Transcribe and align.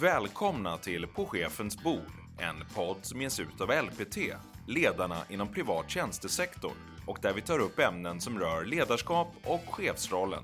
Välkomna 0.00 0.76
till 0.76 1.06
På 1.06 1.26
chefens 1.26 1.82
bord, 1.82 2.12
en 2.38 2.64
podd 2.74 2.96
som 3.02 3.22
ges 3.22 3.40
ut 3.40 3.60
av 3.60 3.68
LPT, 3.68 4.16
ledarna 4.66 5.16
inom 5.28 5.48
privat 5.48 5.90
tjänstesektor 5.90 6.72
och 7.06 7.18
där 7.22 7.32
vi 7.32 7.40
tar 7.40 7.58
upp 7.58 7.78
ämnen 7.78 8.20
som 8.20 8.38
rör 8.38 8.64
ledarskap 8.64 9.28
och 9.44 9.74
chefsrollen. 9.74 10.42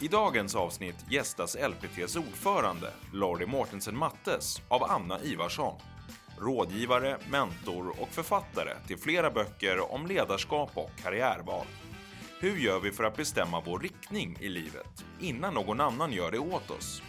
I 0.00 0.08
dagens 0.08 0.54
avsnitt 0.54 1.04
gästas 1.10 1.56
LPTs 1.56 2.16
ordförande, 2.16 2.92
Lorry 3.12 3.46
Mortensen 3.46 3.96
Mattes, 3.96 4.62
av 4.68 4.82
Anna 4.84 5.20
Ivarsson. 5.20 5.80
Rådgivare, 6.38 7.18
mentor 7.30 7.94
och 8.00 8.08
författare 8.08 8.72
till 8.86 8.98
flera 8.98 9.30
böcker 9.30 9.92
om 9.92 10.06
ledarskap 10.06 10.70
och 10.74 10.90
karriärval. 11.02 11.66
Hur 12.40 12.56
gör 12.56 12.80
vi 12.80 12.92
för 12.92 13.04
att 13.04 13.16
bestämma 13.16 13.62
vår 13.66 13.78
riktning 13.78 14.36
i 14.40 14.48
livet 14.48 15.04
innan 15.20 15.54
någon 15.54 15.80
annan 15.80 16.12
gör 16.12 16.30
det 16.30 16.38
åt 16.38 16.70
oss? 16.70 17.02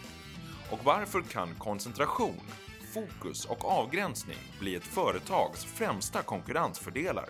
Och 0.72 0.84
varför 0.84 1.22
kan 1.22 1.54
koncentration, 1.54 2.40
fokus 2.94 3.44
och 3.44 3.64
avgränsning 3.64 4.36
bli 4.60 4.74
ett 4.74 4.84
företags 4.84 5.64
främsta 5.64 6.22
konkurrensfördelar? 6.22 7.28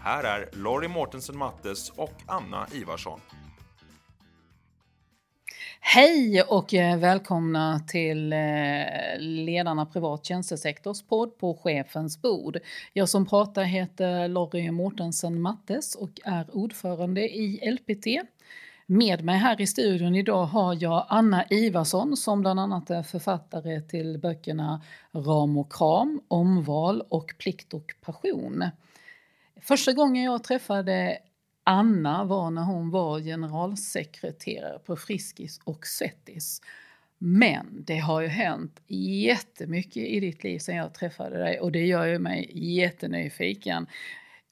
Här 0.00 0.24
är 0.24 0.48
Lorry 0.52 0.88
Mortensen 0.88 1.36
Mattes 1.36 1.90
och 1.90 2.12
Anna 2.26 2.66
Ivarsson. 2.72 3.20
Hej 5.80 6.42
och 6.42 6.74
eh, 6.74 6.98
välkomna 6.98 7.80
till 7.88 8.32
eh, 8.32 8.38
Ledarna 9.18 9.86
privat 9.86 10.24
tjänstesektors 10.24 11.02
podd 11.02 11.38
på 11.38 11.54
chefens 11.54 12.22
bord. 12.22 12.58
Jag 12.92 13.08
som 13.08 13.26
pratar 13.26 13.64
heter 13.64 14.28
Lorry 14.28 14.70
Mortensen 14.70 15.40
Mattes 15.40 15.94
och 15.94 16.20
är 16.24 16.56
ordförande 16.56 17.20
i 17.20 17.70
LPT. 17.72 18.06
Med 18.86 19.24
mig 19.24 19.38
här 19.38 19.60
i 19.60 19.66
studion 19.66 20.14
idag 20.14 20.44
har 20.44 20.82
jag 20.82 21.06
Anna 21.08 21.44
Ivarsson 21.50 22.16
som 22.16 22.40
bland 22.40 22.60
annat 22.60 22.90
är 22.90 23.02
författare 23.02 23.80
till 23.80 24.18
böckerna 24.18 24.82
Ram 25.12 25.58
och 25.58 25.72
kram, 25.72 26.20
Omval 26.28 27.02
och 27.08 27.34
Plikt 27.38 27.74
och 27.74 27.94
passion. 28.00 28.64
Första 29.60 29.92
gången 29.92 30.24
jag 30.24 30.44
träffade 30.44 31.18
Anna 31.64 32.24
var 32.24 32.50
när 32.50 32.62
hon 32.62 32.90
var 32.90 33.20
generalsekreterare 33.20 34.78
på 34.78 34.96
Friskis 34.96 35.60
och 35.64 35.86
Svettis. 35.86 36.60
Men 37.18 37.84
det 37.86 37.98
har 37.98 38.20
ju 38.20 38.28
hänt 38.28 38.80
jättemycket 38.86 39.96
i 39.96 40.20
ditt 40.20 40.44
liv 40.44 40.58
sedan 40.58 40.76
jag 40.76 40.94
träffade 40.94 41.38
dig 41.38 41.60
och 41.60 41.72
det 41.72 41.86
gör 41.86 42.06
ju 42.06 42.18
mig 42.18 42.50
jättenyfiken. 42.54 43.86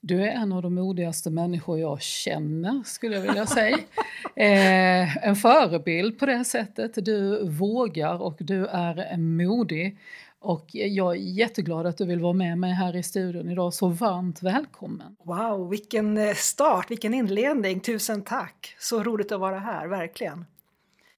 Du 0.04 0.22
är 0.22 0.28
en 0.28 0.52
av 0.52 0.62
de 0.62 0.74
modigaste 0.74 1.30
människor 1.30 1.78
jag 1.78 2.02
känner, 2.02 2.82
skulle 2.84 3.14
jag 3.14 3.22
vilja 3.22 3.46
säga. 3.46 3.78
Eh, 4.36 5.26
en 5.26 5.36
förebild 5.36 6.18
på 6.18 6.26
det 6.26 6.44
sättet. 6.44 7.04
Du 7.04 7.48
vågar 7.48 8.22
och 8.22 8.36
du 8.38 8.66
är 8.66 9.16
modig. 9.16 9.98
Och 10.38 10.64
jag 10.72 11.12
är 11.12 11.20
jätteglad 11.20 11.86
att 11.86 11.98
du 11.98 12.04
vill 12.04 12.20
vara 12.20 12.32
med 12.32 12.58
mig 12.58 12.72
här 12.72 12.96
i 12.96 13.02
studion 13.02 13.50
idag. 13.50 13.74
Så 13.74 13.88
varmt 13.88 14.42
välkommen! 14.42 15.16
Wow, 15.24 15.70
vilken 15.70 16.18
eh, 16.18 16.34
start, 16.34 16.90
vilken 16.90 17.14
inledning! 17.14 17.80
Tusen 17.80 18.22
tack! 18.22 18.76
Så 18.78 19.02
roligt 19.02 19.32
att 19.32 19.40
vara 19.40 19.58
här, 19.58 19.86
verkligen. 19.86 20.44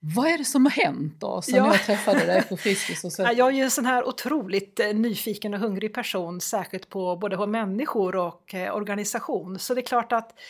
Vad 0.07 0.27
är 0.27 0.39
det 0.39 0.45
som 0.45 0.67
har 0.67 0.71
hänt 0.71 1.15
då, 1.19 1.43
sen 1.43 1.55
ja. 1.55 1.67
jag 1.67 1.83
träffade 1.83 2.27
dig 2.27 2.43
på 2.43 2.57
Friskis? 2.57 3.05
Och 3.05 3.13
så? 3.13 3.23
Jag 3.37 3.49
är 3.49 3.53
ju 3.53 3.63
en 3.63 3.71
sån 3.71 3.87
här 3.87 4.09
otroligt 4.09 4.81
eh, 4.81 4.95
nyfiken 4.95 5.55
och 5.55 5.61
hungrig 5.61 5.95
person, 5.95 6.41
särskilt 6.41 6.89
på 6.89 7.17
både 7.17 7.37
på 7.37 7.47
människor 7.47 8.17
och 8.17 8.55
eh, 8.55 8.77
organisation. 8.77 9.59
Så 9.59 9.75
det 9.75 9.81
är 9.81 9.87
klart 9.87 10.13
att 10.13 10.41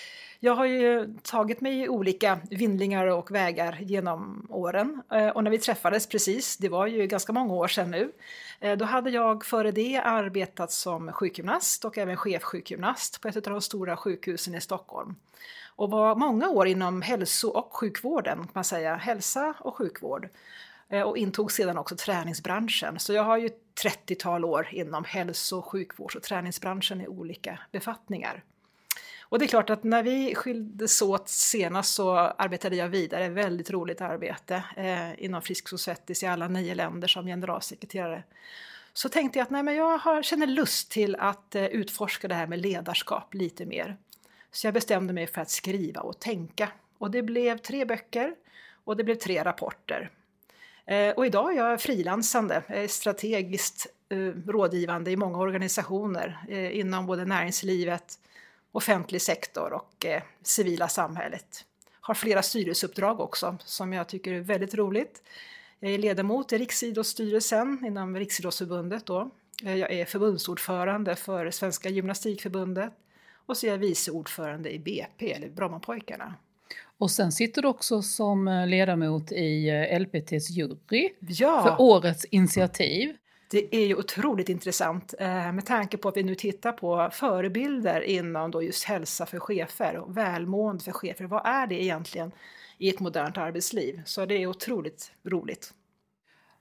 jag 0.41 0.55
har 0.55 0.65
ju 0.65 1.15
tagit 1.23 1.61
mig 1.61 1.89
olika 1.89 2.39
vindlingar 2.51 3.07
och 3.07 3.31
vägar 3.31 3.79
genom 3.81 4.47
åren. 4.51 5.03
Eh, 5.13 5.29
och 5.29 5.45
när 5.45 5.51
vi 5.51 5.59
träffades 5.59 6.07
precis, 6.07 6.57
det 6.57 6.69
var 6.69 6.87
ju 6.87 7.07
ganska 7.07 7.33
många 7.33 7.55
år 7.55 7.69
sedan 7.69 7.91
nu, 7.91 8.13
då 8.77 8.85
hade 8.85 9.11
jag 9.11 9.45
före 9.45 9.71
det 9.71 9.97
arbetat 9.97 10.73
som 10.73 11.13
sjukgymnast 11.13 11.85
och 11.85 11.99
även 11.99 12.17
chefsjukgymnast 12.17 13.21
på 13.21 13.29
ett 13.29 13.37
av 13.37 13.43
de 13.43 13.61
stora 13.61 13.97
sjukhusen 13.97 14.55
i 14.55 14.61
Stockholm 14.61 15.15
och 15.77 15.91
var 15.91 16.15
många 16.15 16.49
år 16.49 16.67
inom 16.67 17.03
hälso 17.03 17.49
och 17.49 17.77
sjukvården, 17.77 18.39
kan 18.39 18.51
man 18.53 18.65
säga, 18.65 18.97
hälsa 18.97 19.55
och 19.61 19.77
sjukvård. 19.77 20.29
Eh, 20.89 21.03
och 21.03 21.19
intog 21.19 21.53
sedan 21.53 21.79
också 21.79 21.97
träningsbranschen. 21.97 22.99
Så 22.99 23.13
jag 23.13 23.23
har 23.23 23.37
ju 23.37 23.51
30-tal 23.85 24.45
år 24.45 24.69
inom 24.71 25.05
hälso 25.05 25.59
och 25.59 25.65
sjukvårds 25.65 26.17
och 26.17 26.23
träningsbranschen 26.23 27.01
i 27.01 27.09
olika 27.09 27.59
befattningar. 27.73 28.43
Och 29.23 29.39
det 29.39 29.45
är 29.45 29.49
klart 29.49 29.71
att 29.71 29.85
när 29.85 30.03
vi 30.03 30.35
skildes 30.35 31.03
åt 31.03 31.29
senast 31.29 31.95
så 31.95 32.17
arbetade 32.17 32.77
jag 32.77 32.89
vidare, 32.89 33.29
väldigt 33.29 33.71
roligt 33.71 34.01
arbete 34.01 34.65
eh, 34.77 35.25
inom 35.25 35.43
Frisk 35.43 35.73
och 35.73 35.81
Svettis 35.81 36.23
i 36.23 36.27
alla 36.27 36.49
nio 36.49 36.75
länder 36.75 37.09
som 37.09 37.27
generalsekreterare. 37.27 38.23
Så 38.93 39.09
tänkte 39.09 39.39
jag 39.39 39.45
att 39.45 39.51
nej, 39.51 39.63
men 39.63 39.75
jag 39.75 39.99
har, 39.99 40.23
känner 40.23 40.47
lust 40.47 40.91
till 40.91 41.17
att 41.17 41.55
eh, 41.55 41.65
utforska 41.65 42.29
det 42.29 42.35
här 42.35 42.47
med 42.47 42.59
ledarskap 42.59 43.35
lite 43.35 43.67
mer. 43.67 43.97
Så 44.55 44.67
jag 44.67 44.75
bestämde 44.75 45.13
mig 45.13 45.27
för 45.27 45.41
att 45.41 45.51
skriva 45.51 46.01
och 46.01 46.19
tänka. 46.19 46.69
Och 46.99 47.11
det 47.11 47.23
blev 47.23 47.59
tre 47.59 47.85
böcker 47.85 48.35
och 48.85 48.97
det 48.97 49.05
blev 49.05 49.15
tre 49.15 49.45
rapporter. 49.45 50.11
Eh, 50.87 51.11
och 51.11 51.27
idag 51.27 51.53
är 51.53 51.57
jag 51.57 51.81
frilansande, 51.81 52.63
eh, 52.69 52.89
strategiskt 52.89 53.87
eh, 54.09 54.19
rådgivande 54.51 55.11
i 55.11 55.17
många 55.17 55.39
organisationer 55.39 56.39
inom 56.73 57.07
både 57.07 57.25
näringslivet, 57.25 58.19
offentlig 58.73 59.23
sektor 59.23 59.73
och 59.73 60.07
civila 60.43 60.89
samhället. 60.89 61.65
Har 62.01 62.15
flera 62.15 62.43
styrelseuppdrag 62.43 63.21
också 63.21 63.57
som 63.65 63.93
jag 63.93 64.09
tycker 64.09 64.33
är 64.33 64.41
väldigt 64.41 64.75
roligt. 64.75 65.23
Jag 65.81 65.93
är 65.93 65.99
ledamot 65.99 66.53
i 66.53 66.59
Riksidrottsstyrelsen 66.59 67.85
inom 67.87 68.17
Riksidrottsförbundet. 68.17 69.07
Då. 69.07 69.31
Jag 69.63 69.93
är 69.93 70.05
förbundsordförande 70.05 71.17
för 71.17 71.51
Svenska 71.51 71.89
Gymnastikförbundet 71.89 72.93
och 73.47 73.57
så 73.57 73.67
är 73.67 73.71
jag 73.71 73.79
vice 73.79 74.11
ordförande 74.11 74.75
i 74.75 74.79
BP, 74.79 75.33
eller 75.33 75.49
Brommapojkarna. 75.49 76.35
Och 76.99 77.11
sen 77.11 77.33
sitter 77.33 77.63
du 77.63 77.69
också 77.69 78.03
som 78.03 78.49
eh, 78.49 78.67
ledamot 78.67 79.33
i 79.33 79.69
eh, 79.69 80.01
LPTs 80.01 80.51
jury 80.51 81.11
ja. 81.21 81.63
för 81.63 81.85
årets 81.85 82.25
initiativ. 82.25 83.17
Det 83.51 83.77
är 83.77 83.87
ju 83.87 83.95
otroligt 83.95 84.49
intressant 84.49 85.15
eh, 85.19 85.53
med 85.53 85.67
tanke 85.67 85.97
på 85.97 86.09
att 86.09 86.17
vi 86.17 86.23
nu 86.23 86.35
tittar 86.35 86.73
på 86.73 87.11
förebilder 87.13 88.01
inom 88.01 88.51
då 88.51 88.63
just 88.63 88.85
hälsa 88.85 89.27
för 89.27 89.39
chefer 89.39 89.97
och 89.97 90.17
välmående 90.17 90.85
för 90.85 90.93
chefer. 90.93 91.25
Vad 91.25 91.47
är 91.47 91.67
det 91.67 91.83
egentligen 91.83 92.33
i 92.79 92.89
ett 92.89 93.01
modernt 93.01 93.39
arbetsliv? 93.39 94.03
Så 94.05 94.27
det 94.27 94.35
är 94.35 94.47
otroligt 94.47 95.13
roligt. 95.25 95.75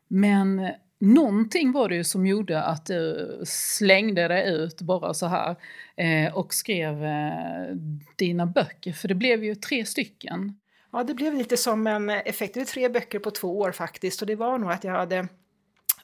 Men 0.08 0.70
Någonting 1.06 1.72
var 1.72 1.90
det 1.90 1.96
ju 1.96 2.04
som 2.04 2.26
gjorde 2.26 2.64
att 2.64 2.86
du 2.86 3.42
slängde 3.46 4.28
dig 4.28 4.56
ut 4.56 4.82
bara 4.82 5.14
så 5.14 5.26
här 5.26 5.56
eh, 5.96 6.38
och 6.38 6.54
skrev 6.54 7.04
eh, 7.04 7.76
dina 8.16 8.46
böcker, 8.46 8.94
för 8.94 9.08
det 9.08 9.16
blev 9.16 9.44
ju 9.44 9.56
tre 9.56 9.86
stycken. 9.86 10.60
Ja, 10.92 11.04
det 11.04 11.14
blev 11.14 11.34
lite 11.34 11.58
som 11.58 11.88
en 11.88 12.10
effekt. 12.10 12.54
Det 12.54 12.60
var 12.60 12.66
tre 12.66 12.90
böcker 12.90 13.20
på 13.20 13.32
två 13.32 13.60
år 13.60 13.72
faktiskt 13.72 14.22
och 14.22 14.28
det 14.28 14.36
var 14.36 14.58
nog 14.58 14.72
att 14.72 14.84
jag 14.84 14.92
hade 14.92 15.28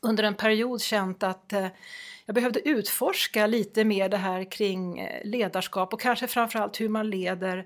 under 0.02 0.24
en 0.24 0.36
period 0.36 0.82
känt 0.82 1.24
att 1.24 1.54
eh, 1.54 1.68
jag 2.26 2.36
behövde 2.36 2.70
utforska 2.70 3.48
lite 3.48 3.84
mer 3.84 4.10
det 4.10 4.18
här 4.18 4.52
kring 4.52 5.00
eh, 5.00 5.26
ledarskap 5.26 5.94
och 5.94 6.02
kanske 6.02 6.28
framförallt 6.28 6.82
hur 6.82 6.90
man 6.90 7.10
leder 7.10 7.66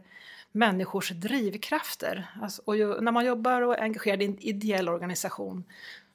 människors 0.52 1.10
drivkrafter. 1.10 2.30
Alltså, 2.42 2.62
och 2.66 2.78
ju, 2.78 3.02
när 3.02 3.12
man 3.12 3.26
jobbar 3.26 3.62
och 3.62 3.78
är 3.78 3.82
engagerad 3.82 4.22
i 4.22 4.26
en 4.26 4.40
ideell 4.40 4.90
organisation 4.90 5.64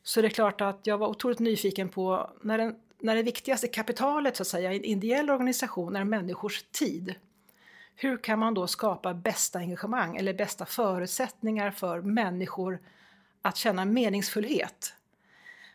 så 0.08 0.20
det 0.20 0.28
är 0.28 0.30
klart 0.30 0.60
att 0.60 0.86
jag 0.86 0.98
var 0.98 1.08
otroligt 1.08 1.38
nyfiken 1.38 1.88
på 1.88 2.30
när, 2.42 2.58
den, 2.58 2.76
när 2.98 3.16
det 3.16 3.22
viktigaste 3.22 3.68
kapitalet 3.68 4.36
så 4.36 4.42
att 4.42 4.46
säga, 4.46 4.72
i 4.72 4.76
en 4.76 4.84
ideell 4.84 5.30
organisation 5.30 5.96
är 5.96 6.04
människors 6.04 6.62
tid. 6.62 7.14
Hur 7.96 8.16
kan 8.16 8.38
man 8.38 8.54
då 8.54 8.66
skapa 8.66 9.14
bästa 9.14 9.58
engagemang 9.58 10.16
eller 10.16 10.34
bästa 10.34 10.66
förutsättningar 10.66 11.70
för 11.70 12.00
människor 12.00 12.78
att 13.42 13.56
känna 13.56 13.84
meningsfullhet? 13.84 14.94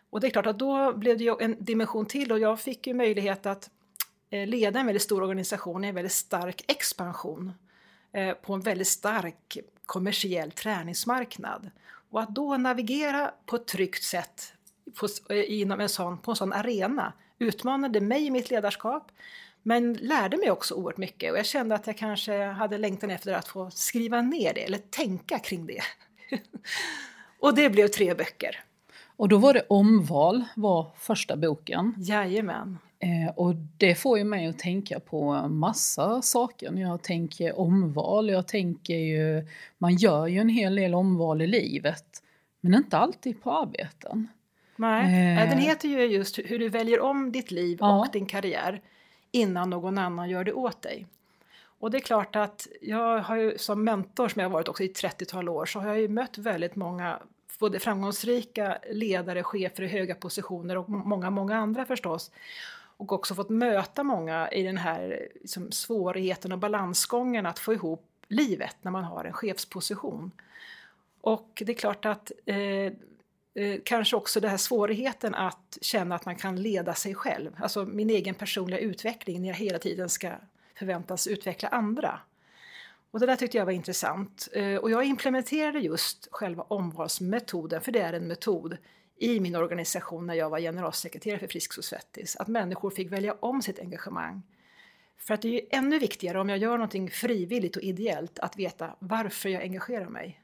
Och 0.09 0.19
det 0.19 0.27
är 0.27 0.31
klart 0.31 0.47
att 0.47 0.59
då 0.59 0.93
blev 0.93 1.17
det 1.17 1.23
ju 1.23 1.35
en 1.39 1.55
dimension 1.59 2.05
till 2.05 2.31
och 2.31 2.39
jag 2.39 2.59
fick 2.59 2.87
ju 2.87 2.93
möjlighet 2.93 3.45
att 3.45 3.69
eh, 4.29 4.47
leda 4.47 4.79
en 4.79 4.85
väldigt 4.85 5.03
stor 5.03 5.23
organisation 5.23 5.85
i 5.85 5.87
en 5.87 5.95
väldigt 5.95 6.11
stark 6.11 6.63
expansion 6.67 7.53
eh, 8.11 8.33
på 8.33 8.53
en 8.53 8.61
väldigt 8.61 8.87
stark 8.87 9.57
kommersiell 9.85 10.51
träningsmarknad. 10.51 11.71
Och 12.13 12.21
att 12.21 12.35
då 12.35 12.57
navigera 12.57 13.31
på 13.45 13.55
ett 13.55 13.67
tryggt 13.67 14.03
sätt 14.03 14.53
på, 14.99 15.33
inom 15.33 15.79
en 15.79 15.89
sån, 15.89 16.17
på 16.17 16.31
en 16.31 16.35
sån 16.35 16.53
arena 16.53 17.13
utmanade 17.39 18.01
mig 18.01 18.25
i 18.25 18.31
mitt 18.31 18.49
ledarskap 18.49 19.11
men 19.63 19.93
lärde 19.93 20.37
mig 20.37 20.51
också 20.51 20.75
oerhört 20.75 20.97
mycket 20.97 21.31
och 21.31 21.37
jag 21.37 21.45
kände 21.45 21.75
att 21.75 21.87
jag 21.87 21.97
kanske 21.97 22.43
hade 22.43 22.77
längtan 22.77 23.11
efter 23.11 23.33
att 23.33 23.47
få 23.47 23.71
skriva 23.71 24.21
ner 24.21 24.53
det 24.53 24.63
eller 24.63 24.77
tänka 24.77 25.39
kring 25.39 25.65
det. 25.65 25.81
och 27.39 27.55
det 27.55 27.69
blev 27.69 27.87
tre 27.87 28.13
böcker. 28.13 28.63
Och 29.15 29.29
då 29.29 29.37
var 29.37 29.53
det 29.53 29.65
Omval, 29.69 30.43
var 30.55 30.91
första 30.97 31.35
boken. 31.35 31.95
Jajamän. 31.97 32.77
Eh, 33.03 33.33
och 33.35 33.55
det 33.77 33.95
får 33.95 34.17
ju 34.17 34.23
mig 34.23 34.47
att 34.47 34.59
tänka 34.59 34.99
på 34.99 35.47
massa 35.47 36.21
saker. 36.21 36.73
Jag 36.73 37.01
tänker 37.01 37.59
omval, 37.59 38.29
jag 38.29 38.47
tänker 38.47 38.93
ju, 38.93 39.47
man 39.77 39.95
gör 39.95 40.27
ju 40.27 40.39
en 40.39 40.49
hel 40.49 40.75
del 40.75 40.95
omval 40.95 41.41
i 41.41 41.47
livet. 41.47 42.23
Men 42.61 42.73
inte 42.73 42.97
alltid 42.97 43.43
på 43.43 43.51
arbeten. 43.51 44.27
Nej, 44.75 45.37
eh. 45.37 45.49
den 45.49 45.57
heter 45.57 45.89
ju 45.89 46.05
just 46.05 46.39
hur 46.39 46.59
du 46.59 46.69
väljer 46.69 46.99
om 46.99 47.31
ditt 47.31 47.51
liv 47.51 47.77
ja. 47.81 47.99
och 47.99 48.11
din 48.11 48.25
karriär 48.25 48.81
innan 49.31 49.69
någon 49.69 49.97
annan 49.97 50.29
gör 50.29 50.43
det 50.43 50.53
åt 50.53 50.81
dig. 50.81 51.05
Och 51.79 51.91
det 51.91 51.97
är 51.97 52.01
klart 52.01 52.35
att 52.35 52.67
jag 52.81 53.19
har 53.19 53.35
ju 53.35 53.57
som 53.57 53.83
mentor 53.83 54.27
som 54.27 54.39
jag 54.39 54.49
har 54.49 54.53
varit 54.53 54.67
också 54.67 54.83
i 54.83 54.87
30-tal 54.87 55.49
år 55.49 55.65
så 55.65 55.79
har 55.79 55.87
jag 55.87 55.99
ju 55.99 56.07
mött 56.07 56.37
väldigt 56.37 56.75
många 56.75 57.19
både 57.59 57.79
framgångsrika 57.79 58.77
ledare, 58.91 59.43
chefer 59.43 59.83
i 59.83 59.87
höga 59.87 60.15
positioner 60.15 60.77
och 60.77 60.89
många, 60.89 61.29
många 61.29 61.57
andra 61.57 61.85
förstås. 61.85 62.31
Och 63.03 63.11
också 63.11 63.35
fått 63.35 63.49
möta 63.49 64.03
många 64.03 64.49
i 64.51 64.63
den 64.63 64.77
här 64.77 65.27
liksom, 65.41 65.71
svårigheten 65.71 66.51
och 66.51 66.59
balansgången 66.59 67.45
att 67.45 67.59
få 67.59 67.73
ihop 67.73 68.09
livet 68.27 68.75
när 68.81 68.91
man 68.91 69.03
har 69.03 69.25
en 69.25 69.33
chefsposition. 69.33 70.31
Och 71.21 71.63
det 71.65 71.71
är 71.71 71.77
klart 71.77 72.05
att 72.05 72.31
eh, 72.45 72.57
eh, 72.57 73.79
kanske 73.85 74.15
också 74.15 74.39
den 74.39 74.49
här 74.49 74.57
svårigheten 74.57 75.35
att 75.35 75.77
känna 75.81 76.15
att 76.15 76.25
man 76.25 76.35
kan 76.35 76.61
leda 76.61 76.93
sig 76.93 77.15
själv, 77.15 77.51
alltså 77.59 77.85
min 77.85 78.09
egen 78.09 78.35
personliga 78.35 78.79
utveckling 78.79 79.41
när 79.41 79.47
jag 79.47 79.55
hela 79.55 79.79
tiden 79.79 80.09
ska 80.09 80.31
förväntas 80.75 81.27
utveckla 81.27 81.69
andra. 81.69 82.19
Och 83.11 83.19
det 83.19 83.25
där 83.25 83.35
tyckte 83.35 83.57
jag 83.57 83.65
var 83.65 83.71
intressant. 83.71 84.47
Eh, 84.53 84.75
och 84.75 84.91
jag 84.91 85.05
implementerade 85.05 85.79
just 85.79 86.27
själva 86.31 86.63
omvalsmetoden, 86.63 87.81
för 87.81 87.91
det 87.91 87.99
är 87.99 88.13
en 88.13 88.27
metod, 88.27 88.77
i 89.17 89.39
min 89.39 89.55
organisation 89.55 90.27
när 90.27 90.33
jag 90.33 90.49
var 90.49 90.59
generalsekreterare 90.59 91.39
för 91.39 91.47
Friskis 91.47 91.77
och 91.77 91.85
Svettis. 91.85 92.35
Att 92.35 92.47
människor 92.47 92.89
fick 92.89 93.11
välja 93.11 93.33
om 93.39 93.61
sitt 93.61 93.79
engagemang. 93.79 94.41
För 95.17 95.33
att 95.33 95.41
det 95.41 95.47
är 95.47 95.51
ju 95.51 95.61
ännu 95.71 95.99
viktigare 95.99 96.39
om 96.39 96.49
jag 96.49 96.57
gör 96.57 96.71
någonting 96.71 97.09
frivilligt 97.09 97.75
och 97.75 97.83
ideellt 97.83 98.39
att 98.39 98.57
veta 98.57 98.95
varför 98.99 99.49
jag 99.49 99.61
engagerar 99.61 100.09
mig. 100.09 100.39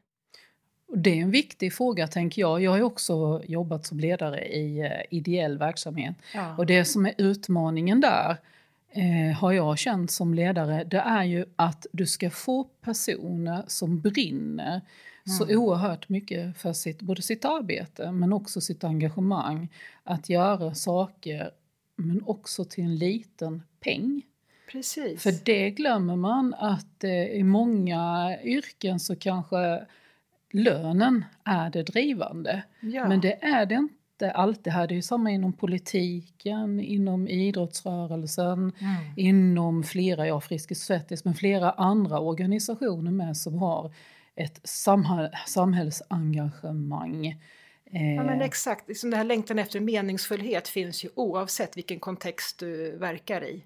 Det 0.95 1.09
är 1.09 1.21
en 1.21 1.31
viktig 1.31 1.73
fråga 1.73 2.07
tänker 2.07 2.41
jag. 2.41 2.61
Jag 2.61 2.71
har 2.71 2.81
också 2.81 3.41
jobbat 3.45 3.85
som 3.85 3.99
ledare 3.99 4.47
i 4.47 4.79
eh, 4.79 5.17
ideell 5.17 5.57
verksamhet. 5.57 6.15
Ja. 6.33 6.57
Och 6.57 6.65
det 6.65 6.85
som 6.85 7.05
är 7.05 7.13
utmaningen 7.17 8.01
där 8.01 8.37
eh, 8.91 9.37
har 9.37 9.51
jag 9.51 9.77
känt 9.77 10.11
som 10.11 10.33
ledare, 10.33 10.83
det 10.83 10.99
är 10.99 11.23
ju 11.23 11.45
att 11.55 11.85
du 11.91 12.05
ska 12.05 12.29
få 12.29 12.63
personer 12.63 13.63
som 13.67 14.01
brinner. 14.01 14.81
Så 15.37 15.57
oerhört 15.57 16.09
mycket 16.09 16.57
för 16.57 16.73
sitt, 16.73 17.01
både 17.01 17.21
sitt 17.21 17.45
arbete 17.45 18.11
men 18.11 18.33
också 18.33 18.61
sitt 18.61 18.83
engagemang. 18.83 19.69
Att 20.03 20.29
göra 20.29 20.75
saker 20.75 21.51
men 21.95 22.23
också 22.25 22.65
till 22.65 22.83
en 22.83 22.95
liten 22.95 23.63
peng. 23.79 24.21
Precis. 24.71 25.23
För 25.23 25.45
det 25.45 25.69
glömmer 25.69 26.15
man 26.15 26.53
att 26.53 27.03
eh, 27.03 27.23
i 27.23 27.43
många 27.43 28.35
yrken 28.43 28.99
så 28.99 29.15
kanske 29.15 29.85
lönen 30.51 31.25
är 31.43 31.69
det 31.69 31.83
drivande. 31.83 32.63
Ja. 32.79 33.07
Men 33.07 33.21
det 33.21 33.43
är 33.43 33.65
det 33.65 33.75
inte 33.75 34.31
alltid 34.31 34.73
här. 34.73 34.87
Det 34.87 34.93
är 34.93 34.95
ju 34.95 35.01
samma 35.01 35.31
inom 35.31 35.53
politiken, 35.53 36.79
inom 36.79 37.27
idrottsrörelsen, 37.27 38.59
mm. 38.59 38.73
inom 39.15 39.83
flera, 39.83 40.27
ja 40.27 40.41
Friskis 40.41 40.83
Svettis, 40.83 41.25
men 41.25 41.33
flera 41.33 41.71
andra 41.71 42.19
organisationer 42.19 43.11
med 43.11 43.37
som 43.37 43.57
har 43.57 43.91
ett 44.39 44.59
samhäll, 44.63 45.29
samhällsengagemang. 45.45 47.27
Eh, 47.85 48.15
ja 48.15 48.23
men 48.23 48.41
exakt, 48.41 48.87
liksom 48.87 49.13
här 49.13 49.23
längtan 49.23 49.59
efter 49.59 49.79
meningsfullhet 49.79 50.67
finns 50.67 51.05
ju 51.05 51.09
oavsett 51.15 51.77
vilken 51.77 51.99
kontext 51.99 52.59
du 52.59 52.97
verkar 52.97 53.43
i. 53.43 53.63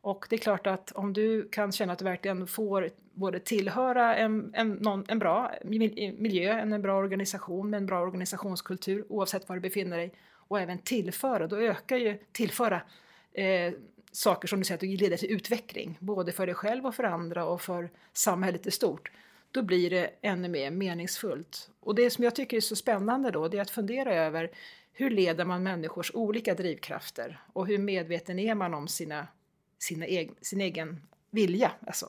Och 0.00 0.26
det 0.30 0.36
är 0.36 0.40
klart 0.40 0.66
att 0.66 0.92
om 0.92 1.12
du 1.12 1.48
kan 1.48 1.72
känna 1.72 1.92
att 1.92 1.98
du 1.98 2.04
verkligen 2.04 2.46
får 2.46 2.90
både 3.14 3.40
tillhöra 3.40 4.16
en, 4.16 4.54
en, 4.54 4.72
någon, 4.72 5.04
en 5.08 5.18
bra 5.18 5.52
miljö, 5.64 6.60
en 6.60 6.82
bra 6.82 6.96
organisation 6.96 7.70
med 7.70 7.78
en 7.78 7.86
bra 7.86 8.00
organisationskultur 8.00 9.04
oavsett 9.08 9.48
var 9.48 9.56
du 9.56 9.62
befinner 9.62 9.96
dig 9.96 10.12
och 10.32 10.60
även 10.60 10.78
tillföra, 10.78 11.46
då 11.46 11.56
ökar 11.56 11.96
ju 11.96 12.18
tillföra 12.32 12.82
eh, 13.32 13.72
saker 14.12 14.48
som 14.48 14.58
du 14.58 14.64
säger 14.64 14.76
att 14.76 14.80
du 14.80 14.96
leder 14.96 15.16
till 15.16 15.30
utveckling, 15.30 15.96
både 16.00 16.32
för 16.32 16.46
dig 16.46 16.54
själv 16.54 16.86
och 16.86 16.94
för 16.94 17.04
andra 17.04 17.44
och 17.44 17.60
för 17.60 17.90
samhället 18.12 18.66
i 18.66 18.70
stort. 18.70 19.10
Då 19.50 19.62
blir 19.62 19.90
det 19.90 20.10
ännu 20.22 20.48
mer 20.48 20.70
meningsfullt. 20.70 21.70
Och 21.80 21.94
det 21.94 22.10
som 22.10 22.24
jag 22.24 22.34
tycker 22.34 22.56
är 22.56 22.60
så 22.60 22.76
spännande 22.76 23.30
då, 23.30 23.48
det 23.48 23.58
är 23.58 23.62
att 23.62 23.70
fundera 23.70 24.14
över 24.14 24.50
hur 24.92 25.10
leder 25.10 25.44
man 25.44 25.62
människors 25.62 26.10
olika 26.14 26.54
drivkrafter 26.54 27.40
och 27.52 27.66
hur 27.66 27.78
medveten 27.78 28.38
är 28.38 28.54
man 28.54 28.74
om 28.74 28.88
sina 28.88 29.26
sina 29.78 30.06
egen, 30.06 30.34
sin 30.40 30.60
egen 30.60 31.00
vilja. 31.30 31.72
Alltså. 31.86 32.08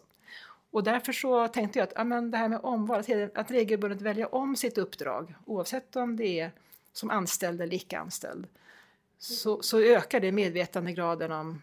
Och 0.72 0.84
därför 0.84 1.14
så 1.14 1.48
tänkte 1.48 1.80
jag 1.80 1.84
att 1.88 1.94
ja, 1.96 2.04
men 2.04 2.32
det 2.32 2.38
här 2.38 2.50
med 2.50 2.60
omval, 2.64 3.00
att, 3.00 3.38
att 3.38 3.52
regelbundet 3.52 4.02
välja 4.02 4.28
om 4.28 4.56
sitt 4.56 4.78
uppdrag 4.78 5.36
oavsett 5.46 5.96
om 5.96 6.18
det 6.18 6.40
är 6.40 6.52
som 6.94 7.10
anställd 7.10 7.62
eller 7.62 7.74
icke-anställd 7.76 8.48
så, 9.18 9.62
så 9.62 9.80
ökar 9.80 10.20
det 10.20 10.32
medvetandegraden 10.32 11.32
om 11.32 11.62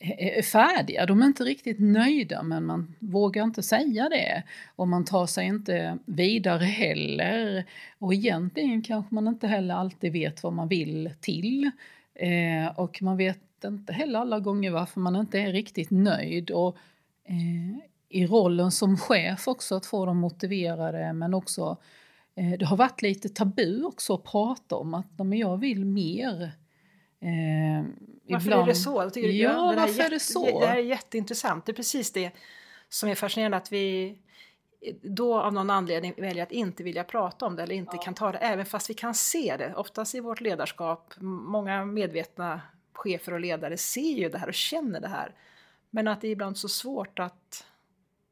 är 0.00 0.42
färdiga. 0.42 1.06
De 1.06 1.22
är 1.22 1.26
inte 1.26 1.44
riktigt 1.44 1.80
nöjda 1.80 2.42
men 2.42 2.66
man 2.66 2.94
vågar 2.98 3.44
inte 3.44 3.62
säga 3.62 4.08
det. 4.08 4.42
Och 4.76 4.88
man 4.88 5.04
tar 5.04 5.26
sig 5.26 5.46
inte 5.46 5.98
vidare 6.04 6.64
heller. 6.64 7.64
Och 7.98 8.14
egentligen 8.14 8.82
kanske 8.82 9.14
man 9.14 9.28
inte 9.28 9.46
heller 9.46 9.74
alltid 9.74 10.12
vet 10.12 10.42
vad 10.42 10.52
man 10.52 10.68
vill 10.68 11.10
till. 11.20 11.70
Eh, 12.14 12.78
och 12.78 13.02
man 13.02 13.16
vet 13.16 13.64
inte 13.64 13.92
heller 13.92 14.18
alla 14.18 14.40
gånger 14.40 14.70
varför 14.70 15.00
man 15.00 15.16
inte 15.16 15.38
är 15.38 15.52
riktigt 15.52 15.90
nöjd. 15.90 16.50
Och, 16.50 16.76
eh, 17.24 17.78
I 18.08 18.26
rollen 18.26 18.70
som 18.70 18.96
chef 18.96 19.48
också 19.48 19.74
att 19.74 19.86
få 19.86 20.06
dem 20.06 20.18
motiverade 20.18 21.12
men 21.12 21.34
också 21.34 21.78
Eh, 22.40 22.58
det 22.58 22.64
har 22.64 22.76
varit 22.76 23.02
lite 23.02 23.28
tabu 23.28 23.84
också 23.84 24.14
att 24.14 24.24
prata 24.24 24.76
om 24.76 24.94
att 24.94 25.06
men 25.18 25.38
jag 25.38 25.56
vill 25.56 25.84
mer. 25.84 26.52
Eh, 27.20 27.84
varför 28.32 28.46
ibland... 28.46 28.62
är 28.62 28.66
det 28.66 28.74
så? 28.74 29.02
Jag 29.02 29.14
tycker 29.14 29.28
ja, 29.28 29.70
det 29.70 29.76
varför 29.76 30.02
är 30.02 30.10
det 30.10 30.20
så? 30.20 30.60
Det 30.60 30.66
här 30.66 30.76
är 30.76 30.82
jätteintressant. 30.82 31.66
Det 31.66 31.72
är 31.72 31.74
precis 31.74 32.12
det 32.12 32.30
som 32.88 33.08
är 33.08 33.14
fascinerande 33.14 33.56
att 33.56 33.72
vi 33.72 34.18
då 35.02 35.40
av 35.40 35.52
någon 35.52 35.70
anledning 35.70 36.14
väljer 36.16 36.42
att 36.42 36.52
inte 36.52 36.82
vilja 36.82 37.04
prata 37.04 37.46
om 37.46 37.56
det 37.56 37.62
eller 37.62 37.74
inte 37.74 37.96
ja. 37.96 38.02
kan 38.02 38.14
ta 38.14 38.32
det, 38.32 38.38
även 38.38 38.66
fast 38.66 38.90
vi 38.90 38.94
kan 38.94 39.14
se 39.14 39.56
det. 39.58 39.74
Oftast 39.74 40.14
i 40.14 40.20
vårt 40.20 40.40
ledarskap, 40.40 41.14
många 41.20 41.84
medvetna 41.84 42.60
chefer 42.92 43.32
och 43.32 43.40
ledare 43.40 43.76
ser 43.76 44.18
ju 44.18 44.28
det 44.28 44.38
här 44.38 44.48
och 44.48 44.54
känner 44.54 45.00
det 45.00 45.08
här. 45.08 45.34
Men 45.90 46.08
att 46.08 46.20
det 46.20 46.28
är 46.28 46.32
ibland 46.32 46.58
så 46.58 46.68
svårt 46.68 47.18
att 47.18 47.64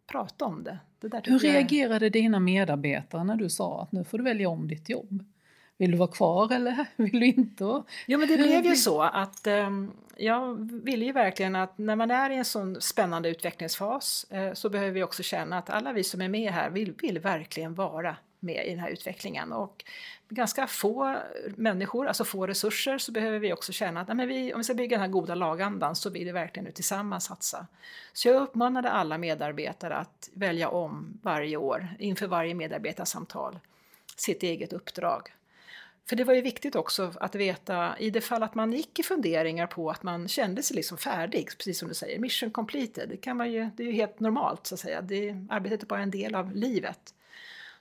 prata 0.07 0.45
om 0.45 0.65
det. 0.65 0.79
det 1.01 1.23
Hur 1.25 1.39
reagerade 1.39 2.11
dina 2.11 2.41
medarbetare 2.41 3.25
när 3.25 3.37
du 3.37 3.51
sa 3.51 3.83
att 3.83 3.93
nu 3.93 4.05
får 4.05 4.19
du 4.19 4.25
välja 4.25 4.49
om 4.49 4.69
ditt 4.69 4.89
jobb? 4.89 5.25
Vill 5.79 5.91
du 5.91 5.97
vara 5.97 6.11
kvar 6.11 6.53
eller 6.53 6.87
vill 6.97 7.21
du 7.21 7.27
inte? 7.27 7.83
Jo 8.07 8.19
men 8.19 8.29
det 8.29 8.37
blev 8.37 8.65
ju 8.65 8.77
så 8.77 9.03
att 9.03 9.47
eh, 9.47 9.71
jag 10.17 10.71
ville 10.85 11.05
ju 11.05 11.13
verkligen 11.13 11.57
att 11.57 11.79
när 11.79 11.97
man 11.97 12.11
är 12.11 12.31
i 12.31 12.37
en 12.37 12.45
sån 12.45 12.81
spännande 12.81 13.29
utvecklingsfas 13.29 14.27
eh, 14.31 14.53
så 14.53 14.69
behöver 14.69 14.91
vi 14.91 15.03
också 15.03 15.23
känna 15.23 15.59
att 15.59 15.71
alla 15.71 15.93
vi 15.93 16.05
som 16.05 16.21
är 16.21 16.29
med 16.29 16.53
här 16.53 16.71
vill, 16.71 16.95
vill 17.03 17.19
verkligen 17.19 17.75
vara 17.75 18.17
med 18.41 18.67
i 18.67 18.71
den 18.71 18.79
här 18.79 18.91
utvecklingen. 18.91 19.53
Och 19.53 19.85
ganska 20.29 20.67
få 20.67 21.17
människor, 21.57 22.07
alltså 22.07 22.25
få 22.25 22.47
resurser, 22.47 22.99
så 22.99 23.13
behöver 23.13 23.39
vi 23.39 23.53
också 23.53 23.73
känna 23.73 24.01
att 24.01 24.17
nej, 24.17 24.27
vi, 24.27 24.55
om 24.55 24.61
vi 24.61 24.65
ska 24.65 24.75
bygga 24.75 24.97
den 24.97 25.03
här 25.03 25.13
goda 25.13 25.35
lagandan 25.35 25.97
så 25.97 26.11
vill 26.11 26.25
vi 26.25 26.33
verkligen 26.33 26.65
nu 26.65 26.71
tillsammans 26.71 27.25
satsa. 27.25 27.67
Så 28.13 28.29
jag 28.29 28.43
uppmanade 28.43 28.91
alla 28.91 29.19
medarbetare 29.19 29.97
att 29.97 30.31
välja 30.35 30.69
om 30.69 31.19
varje 31.23 31.57
år 31.57 31.89
inför 31.99 32.27
varje 32.27 32.55
medarbetarsamtal 32.55 33.59
sitt 34.17 34.43
eget 34.43 34.73
uppdrag. 34.73 35.33
För 36.09 36.17
det 36.17 36.25
var 36.25 36.35
ju 36.35 36.41
viktigt 36.41 36.77
också 36.77 37.13
att 37.21 37.35
veta 37.35 37.99
i 37.99 38.11
det 38.11 38.21
fall 38.21 38.43
att 38.43 38.55
man 38.55 38.73
gick 38.73 38.99
i 38.99 39.03
funderingar 39.03 39.67
på 39.67 39.91
att 39.91 40.03
man 40.03 40.29
kände 40.29 40.63
sig 40.63 40.77
liksom 40.77 40.99
färdig, 40.99 41.49
precis 41.59 41.79
som 41.79 41.89
du 41.89 41.95
säger, 41.95 42.19
mission 42.19 42.51
completed, 42.51 43.09
det, 43.09 43.17
kan 43.17 43.37
man 43.37 43.53
ju, 43.53 43.71
det 43.77 43.83
är 43.83 43.87
ju 43.87 43.93
helt 43.93 44.21
normalt 44.21 44.67
så 44.67 44.75
att 44.75 44.81
säga, 44.81 45.01
det, 45.01 45.47
arbetet 45.51 45.83
är 45.83 45.87
bara 45.87 46.01
en 46.01 46.11
del 46.11 46.35
av 46.35 46.57
livet. 46.57 47.15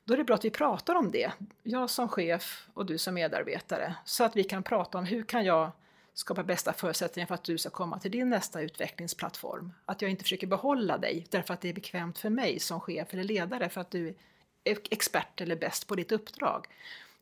Då 0.03 0.13
är 0.13 0.17
det 0.17 0.23
bra 0.23 0.35
att 0.35 0.45
vi 0.45 0.49
pratar 0.49 0.95
om 0.95 1.11
det, 1.11 1.31
jag 1.63 1.89
som 1.89 2.09
chef 2.09 2.67
och 2.73 2.85
du 2.85 2.97
som 2.97 3.13
medarbetare, 3.13 3.95
så 4.05 4.23
att 4.23 4.35
vi 4.35 4.43
kan 4.43 4.63
prata 4.63 4.97
om 4.97 5.05
hur 5.05 5.23
kan 5.23 5.45
jag 5.45 5.71
skapa 6.13 6.43
bästa 6.43 6.73
förutsättningar 6.73 7.27
för 7.27 7.35
att 7.35 7.43
du 7.43 7.57
ska 7.57 7.69
komma 7.69 7.99
till 7.99 8.11
din 8.11 8.29
nästa 8.29 8.61
utvecklingsplattform. 8.61 9.73
Att 9.85 10.01
jag 10.01 10.11
inte 10.11 10.23
försöker 10.23 10.47
behålla 10.47 10.97
dig 10.97 11.27
därför 11.29 11.53
att 11.53 11.61
det 11.61 11.69
är 11.69 11.73
bekvämt 11.73 12.17
för 12.17 12.29
mig 12.29 12.59
som 12.59 12.79
chef 12.79 13.13
eller 13.13 13.23
ledare 13.23 13.69
för 13.69 13.81
att 13.81 13.91
du 13.91 14.15
är 14.63 14.77
expert 14.91 15.41
eller 15.41 15.55
bäst 15.55 15.87
på 15.87 15.95
ditt 15.95 16.11
uppdrag. 16.11 16.67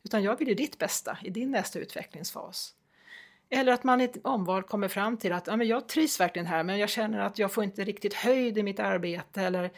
Utan 0.06 0.22
jag 0.22 0.38
vill 0.38 0.48
ju 0.48 0.54
ditt 0.54 0.78
bästa 0.78 1.18
i 1.22 1.30
din 1.30 1.50
nästa 1.50 1.78
utvecklingsfas. 1.78 2.74
Eller 3.50 3.72
att 3.72 3.84
man 3.84 4.00
i 4.00 4.04
ett 4.04 4.26
omval 4.26 4.62
kommer 4.62 4.88
fram 4.88 5.16
till 5.16 5.32
att 5.32 5.46
ja, 5.46 5.56
men 5.56 5.66
jag 5.66 5.88
trivs 5.88 6.20
verkligen 6.20 6.46
här 6.46 6.62
men 6.62 6.78
jag 6.78 6.88
känner 6.88 7.18
att 7.18 7.38
jag 7.38 7.52
får 7.52 7.64
inte 7.64 7.84
riktigt 7.84 8.14
höjd 8.14 8.58
i 8.58 8.62
mitt 8.62 8.80
arbete 8.80 9.42
eller, 9.42 9.70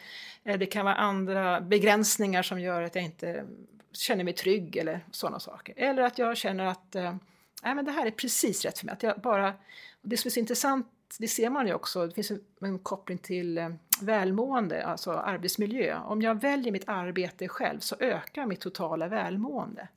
eh, 0.43 0.59
det 0.59 0.65
kan 0.65 0.85
vara 0.85 0.95
andra 0.95 1.61
begränsningar 1.61 2.43
som 2.43 2.61
gör 2.61 2.81
att 2.81 2.95
jag 2.95 3.03
inte 3.03 3.45
känner 3.91 4.23
mig 4.23 4.33
trygg 4.33 4.77
eller 4.77 5.05
sådana 5.11 5.39
saker. 5.39 5.73
Eller 5.77 6.03
att 6.03 6.17
jag 6.17 6.37
känner 6.37 6.65
att 6.65 6.95
eh, 6.95 7.15
men 7.63 7.85
det 7.85 7.91
här 7.91 8.05
är 8.05 8.11
precis 8.11 8.65
rätt 8.65 8.79
för 8.79 8.85
mig. 8.85 8.93
Att 8.93 9.03
jag 9.03 9.21
bara, 9.21 9.53
det 10.01 10.17
som 10.17 10.27
är 10.27 10.31
så 10.31 10.39
intressant, 10.39 10.87
det 11.19 11.27
ser 11.27 11.49
man 11.49 11.67
ju 11.67 11.73
också, 11.73 12.07
det 12.07 12.13
finns 12.13 12.31
en, 12.31 12.41
en 12.61 12.79
koppling 12.79 13.17
till 13.17 13.57
eh, 13.57 13.69
välmående, 14.01 14.85
alltså 14.85 15.11
arbetsmiljö. 15.11 15.99
Om 15.99 16.21
jag 16.21 16.41
väljer 16.41 16.71
mitt 16.71 16.89
arbete 16.89 17.47
själv 17.47 17.79
så 17.79 17.95
ökar 17.99 18.45
mitt 18.45 18.59
totala 18.59 19.07
välmående. 19.07 19.87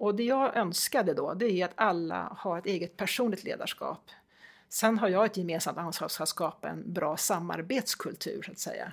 Och 0.00 0.14
det 0.14 0.22
jag 0.22 0.56
önskade 0.56 1.14
då, 1.14 1.34
det 1.34 1.50
är 1.50 1.64
att 1.64 1.72
alla 1.74 2.36
har 2.38 2.58
ett 2.58 2.66
eget 2.66 2.96
personligt 2.96 3.44
ledarskap. 3.44 4.10
Sen 4.68 4.98
har 4.98 5.08
jag 5.08 5.24
ett 5.24 5.36
gemensamt 5.36 5.78
ansvar 5.78 6.08
för 6.08 6.22
att 6.22 6.28
skapa 6.28 6.68
en 6.68 6.92
bra 6.92 7.16
samarbetskultur, 7.16 8.42
så 8.42 8.52
att 8.52 8.58
säga. 8.58 8.92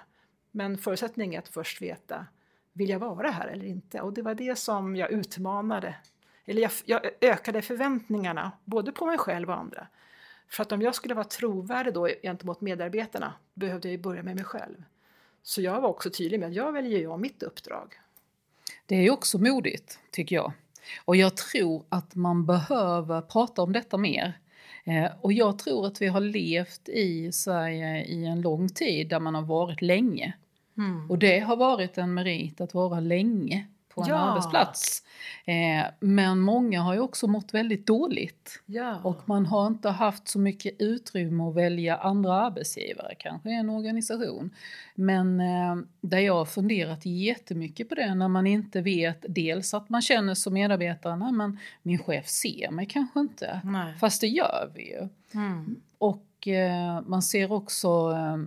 Men 0.52 0.78
förutsättningen 0.78 1.34
är 1.34 1.40
att 1.40 1.48
först 1.48 1.82
veta, 1.82 2.26
vill 2.74 2.90
jag 2.90 3.00
vara 3.00 3.30
här 3.30 3.48
eller 3.48 3.66
inte? 3.66 4.02
Och 4.02 4.14
det 4.14 4.22
var 4.22 4.36
det 4.36 4.58
som 4.58 4.96
jag 4.96 5.12
utmanade, 5.12 5.96
eller 6.46 6.62
jag, 6.62 6.72
jag 6.86 7.02
ökade 7.22 7.62
förväntningarna, 7.62 8.52
både 8.66 8.92
på 8.92 9.06
mig 9.06 9.18
själv 9.18 9.50
och 9.50 9.58
andra. 9.58 9.88
För 10.48 10.62
att 10.62 10.72
om 10.72 10.82
jag 10.82 10.96
skulle 10.96 11.14
vara 11.14 11.26
trovärdig 11.26 11.94
då 11.94 12.10
gentemot 12.22 12.62
medarbetarna 12.62 13.34
behövde 13.54 13.88
jag 13.88 13.92
ju 13.92 14.02
börja 14.02 14.24
med 14.24 14.36
mig 14.36 14.46
själv. 14.46 14.84
Så 15.44 15.62
jag 15.62 15.82
var 15.82 15.90
också 15.90 16.10
tydlig 16.10 16.40
med 16.40 16.50
att 16.50 16.56
jag 16.56 16.72
väljer 16.72 17.00
ju 17.00 17.18
mitt 17.18 17.44
uppdrag. 17.44 18.00
Det 18.86 18.96
är 18.96 19.02
ju 19.02 19.10
också 19.10 19.38
modigt, 19.38 20.00
tycker 20.12 20.36
jag. 20.36 20.54
Och 21.06 21.16
jag 21.16 21.38
tror 21.38 21.84
att 21.90 22.16
man 22.16 22.46
behöver 22.46 23.22
prata 23.22 23.62
om 23.62 23.74
detta 23.74 23.98
mer. 23.98 24.40
Eh, 24.84 25.12
och 25.22 25.34
jag 25.34 25.60
tror 25.60 25.88
att 25.88 26.02
vi 26.02 26.08
har 26.08 26.22
levt 26.22 26.90
i 26.90 27.32
Sverige 27.32 28.06
i 28.06 28.26
en 28.26 28.42
lång 28.42 28.70
tid 28.70 29.10
där 29.10 29.20
man 29.20 29.36
har 29.36 29.42
varit 29.42 29.82
länge. 29.82 30.34
Mm. 30.78 31.12
Och 31.12 31.18
det 31.18 31.40
har 31.40 31.56
varit 31.56 31.98
en 31.98 32.14
merit 32.14 32.62
att 32.62 32.74
vara 32.74 33.00
länge 33.00 33.68
på 33.98 34.04
en 34.04 34.10
ja. 34.10 34.16
arbetsplats. 34.16 35.04
Eh, 35.46 35.86
men 36.00 36.40
många 36.40 36.82
har 36.82 36.94
ju 36.94 37.00
också 37.00 37.28
mått 37.28 37.54
väldigt 37.54 37.88
dåligt. 37.88 38.62
Ja. 38.66 39.00
Och 39.04 39.30
man 39.30 39.46
har 39.46 39.68
inte 39.68 39.90
haft 39.90 40.28
så 40.28 40.40
mycket 40.40 40.76
utrymme 40.80 41.44
att 41.44 41.56
välja 41.56 41.98
andra 41.98 42.34
arbetsgivare, 42.34 43.16
kanske 43.18 43.52
en 43.52 43.70
organisation. 43.70 44.50
Men 44.96 45.40
eh, 45.40 45.76
där 46.02 46.20
jag 46.20 46.34
har 46.34 46.46
funderat 46.46 47.06
jättemycket 47.06 47.90
på 47.90 47.96
det 47.96 48.16
när 48.16 48.28
man 48.28 48.48
inte 48.48 48.82
vet 48.82 49.26
dels 49.30 49.74
att 49.74 49.90
man 49.90 50.02
känner 50.02 50.34
som 50.34 50.54
medarbetare, 50.54 51.16
nej 51.16 51.32
men 51.32 51.60
min 51.82 52.00
chef 52.00 52.28
ser 52.28 52.72
mig 52.72 52.86
kanske 52.86 53.20
inte. 53.20 53.62
Nej. 53.64 53.94
Fast 54.00 54.22
det 54.22 54.28
gör 54.28 54.72
vi 54.76 54.90
ju. 54.90 55.08
Mm. 55.34 55.76
Och 55.98 56.48
eh, 56.48 57.02
man 57.06 57.22
ser 57.22 57.52
också 57.52 58.12
eh, 58.12 58.38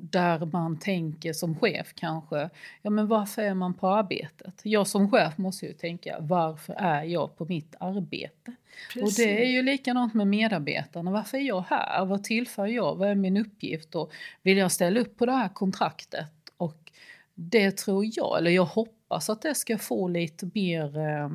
där 0.00 0.46
man 0.46 0.78
tänker 0.78 1.32
som 1.32 1.58
chef 1.58 1.92
kanske, 1.94 2.50
ja 2.82 2.90
men 2.90 3.06
varför 3.06 3.42
är 3.42 3.54
man 3.54 3.74
på 3.74 3.88
arbetet? 3.88 4.60
Jag 4.62 4.86
som 4.86 5.10
chef 5.10 5.38
måste 5.38 5.66
ju 5.66 5.72
tänka, 5.72 6.16
varför 6.20 6.72
är 6.72 7.02
jag 7.02 7.36
på 7.36 7.44
mitt 7.44 7.74
arbete? 7.80 8.52
Precis. 8.92 9.18
Och 9.18 9.24
det 9.24 9.44
är 9.44 9.50
ju 9.50 9.62
likadant 9.62 10.14
med 10.14 10.26
medarbetarna, 10.26 11.10
varför 11.10 11.38
är 11.38 11.42
jag 11.42 11.64
här? 11.68 12.04
Vad 12.04 12.24
tillför 12.24 12.66
jag? 12.66 12.96
Vad 12.96 13.08
är 13.08 13.14
min 13.14 13.36
uppgift? 13.36 13.94
Och 13.94 14.12
vill 14.42 14.56
jag 14.56 14.72
ställa 14.72 15.00
upp 15.00 15.16
på 15.16 15.26
det 15.26 15.32
här 15.32 15.48
kontraktet? 15.48 16.32
Och 16.56 16.92
det 17.34 17.76
tror 17.76 18.04
jag, 18.12 18.38
eller 18.38 18.50
jag 18.50 18.64
hoppas 18.64 19.30
att 19.30 19.42
det 19.42 19.54
ska 19.54 19.78
få 19.78 20.08
lite 20.08 20.50
mer 20.54 20.98
eh, 20.98 21.28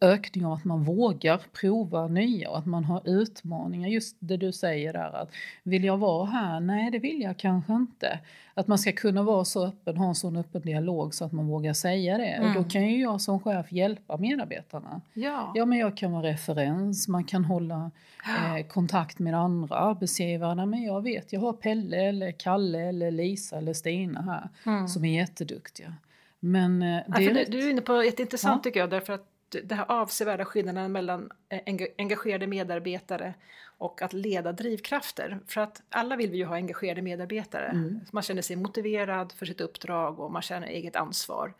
ökning 0.00 0.46
av 0.46 0.52
att 0.52 0.64
man 0.64 0.84
vågar 0.84 1.40
prova 1.60 2.08
nya 2.08 2.50
och 2.50 2.58
att 2.58 2.66
man 2.66 2.84
har 2.84 3.02
utmaningar. 3.04 3.88
Just 3.88 4.16
det 4.18 4.36
du 4.36 4.52
säger 4.52 4.92
där 4.92 5.16
att 5.16 5.30
vill 5.62 5.84
jag 5.84 5.96
vara 5.96 6.26
här? 6.26 6.60
Nej, 6.60 6.90
det 6.90 6.98
vill 6.98 7.20
jag 7.20 7.36
kanske 7.36 7.72
inte. 7.72 8.18
Att 8.54 8.66
man 8.66 8.78
ska 8.78 8.92
kunna 8.92 9.22
vara 9.22 9.44
så 9.44 9.66
öppen, 9.66 9.96
ha 9.96 10.08
en 10.08 10.14
sån 10.14 10.36
öppen 10.36 10.62
dialog 10.62 11.14
så 11.14 11.24
att 11.24 11.32
man 11.32 11.46
vågar 11.46 11.72
säga 11.72 12.18
det. 12.18 12.26
Mm. 12.26 12.48
Och 12.48 12.62
då 12.62 12.68
kan 12.70 12.88
ju 12.88 13.00
jag 13.00 13.20
som 13.20 13.40
chef 13.40 13.72
hjälpa 13.72 14.16
medarbetarna. 14.16 15.00
Ja, 15.14 15.52
ja 15.54 15.64
men 15.64 15.78
jag 15.78 15.96
kan 15.96 16.12
vara 16.12 16.22
referens, 16.22 17.08
man 17.08 17.24
kan 17.24 17.44
hålla 17.44 17.90
eh, 18.26 18.66
kontakt 18.66 19.18
med 19.18 19.34
andra 19.34 19.76
arbetsgivare. 19.76 20.66
Men 20.66 20.82
jag 20.82 21.02
vet, 21.02 21.32
jag 21.32 21.40
har 21.40 21.52
Pelle 21.52 21.96
eller 21.96 22.32
Kalle 22.32 22.80
eller 22.80 23.10
Lisa 23.10 23.58
eller 23.58 23.72
Stina 23.72 24.22
här 24.22 24.48
mm. 24.72 24.88
som 24.88 25.04
är 25.04 25.18
jätteduktiga. 25.18 25.94
Men 26.40 26.82
eh, 26.82 27.02
det 27.06 27.22
ja, 27.22 27.30
är 27.30 27.34
rätt... 27.34 27.50
Du 27.50 27.58
är 27.58 27.70
inne 27.70 27.82
på 27.82 27.94
ett 27.94 28.20
intressant 28.20 28.60
ja. 28.60 28.62
tycker 28.62 28.80
jag 28.80 28.90
därför 28.90 29.12
att 29.12 29.26
det 29.48 29.74
här 29.74 29.90
avsevärda 29.90 30.44
skillnaden 30.44 30.92
mellan 30.92 31.30
eh, 31.48 31.60
engagerade 31.98 32.46
medarbetare 32.46 33.34
och 33.78 34.02
att 34.02 34.12
leda 34.12 34.52
drivkrafter. 34.52 35.38
För 35.46 35.60
att 35.60 35.82
alla 35.88 36.16
vill 36.16 36.30
vi 36.30 36.36
ju 36.36 36.44
ha 36.44 36.54
engagerade 36.54 37.02
medarbetare. 37.02 37.66
Mm. 37.66 38.00
Man 38.12 38.22
känner 38.22 38.42
sig 38.42 38.56
motiverad 38.56 39.32
för 39.32 39.46
sitt 39.46 39.60
uppdrag 39.60 40.20
och 40.20 40.32
man 40.32 40.42
känner 40.42 40.66
eget 40.66 40.96
ansvar. 40.96 41.54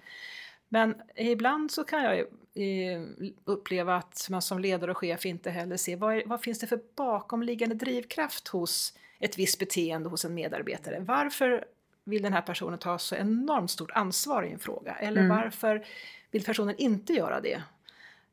Men 0.69 0.95
ibland 1.15 1.71
så 1.71 1.85
kan 1.85 2.03
jag 2.03 2.19
eh, 2.19 3.03
uppleva 3.45 3.97
att 3.97 4.27
man 4.31 4.43
som 4.43 4.59
ledare 4.59 4.91
och 4.91 4.97
chef 4.97 5.27
inte 5.27 5.51
heller 5.51 5.77
ser 5.77 5.97
vad, 5.97 6.23
vad 6.27 6.41
finns 6.41 6.59
det 6.59 6.67
för 6.67 6.81
bakomliggande 6.97 7.75
drivkraft 7.75 8.49
hos 8.49 8.93
ett 9.19 9.39
visst 9.39 9.59
beteende 9.59 10.09
hos 10.09 10.25
en 10.25 10.35
medarbetare. 10.35 11.01
Varför 11.01 11.65
vill 12.07 12.23
den 12.23 12.33
här 12.33 12.43
personen 12.43 12.79
ta 12.79 12.99
så 12.99 13.15
enormt 13.15 13.71
stort 13.71 13.91
ansvar 13.91 14.43
i 14.43 14.53
en 14.53 14.59
fråga? 14.59 14.95
Eller 14.95 15.21
mm. 15.21 15.37
varför 15.37 15.87
vill 16.31 16.45
personen 16.45 16.75
inte 16.79 17.13
göra 17.13 17.41
det? 17.41 17.63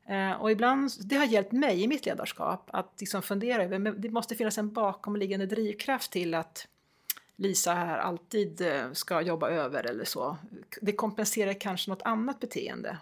Eh, 0.06 0.32
och 0.32 0.50
ibland, 0.50 0.90
det 1.00 1.16
har 1.16 1.24
hjälpt 1.24 1.52
mig 1.52 1.82
i 1.82 1.88
mitt 1.88 2.06
ledarskap 2.06 2.70
att 2.72 2.96
liksom 3.00 3.22
fundera 3.22 3.64
över, 3.64 3.78
men 3.78 4.00
det 4.00 4.10
måste 4.10 4.34
finnas 4.34 4.58
en 4.58 4.72
bakomliggande 4.72 5.46
drivkraft 5.46 6.12
till 6.12 6.34
att 6.34 6.68
Lisa 7.36 7.74
här 7.74 7.98
alltid 7.98 8.60
eh, 8.60 8.92
ska 8.92 9.20
jobba 9.20 9.50
över 9.50 9.86
eller 9.86 10.04
så. 10.04 10.36
Det 10.80 10.92
kompenserar 10.92 11.52
kanske 11.52 11.90
något 11.90 12.02
annat 12.02 12.40
beteende. 12.40 12.98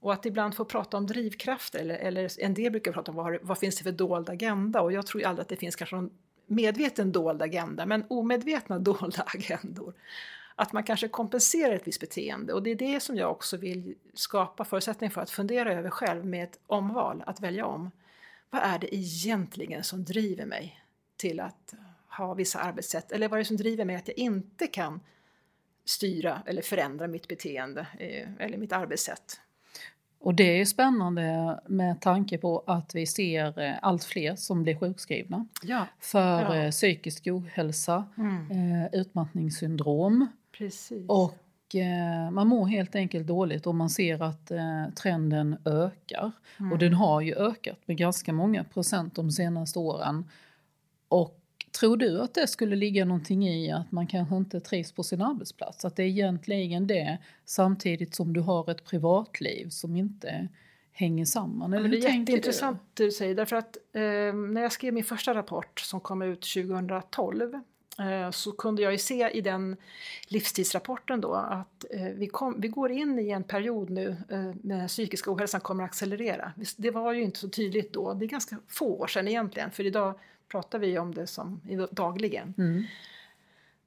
Och 0.00 0.12
att 0.12 0.26
ibland 0.26 0.54
få 0.54 0.64
prata 0.64 0.96
om 0.96 1.06
drivkrafter, 1.06 1.78
eller, 1.78 1.94
eller 1.94 2.42
en 2.42 2.54
del 2.54 2.70
brukar 2.70 2.92
prata 2.92 3.10
om 3.10 3.16
vad, 3.16 3.38
vad 3.42 3.58
finns 3.58 3.76
det 3.76 3.84
för 3.84 3.92
dold 3.92 4.30
agenda 4.30 4.80
och 4.80 4.92
jag 4.92 5.06
tror 5.06 5.24
aldrig 5.24 5.42
att 5.42 5.48
det 5.48 5.56
finns 5.56 5.76
kanske 5.76 5.96
någon 5.96 6.10
medveten 6.46 7.12
dold 7.12 7.42
agenda, 7.42 7.86
men 7.86 8.04
omedvetna 8.08 8.78
dolda 8.90 9.22
agendor. 9.26 9.94
Att 10.56 10.72
man 10.72 10.84
kanske 10.84 11.08
kompenserar 11.08 11.74
ett 11.74 11.88
visst 11.88 12.00
beteende 12.00 12.52
och 12.52 12.62
det 12.62 12.70
är 12.70 12.74
det 12.74 13.00
som 13.00 13.16
jag 13.16 13.30
också 13.30 13.56
vill 13.56 13.94
skapa 14.14 14.64
förutsättningar 14.64 15.10
för 15.10 15.20
att 15.20 15.30
fundera 15.30 15.74
över 15.74 15.90
själv 15.90 16.26
med 16.26 16.44
ett 16.44 16.58
omval, 16.66 17.22
att 17.26 17.40
välja 17.40 17.66
om. 17.66 17.90
Vad 18.50 18.62
är 18.62 18.78
det 18.78 18.96
egentligen 18.96 19.84
som 19.84 20.04
driver 20.04 20.46
mig 20.46 20.80
till 21.16 21.40
att 21.40 21.74
ha 22.08 22.34
vissa 22.34 22.58
arbetssätt? 22.58 23.12
Eller 23.12 23.28
vad 23.28 23.38
är 23.38 23.42
det 23.42 23.48
som 23.48 23.56
driver 23.56 23.84
mig 23.84 23.96
att 23.96 24.08
jag 24.08 24.18
inte 24.18 24.66
kan 24.66 25.00
styra 25.84 26.42
eller 26.46 26.62
förändra 26.62 27.06
mitt 27.06 27.28
beteende 27.28 27.86
eh, 27.98 28.28
eller 28.38 28.58
mitt 28.58 28.72
arbetssätt? 28.72 29.40
Och 30.24 30.34
det 30.34 30.60
är 30.60 30.64
spännande 30.64 31.58
med 31.66 32.00
tanke 32.00 32.38
på 32.38 32.64
att 32.66 32.94
vi 32.94 33.06
ser 33.06 33.60
eh, 33.60 33.74
allt 33.82 34.04
fler 34.04 34.36
som 34.36 34.62
blir 34.62 34.76
sjukskrivna 34.76 35.46
ja. 35.62 35.86
för 36.00 36.40
ja. 36.40 36.56
Eh, 36.56 36.70
psykisk 36.70 37.26
ohälsa, 37.26 38.04
mm. 38.18 38.50
Eh, 38.50 39.00
utmattningssyndrom. 39.00 40.26
Precis. 40.58 41.08
Och 41.08 41.34
man 42.32 42.48
mår 42.48 42.66
helt 42.66 42.94
enkelt 42.94 43.26
dåligt 43.26 43.66
och 43.66 43.74
man 43.74 43.90
ser 43.90 44.22
att 44.22 44.52
trenden 44.96 45.56
ökar. 45.64 46.32
Mm. 46.60 46.72
Och 46.72 46.78
den 46.78 46.94
har 46.94 47.20
ju 47.20 47.34
ökat 47.34 47.78
med 47.84 47.96
ganska 47.96 48.32
många 48.32 48.64
procent 48.64 49.14
de 49.14 49.30
senaste 49.30 49.78
åren. 49.78 50.30
Och 51.08 51.43
Tror 51.80 51.96
du 51.96 52.20
att 52.20 52.34
det 52.34 52.46
skulle 52.46 52.76
ligga 52.76 53.04
någonting 53.04 53.48
i 53.48 53.72
att 53.72 53.92
man 53.92 54.06
kanske 54.06 54.36
inte 54.36 54.60
trivs 54.60 54.92
på 54.92 55.02
sin 55.02 55.22
arbetsplats? 55.22 55.84
Att 55.84 55.96
det 55.96 56.02
är 56.02 56.06
egentligen 56.06 56.86
det 56.86 57.18
samtidigt 57.44 58.14
som 58.14 58.32
du 58.32 58.40
har 58.40 58.70
ett 58.70 58.84
privatliv 58.84 59.68
som 59.68 59.96
inte 59.96 60.48
hänger 60.92 61.24
samman? 61.24 61.74
Eller 61.74 61.88
det 61.88 61.96
är 61.96 62.18
jätteintressant 62.18 62.80
du? 62.94 63.04
du 63.04 63.10
säger 63.10 63.34
därför 63.34 63.56
att 63.56 63.76
eh, 63.92 64.02
när 64.34 64.62
jag 64.62 64.72
skrev 64.72 64.94
min 64.94 65.04
första 65.04 65.34
rapport 65.34 65.80
som 65.80 66.00
kom 66.00 66.22
ut 66.22 66.40
2012 66.40 67.54
eh, 67.98 68.30
så 68.30 68.52
kunde 68.52 68.82
jag 68.82 68.92
ju 68.92 68.98
se 68.98 69.30
i 69.30 69.40
den 69.40 69.76
livstidsrapporten 70.28 71.20
då 71.20 71.34
att 71.34 71.84
eh, 71.90 72.02
vi, 72.02 72.26
kom, 72.26 72.60
vi 72.60 72.68
går 72.68 72.90
in 72.90 73.18
i 73.18 73.30
en 73.30 73.44
period 73.44 73.90
nu 73.90 74.16
eh, 74.30 74.52
med 74.62 74.88
psykisk 74.88 75.28
ohälsan 75.28 75.60
kommer 75.60 75.84
att 75.84 75.90
accelerera. 75.90 76.52
Det 76.76 76.90
var 76.90 77.12
ju 77.12 77.22
inte 77.22 77.38
så 77.38 77.48
tydligt 77.48 77.92
då, 77.92 78.14
det 78.14 78.24
är 78.24 78.28
ganska 78.28 78.56
få 78.68 78.86
år 78.86 79.06
sedan 79.06 79.28
egentligen 79.28 79.70
för 79.70 79.86
idag 79.86 80.14
pratar 80.54 80.78
vi 80.78 80.98
om 80.98 81.14
det 81.14 81.26
som 81.26 81.60
dagligen. 81.90 82.54
Mm. 82.58 82.84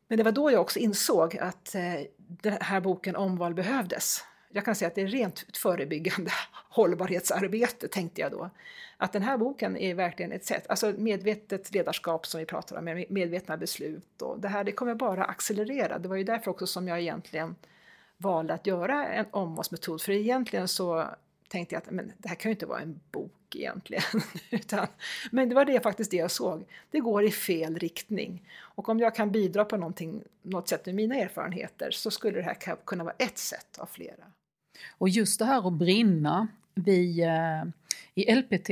Men 0.08 0.18
det 0.18 0.24
var 0.24 0.32
då 0.32 0.52
jag 0.52 0.62
också 0.62 0.80
insåg 0.80 1.38
att 1.38 1.76
eh, 1.76 2.02
den 2.18 2.58
här 2.62 2.82
boken 2.82 3.16
Omval 3.16 3.54
behövdes. 3.54 4.24
Jag 4.50 4.66
kan 4.66 4.76
säga 4.76 4.88
att 4.88 4.96
det 4.96 5.02
är 5.02 5.08
rent 5.08 5.58
förebyggande 5.58 6.32
hållbarhetsarbete, 6.70 7.88
tänkte 7.88 8.22
jag 8.22 8.32
då. 8.32 8.50
Att 8.98 9.14
den 9.14 9.22
här 9.22 9.38
boken 9.38 9.78
är 9.78 9.96
verkligen 9.96 10.32
ett 10.32 10.46
sätt, 10.46 10.66
alltså 10.70 10.94
medvetet 10.98 11.74
ledarskap 11.74 12.26
som 12.28 12.40
vi 12.40 12.46
pratar 12.46 12.78
om, 12.78 13.06
medvetna 13.10 13.58
beslut 13.58 14.22
och 14.22 14.40
det 14.40 14.48
här 14.48 14.64
det 14.64 14.72
kommer 14.72 14.96
bara 14.96 15.24
accelerera. 15.24 16.00
Det 16.00 16.08
var 16.08 16.16
ju 16.16 16.24
därför 16.24 16.52
också 16.52 16.68
som 16.68 16.88
jag 16.88 17.00
egentligen 17.00 17.56
valde 18.18 18.54
att 18.54 18.68
göra 18.68 19.08
en 19.08 19.26
omvalsmetod, 19.32 20.02
för 20.02 20.12
egentligen 20.12 20.68
så 20.68 21.06
tänkte 21.48 21.76
jag 21.76 21.82
att 21.84 21.92
men, 21.92 22.12
det 22.18 22.30
här 22.30 22.36
kan 22.36 22.50
ju 22.50 22.54
inte 22.54 22.66
vara 22.66 22.80
en 22.80 23.00
bok 23.12 23.37
egentligen. 23.56 24.04
Utan, 24.50 24.88
men 25.32 25.50
det 25.50 25.56
var 25.56 25.66
det 25.66 25.84
faktiskt 25.84 26.12
det 26.12 26.18
jag 26.18 26.32
såg. 26.32 26.66
Det 26.92 27.00
går 27.00 27.24
i 27.24 27.32
fel 27.32 27.80
riktning. 27.80 28.44
Och 28.60 28.90
om 28.90 29.00
jag 29.00 29.16
kan 29.16 29.32
bidra 29.32 29.66
på 29.66 29.78
någonting, 29.78 30.24
något 30.42 30.68
sätt 30.68 30.86
med 30.86 30.96
mina 30.96 31.16
erfarenheter 31.16 31.92
så 31.92 32.12
skulle 32.12 32.38
det 32.38 32.44
här 32.44 32.86
kunna 32.86 33.04
vara 33.04 33.16
ett 33.18 33.38
sätt 33.38 33.78
av 33.80 33.86
flera. 33.86 34.24
Och 34.98 35.10
just 35.10 35.40
det 35.40 35.46
här 35.46 35.68
att 35.68 35.74
brinna. 35.74 36.48
Vi 36.74 37.22
eh, 37.22 37.64
i 38.14 38.36
LPT 38.36 38.70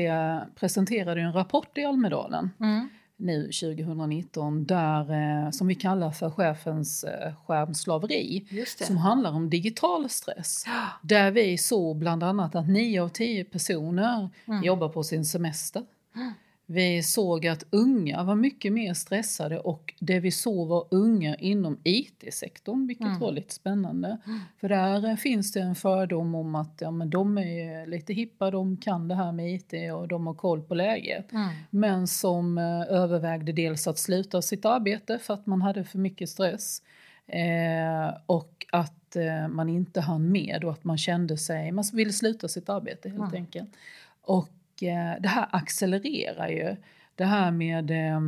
presenterade 0.55 1.22
en 1.22 1.34
rapport 1.34 1.77
i 1.77 1.86
Almedalen 1.86 2.50
mm 2.60 2.89
nu 3.17 3.43
2019 3.43 4.65
där, 4.65 5.12
eh, 5.12 5.51
som 5.51 5.67
vi 5.67 5.75
kallar 5.75 6.12
för 6.12 6.29
chefens 6.29 7.03
eh, 7.03 7.34
skärmslaveri 7.45 8.45
som 8.81 8.98
handlar 8.98 9.31
om 9.31 9.50
digital 9.50 10.10
stress. 10.10 10.65
Där 11.01 11.31
vi 11.31 11.57
såg 11.57 11.98
bland 11.98 12.24
annat 12.24 12.55
att 12.55 12.67
9 12.69 13.01
av 13.01 13.10
10 13.10 13.43
personer 13.43 14.29
mm. 14.45 14.63
jobbar 14.63 14.89
på 14.89 15.03
sin 15.03 15.25
semester. 15.25 15.84
Vi 16.67 17.03
såg 17.03 17.48
att 17.48 17.63
unga 17.69 18.24
var 18.24 18.36
mycket 18.36 18.74
mer 18.74 18.93
stressade 18.93 19.60
och 19.60 19.93
det 20.00 20.19
vi 20.19 20.31
såg 20.31 20.67
var 20.67 20.88
unga 20.91 21.36
inom 21.36 21.77
IT-sektorn, 21.84 22.88
vilket 22.88 23.07
mm. 23.07 23.19
var 23.19 23.31
lite 23.31 23.53
spännande. 23.53 24.17
Mm. 24.25 24.39
För 24.60 24.69
där 24.69 25.10
eh, 25.10 25.15
finns 25.15 25.51
det 25.51 25.60
en 25.60 25.75
fördom 25.75 26.36
om 26.36 26.55
att 26.55 26.77
ja, 26.79 26.91
men 26.91 27.10
de 27.10 27.38
är 27.38 27.88
lite 27.88 28.13
hippa, 28.13 28.51
de 28.51 28.77
kan 28.77 29.07
det 29.07 29.15
här 29.15 29.31
med 29.31 29.53
IT 29.53 29.74
och 29.93 30.07
de 30.07 30.27
har 30.27 30.34
koll 30.34 30.62
på 30.62 30.75
läget. 30.75 31.31
Mm. 31.31 31.50
Men 31.69 32.07
som 32.07 32.57
eh, 32.57 32.81
övervägde 32.81 33.51
dels 33.51 33.88
att 33.88 34.00
sluta 34.00 34.41
sitt 34.41 34.65
arbete 34.65 35.19
för 35.19 35.34
att 35.34 35.45
man 35.45 35.62
hade 35.62 35.84
för 35.84 35.98
mycket 35.98 36.29
stress 36.29 36.81
eh, 37.27 38.17
och 38.25 38.65
att 38.72 39.15
eh, 39.15 39.48
man 39.48 39.69
inte 39.69 40.01
hann 40.01 40.31
med 40.31 40.63
och 40.63 40.72
att 40.72 40.84
man 40.84 40.98
kände 40.98 41.38
sig, 41.38 41.72
man 41.72 41.86
ville 41.93 42.13
sluta 42.13 42.48
sitt 42.48 42.69
arbete 42.69 43.10
helt 43.10 43.22
mm. 43.22 43.36
enkelt. 43.36 43.69
Och 44.22 44.50
det 45.20 45.27
här 45.27 45.48
accelererar 45.51 46.48
ju. 46.48 46.75
Det 47.15 47.25
här 47.25 47.51
med 47.51 47.91
eh, 47.91 48.22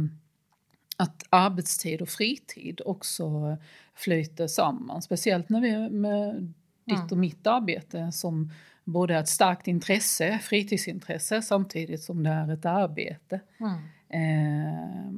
att 0.97 1.23
arbetstid 1.29 2.01
och 2.01 2.09
fritid 2.09 2.81
också 2.85 3.57
flyter 3.95 4.47
samman. 4.47 5.01
Speciellt 5.01 5.49
när 5.49 5.61
vi 5.61 5.89
med 5.89 6.53
ditt 6.85 6.97
mm. 6.97 7.07
och 7.11 7.17
mitt 7.17 7.47
arbete 7.47 8.11
som 8.11 8.51
både 8.83 9.15
är 9.15 9.19
ett 9.19 9.29
starkt 9.29 9.67
intresse, 9.67 10.39
fritidsintresse 10.39 11.41
samtidigt 11.41 12.03
som 12.03 12.23
det 12.23 12.29
är 12.29 12.53
ett 12.53 12.65
arbete. 12.65 13.39
Mm. 13.57 13.77
Eh, 14.09 15.11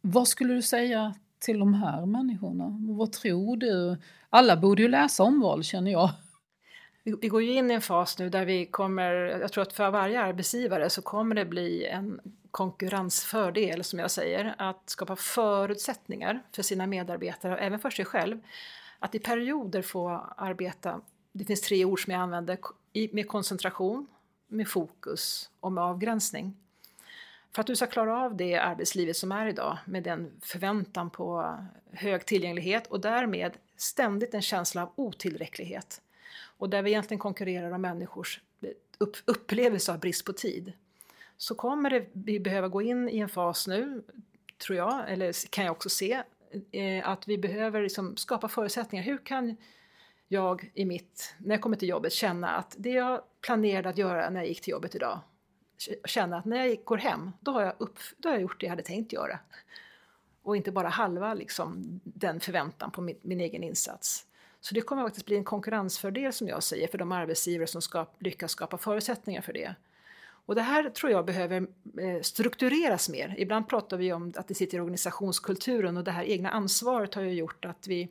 vad 0.00 0.28
skulle 0.28 0.54
du 0.54 0.62
säga 0.62 1.14
till 1.38 1.58
de 1.58 1.74
här 1.74 2.06
människorna? 2.06 2.76
Vad 2.80 3.12
tror 3.12 3.56
du? 3.56 3.96
Alla 4.30 4.56
borde 4.56 4.82
ju 4.82 4.88
läsa 4.88 5.22
omval 5.22 5.64
känner 5.64 5.90
jag 5.90 6.10
vi 7.20 7.28
går 7.28 7.42
ju 7.42 7.52
in 7.52 7.70
i 7.70 7.74
en 7.74 7.80
fas 7.80 8.18
nu 8.18 8.28
där 8.28 8.44
vi 8.44 8.66
kommer, 8.66 9.12
jag 9.14 9.52
tror 9.52 9.62
att 9.62 9.72
för 9.72 9.90
varje 9.90 10.20
arbetsgivare 10.20 10.90
så 10.90 11.02
kommer 11.02 11.34
det 11.34 11.44
bli 11.44 11.86
en 11.86 12.20
konkurrensfördel 12.50 13.84
som 13.84 13.98
jag 13.98 14.10
säger, 14.10 14.54
att 14.58 14.90
skapa 14.90 15.16
förutsättningar 15.16 16.42
för 16.52 16.62
sina 16.62 16.86
medarbetare 16.86 17.52
och 17.52 17.60
även 17.60 17.78
för 17.78 17.90
sig 17.90 18.04
själv. 18.04 18.40
Att 18.98 19.14
i 19.14 19.18
perioder 19.18 19.82
få 19.82 20.08
arbeta, 20.36 21.00
det 21.32 21.44
finns 21.44 21.60
tre 21.60 21.84
ord 21.84 22.04
som 22.04 22.12
jag 22.12 22.22
använder, 22.22 22.58
med 23.12 23.28
koncentration, 23.28 24.06
med 24.48 24.68
fokus 24.68 25.50
och 25.60 25.72
med 25.72 25.84
avgränsning. 25.84 26.56
För 27.54 27.60
att 27.60 27.66
du 27.66 27.76
ska 27.76 27.86
klara 27.86 28.20
av 28.20 28.36
det 28.36 28.56
arbetslivet 28.56 29.16
som 29.16 29.32
är 29.32 29.46
idag 29.46 29.78
med 29.84 30.02
den 30.02 30.32
förväntan 30.42 31.10
på 31.10 31.56
hög 31.92 32.26
tillgänglighet 32.26 32.86
och 32.86 33.00
därmed 33.00 33.52
ständigt 33.76 34.34
en 34.34 34.42
känsla 34.42 34.82
av 34.82 34.92
otillräcklighet 34.94 36.00
och 36.58 36.70
där 36.70 36.82
vi 36.82 36.90
egentligen 36.90 37.18
konkurrerar 37.18 37.70
om 37.70 37.80
människors 37.80 38.40
upp, 38.98 39.16
upplevelse 39.24 39.92
av 39.92 39.98
brist 39.98 40.24
på 40.24 40.32
tid, 40.32 40.72
så 41.36 41.54
kommer 41.54 41.90
det, 41.90 42.06
vi 42.12 42.40
behöva 42.40 42.68
gå 42.68 42.82
in 42.82 43.08
i 43.08 43.18
en 43.18 43.28
fas 43.28 43.66
nu, 43.66 44.02
tror 44.66 44.78
jag, 44.78 45.12
eller 45.12 45.50
kan 45.50 45.64
jag 45.64 45.72
också 45.72 45.88
se, 45.88 46.22
eh, 46.72 47.08
att 47.08 47.28
vi 47.28 47.38
behöver 47.38 47.82
liksom 47.82 48.16
skapa 48.16 48.48
förutsättningar. 48.48 49.04
Hur 49.04 49.18
kan 49.18 49.56
jag 50.28 50.70
i 50.74 50.84
mitt, 50.84 51.34
när 51.38 51.54
jag 51.54 51.62
kommer 51.62 51.76
till 51.76 51.88
jobbet, 51.88 52.12
känna 52.12 52.48
att 52.48 52.74
det 52.78 52.90
jag 52.90 53.22
planerade 53.40 53.88
att 53.88 53.98
göra 53.98 54.30
när 54.30 54.40
jag 54.40 54.48
gick 54.48 54.60
till 54.60 54.70
jobbet 54.70 54.94
idag, 54.94 55.20
känna 56.04 56.38
att 56.38 56.44
när 56.44 56.66
jag 56.66 56.84
går 56.84 56.96
hem, 56.96 57.32
då 57.40 57.52
har 57.52 57.62
jag, 57.62 57.74
upp, 57.78 57.98
då 58.16 58.28
har 58.28 58.34
jag 58.34 58.42
gjort 58.42 58.60
det 58.60 58.66
jag 58.66 58.70
hade 58.70 58.82
tänkt 58.82 59.12
göra. 59.12 59.38
Och 60.42 60.56
inte 60.56 60.72
bara 60.72 60.88
halva 60.88 61.34
liksom, 61.34 62.00
den 62.04 62.40
förväntan 62.40 62.90
på 62.90 63.00
min, 63.00 63.18
min 63.22 63.40
egen 63.40 63.62
insats. 63.62 64.26
Så 64.60 64.74
det 64.74 64.80
kommer 64.80 65.02
faktiskt 65.02 65.26
bli 65.26 65.36
en 65.36 65.44
konkurrensfördel 65.44 66.32
som 66.32 66.48
jag 66.48 66.62
säger 66.62 66.88
för 66.88 66.98
de 66.98 67.12
arbetsgivare 67.12 67.66
som 67.66 67.82
ska 67.82 68.06
lyckas 68.18 68.50
skapa 68.50 68.78
förutsättningar 68.78 69.42
för 69.42 69.52
det. 69.52 69.74
Och 70.46 70.54
det 70.54 70.62
här 70.62 70.90
tror 70.90 71.12
jag 71.12 71.24
behöver 71.24 71.66
eh, 72.00 72.20
struktureras 72.22 73.08
mer. 73.08 73.34
Ibland 73.38 73.68
pratar 73.68 73.96
vi 73.96 74.12
om 74.12 74.32
att 74.36 74.48
det 74.48 74.54
sitter 74.54 74.78
i 74.78 74.80
organisationskulturen 74.80 75.96
och 75.96 76.04
det 76.04 76.10
här 76.10 76.24
egna 76.24 76.50
ansvaret 76.50 77.14
har 77.14 77.22
ju 77.22 77.32
gjort 77.32 77.64
att 77.64 77.86
vi 77.86 78.08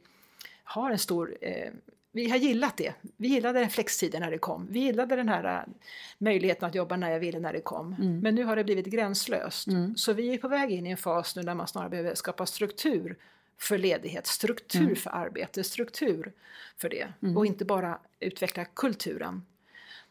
har 0.64 0.92
en 0.92 1.00
stor 1.00 1.38
eh, 1.42 1.72
vi 2.18 2.30
har 2.30 2.38
gillat 2.38 2.78
det. 2.78 2.94
Vi 3.18 3.28
gillade 3.28 3.60
den 3.60 3.70
flextiden 3.70 4.22
när 4.22 4.32
det 4.32 4.38
kom. 4.38 4.68
Vi 4.70 4.80
gillade 4.80 5.16
den 5.16 5.30
här 5.30 5.62
uh, 5.68 5.74
möjligheten 6.18 6.68
att 6.68 6.76
jobba 6.76 6.98
när 6.98 7.12
jag 7.12 7.20
ville 7.20 7.40
när 7.40 7.54
det 7.54 7.62
kom. 7.62 7.94
Mm. 7.94 8.20
Men 8.20 8.36
nu 8.36 8.44
har 8.44 8.56
det 8.56 8.64
blivit 8.64 8.86
gränslöst. 8.86 9.68
Mm. 9.68 9.96
Så 9.96 10.14
vi 10.14 10.34
är 10.34 10.38
på 10.38 10.48
väg 10.48 10.72
in 10.72 10.88
i 10.88 10.92
en 10.92 10.98
fas 10.98 11.36
nu 11.36 11.42
där 11.42 11.54
man 11.54 11.68
snarare 11.68 11.90
behöver 11.90 12.16
skapa 12.16 12.46
struktur 12.46 13.18
för 13.58 13.78
ledighet, 13.78 14.28
struktur 14.28 14.82
mm. 14.82 14.96
för 14.96 15.10
arbete, 15.10 15.64
struktur 15.64 16.34
för 16.78 16.90
det 16.90 17.08
mm. 17.22 17.38
och 17.38 17.46
inte 17.46 17.66
bara 17.66 18.00
utveckla 18.20 18.66
kulturen. 18.66 19.46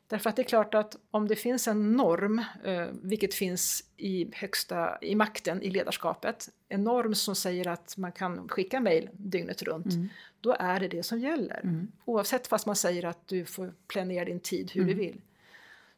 Därför 0.09 0.31
att 0.31 0.37
det 0.37 0.43
är 0.43 0.45
klart 0.45 0.75
att 0.75 0.97
om 1.11 1.29
det 1.29 1.37
finns 1.37 1.69
en 1.69 1.93
norm, 1.93 2.43
eh, 2.65 2.87
vilket 3.03 3.35
finns 3.35 3.85
i 3.97 4.31
högsta 4.33 4.99
i 5.01 5.15
makten, 5.15 5.63
i 5.63 5.71
ledarskapet, 5.71 6.49
en 6.69 6.85
norm 6.85 7.15
som 7.15 7.35
säger 7.35 7.69
att 7.69 7.97
man 7.97 8.13
kan 8.13 8.49
skicka 8.49 8.81
mejl 8.81 9.09
dygnet 9.13 9.63
runt, 9.63 9.93
mm. 9.93 10.09
då 10.41 10.57
är 10.59 10.81
det 10.81 10.89
det 10.89 11.03
som 11.03 11.21
gäller. 11.21 11.61
Mm. 11.65 11.93
Oavsett 12.05 12.47
fast 12.47 12.67
man 12.67 12.77
säger 12.77 13.05
att 13.05 13.29
du 13.29 13.45
får 13.45 13.75
planera 13.87 14.25
din 14.25 14.41
tid 14.41 14.71
hur 14.71 14.85
du 14.85 14.93
mm. 14.93 14.99
vill. 14.99 15.21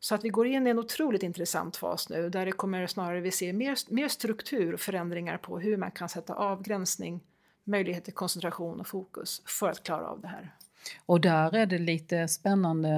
Så 0.01 0.15
att 0.15 0.25
vi 0.25 0.29
går 0.29 0.47
in 0.47 0.67
i 0.67 0.71
en 0.71 0.79
otroligt 0.79 1.23
intressant 1.23 1.77
fas 1.77 2.09
nu 2.09 2.31
där 2.31 2.47
det 2.47 2.53
kommer 2.53 2.87
snarare 2.87 3.21
vi 3.21 3.31
se 3.31 3.53
mer, 3.53 3.79
mer 3.89 4.09
struktur 4.09 4.75
och 4.75 4.81
förändringar 4.81 5.39
på 5.39 5.59
hur 5.59 5.77
man 5.77 5.91
kan 5.91 6.09
sätta 6.09 6.35
avgränsning 6.35 7.21
möjlighet 7.69 8.05
till 8.05 8.15
koncentration 8.15 8.81
och 8.81 8.87
fokus 8.87 9.43
för 9.45 9.71
att 9.71 9.83
klara 9.83 10.07
av 10.07 10.21
det 10.21 10.29
här. 10.29 10.55
Och 11.07 11.21
där 11.21 11.55
är 11.55 11.67
det 11.67 11.79
lite 11.79 12.29
spännande. 12.29 12.91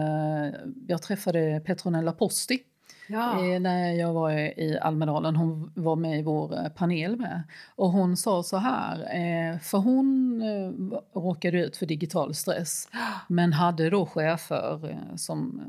Jag 0.87 1.03
träffade 1.03 1.63
Petronella 1.67 2.13
Posti 2.13 2.65
ja. 3.11 3.55
Eh, 3.55 3.61
när 3.61 3.93
jag 3.93 4.13
var 4.13 4.31
i 4.31 4.79
Almedalen. 4.83 5.37
Hon 5.37 5.73
var 5.75 5.97
med 5.97 6.19
i 6.19 6.23
vår 6.23 6.65
eh, 6.65 6.69
panel 6.69 7.17
med. 7.17 7.43
Och 7.77 7.91
hon 7.91 8.17
sa 8.17 8.43
så 8.43 8.57
här, 8.57 8.99
eh, 9.01 9.59
för 9.59 9.79
hon 9.79 10.43
råkade 11.13 11.59
ut 11.59 11.77
för 11.77 11.87
digital 11.87 12.35
stress 12.35 12.89
men 13.29 13.53
hade 13.53 13.91
då 13.91 14.07
chefer 14.07 14.99
som 15.17 15.63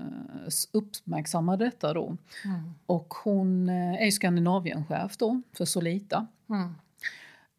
uppmärksammade 0.71 1.65
detta 1.65 1.93
då. 1.93 2.17
Mm. 2.45 2.73
Och 2.85 3.13
hon 3.23 3.69
är 3.69 4.11
Skandinavienchef 4.11 5.17
då 5.17 5.41
för 5.53 5.65
Solita. 5.65 6.27
Mm. 6.49 6.75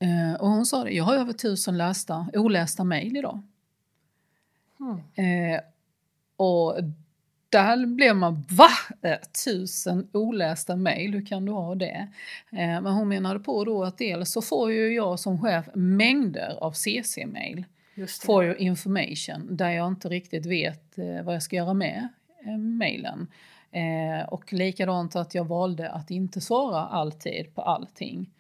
Eh, 0.03 0.35
och 0.41 0.49
hon 0.49 0.67
sa 0.67 0.85
det, 0.85 0.91
jag 0.91 1.05
har 1.05 1.15
över 1.15 1.33
tusen 1.33 1.79
lästa, 1.79 2.27
olästa 2.33 2.85
mejl 2.85 3.17
idag. 3.17 3.43
Mm. 4.81 5.55
Eh, 5.55 5.61
och 6.37 6.77
där 7.49 7.87
blev 7.87 8.17
man, 8.17 8.45
va? 8.49 8.69
Eh, 9.03 9.19
tusen 9.45 10.09
olästa 10.13 10.77
mejl, 10.77 11.15
hur 11.15 11.27
kan 11.27 11.45
du 11.45 11.53
ha 11.53 11.75
det? 11.75 12.09
Eh, 12.51 12.81
men 12.81 12.87
hon 12.87 13.09
menade 13.09 13.41
på 13.41 13.65
då 13.65 13.85
att 13.85 13.99
dels 13.99 14.31
så 14.31 14.43
får 14.43 14.73
ju 14.73 14.95
jag 14.95 15.21
som 15.21 15.41
chef 15.41 15.67
mängder 15.75 16.59
av 16.61 16.73
CC-mejl. 16.73 17.65
Får 18.23 18.45
ju 18.45 18.57
information 18.57 19.57
där 19.57 19.71
jag 19.71 19.89
inte 19.89 20.09
riktigt 20.09 20.47
vet 20.47 20.99
eh, 20.99 21.23
vad 21.23 21.35
jag 21.35 21.43
ska 21.43 21.57
göra 21.57 21.75
med 21.75 22.09
eh, 22.47 22.59
mejlen. 22.59 23.27
Eh, 23.71 24.29
och 24.29 24.53
likadant 24.53 25.17
att 25.17 25.35
jag 25.35 25.45
valde 25.45 25.91
att 25.91 26.11
inte 26.11 26.41
svara 26.41 26.79
alltid 26.79 27.55
på 27.55 27.63
allting 27.63 28.31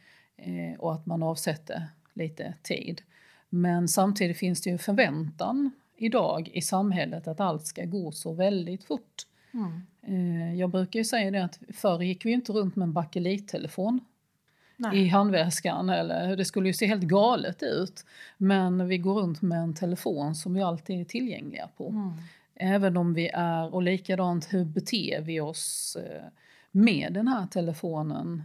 eh, 0.42 0.78
och 0.78 0.94
att 0.94 1.06
man 1.06 1.22
avsätter 1.22 1.86
lite 2.14 2.54
tid. 2.62 3.02
Men 3.48 3.88
samtidigt 3.88 4.38
finns 4.38 4.60
det 4.60 4.70
ju 4.70 4.78
förväntan 4.78 5.70
idag 5.96 6.50
i 6.52 6.62
samhället 6.62 7.28
att 7.28 7.40
allt 7.40 7.66
ska 7.66 7.84
gå 7.84 8.12
så 8.12 8.32
väldigt 8.32 8.84
fort. 8.84 9.26
Mm. 9.54 9.82
Eh, 10.02 10.54
jag 10.54 10.70
brukar 10.70 11.00
ju 11.00 11.04
säga 11.04 11.30
det 11.30 11.44
att 11.44 11.58
förr 11.74 12.02
gick 12.02 12.24
vi 12.24 12.30
inte 12.30 12.52
runt 12.52 12.76
med 12.76 12.86
en 12.86 12.92
bakelittelefon 12.92 14.00
i 14.92 15.08
handväskan. 15.08 15.90
Eller, 15.90 16.36
det 16.36 16.44
skulle 16.44 16.68
ju 16.68 16.72
se 16.72 16.86
helt 16.86 17.02
galet 17.02 17.62
ut. 17.62 18.04
Men 18.36 18.88
vi 18.88 18.98
går 18.98 19.14
runt 19.14 19.42
med 19.42 19.58
en 19.58 19.74
telefon 19.74 20.34
som 20.34 20.54
vi 20.54 20.62
alltid 20.62 21.00
är 21.00 21.04
tillgängliga 21.04 21.68
på. 21.76 21.88
Mm. 21.88 22.12
Även 22.54 22.96
om 22.96 23.14
vi 23.14 23.28
är, 23.28 23.74
och 23.74 23.82
likadant 23.82 24.52
hur 24.52 24.64
beter 24.64 25.20
vi 25.20 25.40
oss 25.40 25.96
eh, 25.96 26.22
med 26.70 27.12
den 27.12 27.28
här 27.28 27.46
telefonen 27.46 28.44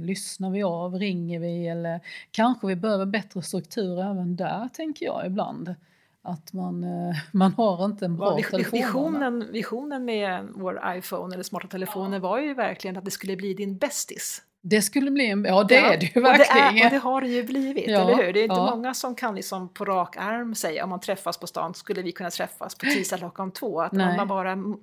lyssnar 0.00 0.50
vi 0.50 0.62
av, 0.62 0.94
ringer 0.94 1.40
vi 1.40 1.66
eller 1.68 2.00
kanske 2.30 2.66
vi 2.66 2.76
behöver 2.76 3.06
bättre 3.06 3.42
struktur 3.42 4.00
även 4.00 4.36
där 4.36 4.68
tänker 4.72 5.06
jag 5.06 5.26
ibland. 5.26 5.74
Att 6.22 6.52
man, 6.52 6.84
eh, 6.84 7.16
man 7.32 7.52
har 7.52 7.84
inte 7.84 8.04
en 8.04 8.16
bra 8.16 8.38
Ja, 8.40 8.48
telefon. 8.50 8.78
visionen, 8.80 9.52
visionen 9.52 10.04
med 10.04 10.48
vår 10.54 10.80
iPhone 10.96 11.34
eller 11.34 11.44
smarta 11.44 11.68
telefoner 11.68 12.18
var 12.18 12.38
ju 12.38 12.54
verkligen 12.54 12.96
att 12.96 13.04
det 13.04 13.10
skulle 13.10 13.36
bli 13.36 13.54
din 13.54 13.76
bästis. 13.78 14.42
Det 14.64 14.82
skulle 14.82 15.10
bli 15.10 15.26
en, 15.30 15.44
ja 15.44 15.64
det 15.64 15.76
är 15.76 15.96
det 15.98 16.06
ju 16.06 16.20
och 16.20 16.32
det, 16.32 16.38
verkligen. 16.38 16.76
är, 16.78 16.84
och 16.84 16.90
det 16.90 16.96
har 16.98 17.20
det 17.20 17.28
ju 17.28 17.42
blivit, 17.42 17.88
Ja, 17.90 18.00
eller 18.00 18.14
hur? 18.26 18.32
Det 18.32 18.40
är 18.40 18.44
inte 18.44 18.54
ja. 18.54 18.70
många 18.70 18.94
som 18.94 19.14
kan 19.14 19.34
liksom 19.34 19.68
på 19.68 19.84
rak 19.84 20.16
arm 20.16 20.54
säga 20.54 20.84
om 20.84 20.90
man 20.90 21.00
träffas 21.00 21.38
på 21.38 21.46
stan 21.46 21.74
skulle 21.74 22.02
vi 22.02 22.12
kunna 22.12 22.30
träffas 22.30 22.74
på 22.74 22.86
tisdag 22.86 23.18
klockan 23.18 23.50
två. 23.52 23.80
Att 23.80 23.92
Nej. 23.92 24.16
man 24.16 24.28
bara 24.28 24.50
m- 24.52 24.76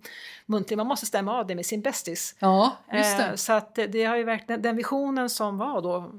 muntligt, 0.46 0.78
man 0.78 0.88
måste 0.88 1.06
stämma 1.06 1.38
av 1.40 1.48
det 1.48 1.56
med 1.56 1.66
sin 1.66 1.82
bästis. 1.82 2.36
ja, 2.40 2.78
just 2.94 3.20
Eh, 3.20 3.32
det. 3.32 3.38
Så 3.38 3.54
att 3.54 3.76
det, 3.76 3.88
det 3.88 4.04
har 4.06 4.16
ju 4.18 4.24
verkligen, 4.24 4.62
den 4.62 4.76
visionen 4.76 5.30
som 5.30 5.58
var 5.58 5.82
då 5.82 6.12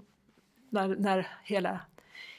när, 0.70 0.88
när 0.88 1.28
hela, 1.44 1.80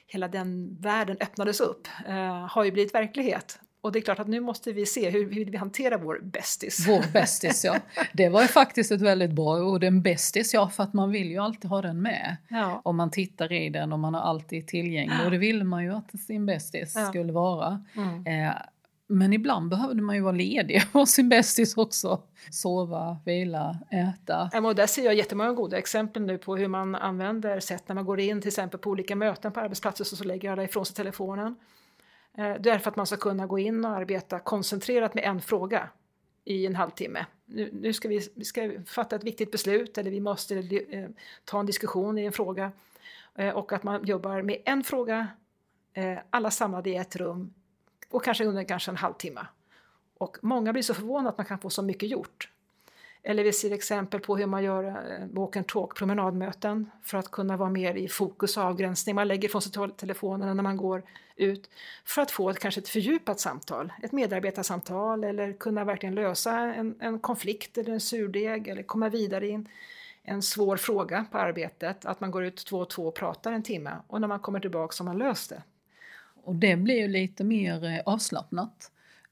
hela 0.08 0.28
den 0.28 0.78
världen 0.82 1.18
öppnades 1.20 1.60
upp 1.60 1.88
eh, 2.08 2.48
har 2.48 2.64
ju 2.64 2.72
blivit 2.72 2.96
verklighet. 2.96 3.60
Och 3.82 3.92
det 3.92 4.00
är 4.00 4.02
klart 4.02 4.20
att 4.20 4.28
nu 4.28 4.40
måste 4.40 4.72
vi 4.72 4.86
se 4.86 5.10
hur, 5.10 5.26
vi 5.26 5.58
hanterar 5.58 5.98
vår 5.98 6.20
bästis. 6.24 6.88
Vår 6.88 7.12
bästis 7.14 7.66
ja. 7.66 7.76
Det 8.14 8.30
var 8.30 8.42
ju 8.42 8.48
faktiskt 8.48 8.92
ett 8.92 9.02
väldigt 9.02 9.32
bra 9.32 9.64
ord, 9.64 9.84
en 9.84 10.02
bästis 10.02 10.54
ja, 10.54 10.70
för 10.70 10.84
att 10.84 10.94
man 10.94 11.12
vill 11.12 11.32
ju 11.32 11.38
alltid 11.38 11.70
ha 11.70 11.82
den 11.82 12.02
med. 12.02 12.38
Ja. 12.48 12.82
Om 12.84 12.96
man 12.98 13.12
tittar 13.12 13.52
i 13.52 13.70
den 13.70 13.94
och 13.94 14.00
man 14.00 14.14
har 14.14 14.22
alltid 14.22 14.68
tillgänglig 14.68 15.26
och 15.26 15.32
det 15.32 15.38
vill 15.38 15.64
man 15.64 15.84
ju 15.84 15.94
att 15.94 16.20
sin 16.20 16.46
bästis 16.46 16.94
Ja. 16.96 17.06
skulle 17.06 17.34
vara. 17.34 17.84
Mm. 17.96 18.48
Eh, 18.48 18.54
men 19.08 19.34
ibland 19.34 19.70
behövde 19.70 20.02
man 20.02 20.16
ju 20.16 20.22
vara 20.22 20.36
ledig 20.36 20.84
och 20.92 21.10
sin 21.10 21.30
bästis 21.30 21.78
också. 21.78 22.22
Sova, 22.52 23.18
vila, 23.26 23.80
äta. 23.92 24.50
Ja, 24.54 24.62
Och 24.62 24.76
där 24.76 24.88
ser 24.88 25.06
jag 25.06 25.16
jättemånga 25.16 25.52
goda 25.54 25.78
exempel 25.78 26.22
nu 26.22 26.38
på 26.38 26.56
hur 26.56 26.68
man 26.68 26.96
använder 26.96 27.60
sätt 27.60 27.84
när 27.88 27.96
man 27.96 28.06
går 28.06 28.20
in 28.20 28.42
till 28.42 28.48
exempel 28.48 28.80
på 28.80 28.90
olika 28.90 29.16
möten 29.16 29.52
på 29.52 29.60
arbetsplatser 29.60 30.04
så, 30.04 30.16
så 30.16 30.24
lägger 30.24 30.52
alla 30.52 30.64
ifrån 30.64 30.86
sig 30.86 30.96
telefonen. 30.96 31.56
Eh, 32.38 32.56
det 32.60 32.70
är 32.70 32.80
för 32.80 32.90
att 32.92 32.96
man 32.96 33.08
ska 33.08 33.18
kunna 33.18 33.48
gå 33.48 33.60
in 33.60 33.86
och 33.86 33.92
arbeta 33.92 34.40
koncentrerat 34.40 35.14
med 35.14 35.24
en 35.24 35.42
fråga 35.42 35.90
i 36.46 36.66
en 36.66 36.76
halvtimme. 36.76 37.26
Nu, 37.46 37.70
nu 37.74 37.94
ska 37.94 38.08
vi, 38.08 38.30
vi 38.36 38.46
ska 38.46 38.72
fatta 38.86 39.16
ett 39.16 39.24
viktigt 39.24 39.52
beslut 39.52 39.98
eller 39.98 40.12
vi 40.12 40.20
måste 40.20 40.56
eh, 40.90 41.10
ta 41.46 41.60
en 41.60 41.66
diskussion 41.66 42.18
i 42.18 42.26
en 42.26 42.32
fråga. 42.32 42.72
Eh, 43.36 43.50
och 43.50 43.74
att 43.74 43.84
man 43.84 44.06
jobbar 44.06 44.42
med 44.42 44.62
en 44.66 44.84
fråga, 44.84 45.28
eh, 45.94 46.18
alla 46.30 46.52
samlade 46.52 46.90
i 46.90 46.96
ett 46.96 47.16
rum 47.16 47.54
och 48.10 48.24
kanske 48.24 48.46
under 48.46 48.64
kanske 48.64 48.92
en 48.92 48.98
halvtimme. 48.98 49.46
Och 50.18 50.38
många 50.42 50.74
blir 50.74 50.84
så 50.84 50.94
förvånade 50.94 51.30
att 51.30 51.38
man 51.38 51.46
kan 51.46 51.60
få 51.60 51.70
så 51.70 51.82
mycket 51.82 52.10
gjort. 52.10 52.50
Eller 53.24 53.44
vi 53.44 53.54
ser 53.54 53.72
exempel 53.72 54.20
på 54.20 54.38
hur 54.38 54.46
man 54.46 54.64
gör 54.64 54.84
eh, 54.84 55.28
walk 55.32 55.56
and 55.56 55.68
talk 55.68 55.96
promenadmöten 55.96 56.92
för 57.04 57.18
att 57.18 57.32
kunna 57.32 57.58
vara 57.58 57.70
mer 57.70 57.96
i 57.96 58.08
fokus 58.08 58.58
och 58.58 58.64
avgränsning. 58.64 59.16
Man 59.16 59.28
lägger 59.28 59.50
ifrån 59.50 59.62
sig 59.62 59.90
telefonen 59.98 60.56
när 60.58 60.64
man 60.64 60.78
går 60.78 61.04
ut 61.42 61.70
för 62.06 62.22
att 62.22 62.32
få 62.32 62.50
ett, 62.50 62.60
kanske 62.60 62.82
ett 62.82 62.90
fördjupat 62.90 63.40
samtal, 63.40 63.94
ett 64.04 64.12
medarbetarsamtal 64.12 65.24
eller 65.24 65.54
kunna 65.54 65.84
verkligen 65.84 66.16
lösa 66.16 66.60
en, 66.60 66.96
en 67.00 67.20
konflikt 67.20 67.78
eller 67.78 67.94
en 67.94 68.02
surdeg 68.02 68.68
eller 68.68 68.84
komma 68.84 69.10
vidare 69.10 69.48
in 69.48 69.70
en 70.24 70.42
svår 70.42 70.78
fråga 70.78 71.26
på 71.32 71.38
arbetet. 71.38 72.06
Att 72.06 72.20
man 72.20 72.32
går 72.32 72.44
ut 72.44 72.66
två 72.66 72.78
och 72.78 72.90
två 72.90 73.08
och 73.08 73.16
pratar 73.16 73.52
en 73.52 73.64
timme 73.64 73.92
och 74.08 74.22
när 74.22 74.28
man 74.28 74.40
kommer 74.40 74.60
tillbaka 74.60 74.94
så 74.94 75.04
har 75.04 75.06
man 75.06 75.18
löst 75.18 75.50
det. 75.50 75.64
Och 76.44 76.56
det 76.56 76.76
blir 76.76 76.96
ju 76.96 77.08
lite 77.08 77.44
mer 77.44 77.86
eh, 77.86 78.00
avslappnat. 78.06 78.92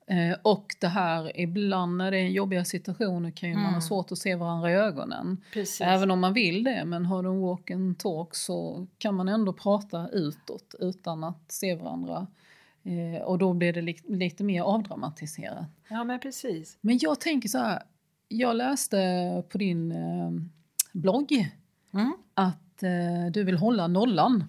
Eh, 0.10 0.38
och 0.42 0.76
det 0.80 0.88
här, 0.88 1.40
ibland 1.40 1.98
när 1.98 2.12
det 2.12 2.18
är 2.18 2.28
jobbiga 2.28 2.66
situationer 2.66 3.32
kan 3.32 3.50
ju 3.50 3.56
man 3.56 3.64
ha 3.64 3.70
Mm. 3.70 3.82
svårt 3.82 4.12
att 4.12 4.18
se 4.18 4.36
varandra 4.36 4.72
i 4.72 4.74
ögonen. 4.74 5.38
Precis. 5.54 5.82
Även 5.82 6.12
om 6.12 6.20
man 6.20 6.34
vill 6.34 6.64
det, 6.64 6.86
men 6.86 7.06
har 7.06 7.24
du 7.24 7.30
en 7.30 7.42
walk 7.42 7.72
and 7.72 7.98
talk 8.00 8.36
så 8.36 8.88
kan 8.98 9.16
man 9.16 9.28
ändå 9.30 9.54
prata 9.54 10.10
utåt 10.10 10.76
utan 10.80 11.24
att 11.24 11.52
se 11.52 11.76
varandra. 11.76 12.28
Eh, 12.84 13.22
och 13.22 13.38
då 13.38 13.54
blir 13.54 13.74
det 13.74 13.82
li- 13.82 14.04
lite 14.08 14.44
mer 14.44 14.62
avdramatiserat. 14.62 15.66
Ja 15.90 16.04
men 16.04 16.20
precis. 16.20 16.78
Men 16.82 16.98
jag 17.02 17.20
tänker 17.20 17.50
så 17.50 17.58
här, 17.58 17.84
jag 18.28 18.56
läste 18.56 18.98
på 19.50 19.58
din 19.58 19.92
eh, 19.92 20.32
blogg 20.94 21.32
Mm. 21.94 22.14
att 22.34 22.84
eh, 22.84 23.32
du 23.34 23.44
vill 23.44 23.58
hålla 23.58 23.88
nollan. 23.88 24.44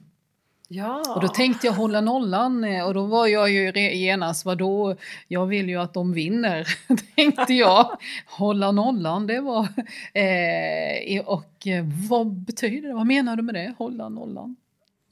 Ja. 0.72 1.02
Och 1.14 1.20
då 1.20 1.28
tänkte 1.28 1.66
jag 1.66 1.74
hålla 1.74 2.00
nollan 2.00 2.64
eh, 2.64 2.85
och 2.87 2.94
då 2.94 3.06
var 3.06 3.26
jag 3.26 3.50
ju 3.50 3.72
genast, 3.74 4.44
vadå, 4.44 4.96
jag 5.28 5.46
vill 5.46 5.68
ju 5.68 5.76
att 5.80 5.94
de 5.94 6.12
vinner, 6.12 6.66
tänkte 7.16 7.54
jag. 7.54 7.98
Hålla 8.26 8.72
nollan, 8.72 9.26
det 9.26 9.40
var... 9.40 9.68
Eh, 10.14 11.20
och 11.26 11.66
eh, 11.66 11.85
vad 12.11 12.26
betyder 12.26 12.88
det? 12.88 12.94
Vad 12.94 13.06
menar 13.06 13.37
du 13.37 13.42
med 13.42 13.54
det? 13.54 13.74
Hålla 13.78 14.09
nollan? 14.09 14.56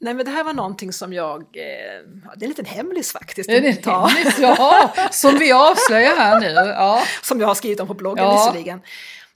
Nej 0.01 0.14
men 0.14 0.25
det 0.25 0.31
här 0.31 0.44
var 0.44 0.53
någonting 0.53 0.92
som 0.92 1.12
jag, 1.12 1.40
eh, 1.40 1.44
det 2.37 2.40
är 2.40 2.42
en 2.42 2.49
liten 2.49 2.64
hemlis 2.64 3.12
faktiskt, 3.12 3.51
Är 3.51 3.61
det 3.61 3.87
Ja, 3.87 4.07
hemligt? 4.07 4.38
Ja, 4.38 4.90
som 5.11 5.38
vi 5.38 5.53
avslöjar 5.53 6.16
här 6.16 6.40
nu. 6.40 6.47
Ja. 6.71 7.03
som 7.23 7.40
jag 7.40 7.47
har 7.47 7.55
skrivit 7.55 7.81
om 7.81 7.87
på 7.87 7.94
bloggen 7.94 8.25
Ja. 8.25 8.35
visserligen. 8.35 8.81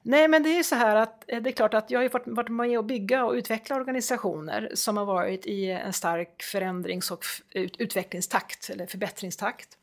Nej 0.02 0.28
men 0.28 0.42
det 0.42 0.48
är 0.48 0.56
ju 0.56 0.64
så 0.64 0.74
här 0.74 0.96
att 0.96 1.24
eh, 1.28 1.42
det 1.42 1.50
är 1.50 1.52
klart 1.52 1.74
att 1.74 1.90
jag 1.90 1.98
har 1.98 2.02
ju 2.02 2.08
varit 2.24 2.48
med 2.48 2.78
och 2.78 2.84
bygga 2.84 3.24
och 3.24 3.32
utveckla 3.32 3.76
organisationer 3.76 4.70
som 4.74 4.96
har 4.96 5.04
varit 5.04 5.46
i 5.46 5.70
en 5.70 5.92
stark 5.92 6.42
förändrings 6.42 7.10
och 7.10 7.24
utvecklingstakt 7.54 8.70
eller 8.70 8.86
förbättringstakt. 8.86 9.78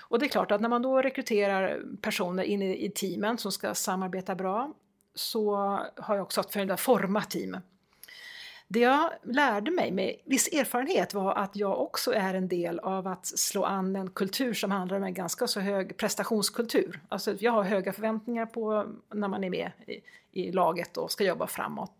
Och 0.00 0.18
det 0.18 0.26
är 0.26 0.28
klart 0.28 0.50
att 0.50 0.60
när 0.60 0.68
man 0.68 0.82
då 0.82 1.02
rekryterar 1.02 1.80
personer 2.00 2.42
in 2.42 2.62
i, 2.62 2.84
i 2.84 2.90
teamen 2.90 3.38
som 3.38 3.52
ska 3.52 3.74
samarbeta 3.74 4.34
bra 4.34 4.72
så 5.14 5.56
har 5.96 6.16
jag 6.16 6.22
också 6.22 6.40
haft 6.40 6.52
förmåga 6.52 6.74
att 6.74 6.80
forma 6.80 7.22
team. 7.22 7.56
Det 8.70 8.80
jag 8.80 9.10
lärde 9.22 9.70
mig 9.70 9.90
med 9.90 10.16
viss 10.24 10.48
erfarenhet 10.48 11.14
var 11.14 11.34
att 11.34 11.56
jag 11.56 11.80
också 11.80 12.12
är 12.12 12.34
en 12.34 12.48
del 12.48 12.78
av 12.78 13.06
att 13.06 13.26
slå 13.26 13.64
an 13.64 13.96
en 13.96 14.10
kultur 14.10 14.54
som 14.54 14.70
handlar 14.70 14.96
om 14.96 15.04
en 15.04 15.14
ganska 15.14 15.46
så 15.46 15.60
hög 15.60 15.96
prestationskultur. 15.96 17.00
Alltså 17.08 17.34
jag 17.38 17.52
har 17.52 17.62
höga 17.62 17.92
förväntningar 17.92 18.46
på 18.46 18.86
när 19.14 19.28
man 19.28 19.44
är 19.44 19.50
med 19.50 19.70
i, 19.86 20.00
i 20.32 20.52
laget 20.52 20.96
och 20.96 21.10
ska 21.10 21.24
jobba 21.24 21.46
framåt. 21.46 21.92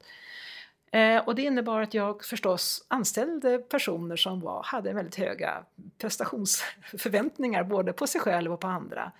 Eh, 0.90 1.18
och 1.18 1.35
det 1.35 1.42
innebar 1.42 1.81
att 1.81 1.94
jag 1.94 2.24
förstås 2.24 2.85
anställde 2.88 3.59
personer 3.59 4.16
som 4.16 4.40
var, 4.40 4.62
hade 4.62 4.92
väldigt 4.92 5.16
höga 5.16 5.64
prestationsförväntningar 5.98 7.64
både 7.64 7.92
på 7.92 8.07
sig 8.07 8.20
själv 8.20 8.52
och 8.52 8.61
på 8.61 8.66
andra. 8.66 9.12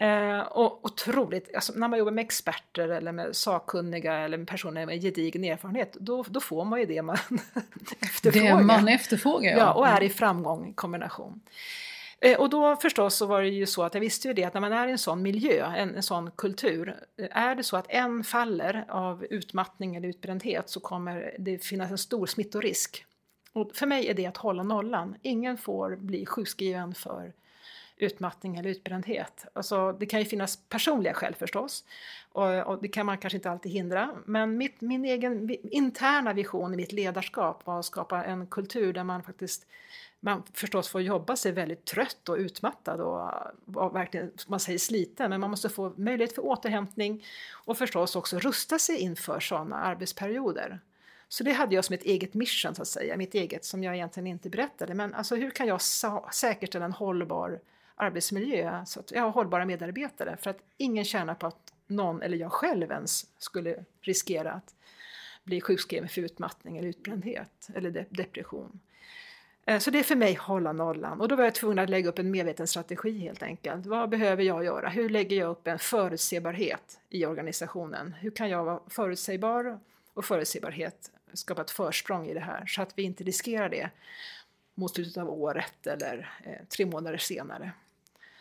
Eh, 0.00 0.40
och 0.40 0.84
otroligt, 0.84 1.54
alltså 1.54 1.72
när 1.76 1.88
man 1.88 1.98
jobbar 1.98 2.12
med 2.12 2.22
experter 2.22 2.88
eller 2.88 3.12
med 3.12 3.36
sakkunniga 3.36 4.14
eller 4.14 4.38
med 4.38 4.48
personer 4.48 4.86
med 4.86 5.02
gedigen 5.02 5.44
erfarenhet, 5.44 5.92
då, 5.92 6.24
då 6.28 6.40
får 6.40 6.64
man 6.64 6.80
ju 6.80 6.86
det 6.86 7.02
man 7.02 7.16
efterfrågar. 8.00 8.56
Det 8.58 8.62
man 8.64 8.88
efterfrågar, 8.88 9.58
Ja, 9.58 9.72
och 9.72 9.86
är 9.88 10.02
i 10.02 10.08
framgång 10.08 10.68
i 10.70 10.72
kombination. 10.72 11.40
Eh, 12.20 12.38
Och 12.40 12.50
då 12.50 12.76
förstås 12.76 13.16
så 13.16 13.26
var 13.26 13.42
det 13.42 13.48
ju 13.48 13.66
så 13.66 13.82
att 13.82 13.94
jag 13.94 14.00
visste 14.00 14.28
ju 14.28 14.34
det 14.34 14.44
att 14.44 14.54
när 14.54 14.60
man 14.60 14.72
är 14.72 14.88
i 14.88 14.90
en 14.90 14.98
sån 14.98 15.22
miljö, 15.22 15.66
en, 15.76 15.94
en 15.96 16.02
sån 16.02 16.30
kultur, 16.30 16.96
eh, 17.16 17.28
är 17.30 17.54
det 17.54 17.62
så 17.64 17.76
att 17.76 17.86
en 17.88 18.24
faller 18.24 18.84
av 18.88 19.24
utmattning 19.30 19.96
eller 19.96 20.08
utbrändhet 20.08 20.68
så 20.68 20.80
kommer 20.80 21.34
det 21.38 21.64
finnas 21.64 21.90
en 21.90 21.98
stor 21.98 22.26
smittorisk. 22.26 23.04
Och 23.52 23.70
för 23.74 23.86
mig 23.86 24.08
är 24.08 24.14
det 24.14 24.26
att 24.26 24.36
hålla 24.36 24.62
nollan. 24.62 25.14
Ingen 25.22 25.58
får 25.58 25.96
bli 25.96 26.26
sjukskriven 26.26 26.94
för 26.94 27.32
utmattning 28.02 28.56
eller 28.56 28.70
utbrändhet. 28.70 29.44
Alltså, 29.52 29.92
det 29.92 30.06
kan 30.06 30.20
ju 30.20 30.26
finnas 30.26 30.56
personliga 30.56 31.14
skäl 31.14 31.34
förstås 31.34 31.84
och, 32.32 32.66
och 32.66 32.82
det 32.82 32.88
kan 32.88 33.06
man 33.06 33.18
kanske 33.18 33.36
inte 33.36 33.50
alltid 33.50 33.72
hindra. 33.72 34.10
Men 34.24 34.58
mitt, 34.58 34.80
min 34.80 35.04
egen 35.04 35.50
interna 35.50 36.32
vision 36.32 36.74
i 36.74 36.76
mitt 36.76 36.92
ledarskap 36.92 37.66
var 37.66 37.78
att 37.78 37.84
skapa 37.84 38.24
en 38.24 38.46
kultur 38.46 38.92
där 38.92 39.04
man 39.04 39.22
faktiskt 39.22 39.66
man 40.20 40.42
förstås 40.54 40.88
får 40.88 41.00
jobba 41.00 41.36
sig 41.36 41.52
väldigt 41.52 41.84
trött 41.84 42.28
och 42.28 42.36
utmattad 42.36 43.00
och, 43.00 43.30
och 43.74 43.94
verkligen, 43.94 44.32
man 44.46 44.60
säger, 44.60 44.78
sliten. 44.78 45.30
Men 45.30 45.40
man 45.40 45.50
måste 45.50 45.68
få 45.68 45.92
möjlighet 45.96 46.34
för 46.34 46.44
återhämtning 46.44 47.24
och 47.52 47.78
förstås 47.78 48.16
också 48.16 48.38
rusta 48.38 48.78
sig 48.78 48.96
inför 48.96 49.40
sådana 49.40 49.76
arbetsperioder. 49.76 50.80
Så 51.28 51.44
det 51.44 51.52
hade 51.52 51.74
jag 51.74 51.84
som 51.84 51.94
ett 51.94 52.02
eget 52.02 52.34
mission, 52.34 52.74
så 52.74 52.82
att 52.82 52.88
säga, 52.88 53.16
mitt 53.16 53.34
eget 53.34 53.64
som 53.64 53.84
jag 53.84 53.94
egentligen 53.94 54.26
inte 54.26 54.50
berättade. 54.50 54.94
Men 54.94 55.14
alltså, 55.14 55.36
hur 55.36 55.50
kan 55.50 55.66
jag 55.66 55.80
sa- 55.80 56.28
säkerställa 56.32 56.84
en 56.84 56.92
hållbar 56.92 57.60
arbetsmiljö 58.00 58.84
så 58.86 59.00
att 59.00 59.10
jag 59.10 59.22
har 59.22 59.30
hållbara 59.30 59.64
medarbetare? 59.64 60.36
För 60.36 60.50
att 60.50 60.58
ingen 60.76 61.04
tjänar 61.04 61.34
på 61.34 61.46
att 61.46 61.72
någon 61.86 62.22
eller 62.22 62.36
jag 62.36 62.52
själv 62.52 62.90
ens 62.90 63.26
skulle 63.38 63.84
riskera 64.00 64.52
att 64.52 64.74
bli 65.44 65.60
sjukskriven 65.60 66.08
för 66.08 66.20
utmattning 66.20 66.78
eller 66.78 66.88
utbrändhet 66.88 67.68
eller 67.74 67.90
de- 67.90 68.06
depression. 68.10 68.80
Eh, 69.66 69.78
så 69.78 69.90
det 69.90 69.98
är 69.98 70.02
för 70.02 70.16
mig 70.16 70.34
hålla 70.34 70.72
nollan 70.72 71.20
och 71.20 71.28
då 71.28 71.36
var 71.36 71.44
jag 71.44 71.54
tvungen 71.54 71.78
att 71.78 71.90
lägga 71.90 72.08
upp 72.08 72.18
en 72.18 72.30
medveten 72.30 72.66
strategi 72.66 73.18
helt 73.18 73.42
enkelt. 73.42 73.86
Vad 73.86 74.08
behöver 74.08 74.42
jag 74.42 74.64
göra? 74.64 74.88
Hur 74.88 75.08
lägger 75.08 75.36
jag 75.36 75.50
upp 75.50 75.66
en 75.66 75.78
förutsebarhet 75.78 77.00
i 77.08 77.26
organisationen? 77.26 78.14
Hur 78.20 78.30
kan 78.30 78.48
jag 78.48 78.64
vara 78.64 78.80
förutsägbar 78.88 79.80
och 80.14 80.24
förutsebarhet 80.24 81.10
skapa 81.32 81.62
ett 81.62 81.70
försprång 81.70 82.26
i 82.26 82.34
det 82.34 82.40
här 82.40 82.66
så 82.66 82.82
att 82.82 82.92
vi 82.98 83.02
inte 83.02 83.24
riskerar 83.24 83.68
det 83.68 83.90
mot 84.74 84.94
slutet 84.94 85.16
av 85.16 85.30
året 85.30 85.86
eller 85.86 86.32
eh, 86.44 86.66
tre 86.68 86.86
månader 86.86 87.18
senare. 87.18 87.72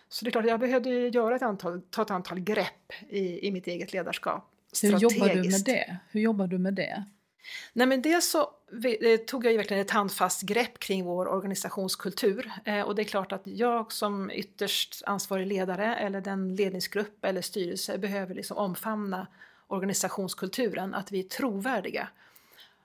Så 0.10 0.26
det 0.26 0.30
är 0.30 0.32
klart, 0.32 0.46
jag 0.46 0.60
behövde 0.60 0.90
göra 0.90 1.36
ett 1.36 1.42
antal, 1.42 1.82
ta 1.82 2.02
ett 2.02 2.12
antal 2.12 2.40
grepp 2.40 2.94
i, 3.10 3.48
i 3.48 3.52
mitt 3.52 3.68
eget 3.68 3.94
ledarskap. 3.94 4.52
Hur 4.82 4.98
jobbar 4.98 5.28
du 5.28 5.50
med 5.50 5.64
det? 5.66 5.98
Hur 6.10 6.22
jobbar 6.22 6.48
du 6.48 6.58
med 6.58 6.74
det? 6.74 7.04
Nej, 7.74 7.88
men 7.88 8.02
dels 8.02 8.30
så 8.30 8.40
eh, 9.02 9.18
tog 9.18 9.46
jag 9.46 9.52
ju 9.52 9.58
verkligen 9.58 9.82
ett 9.82 9.92
handfast 9.92 10.42
grepp 10.42 10.80
kring 10.80 11.06
vår 11.06 11.28
organisationskultur. 11.28 12.52
Eh, 12.66 12.82
och 12.82 12.96
det 12.96 13.02
är 13.02 13.04
klart 13.04 13.32
att 13.32 13.42
jag 13.48 13.92
som 13.92 14.32
ytterst 14.32 15.04
ansvarig 15.06 15.48
ledare 15.48 15.96
eller 15.96 16.22
den 16.22 16.56
ledningsgrupp 16.56 17.26
eller 17.26 17.42
styrelse 17.42 17.98
behöver 17.98 18.36
liksom 18.36 18.58
omfamna 18.58 19.28
organisationskulturen, 19.68 20.94
att 20.94 21.12
vi 21.12 21.20
är 21.20 21.24
trovärdiga. 21.24 22.08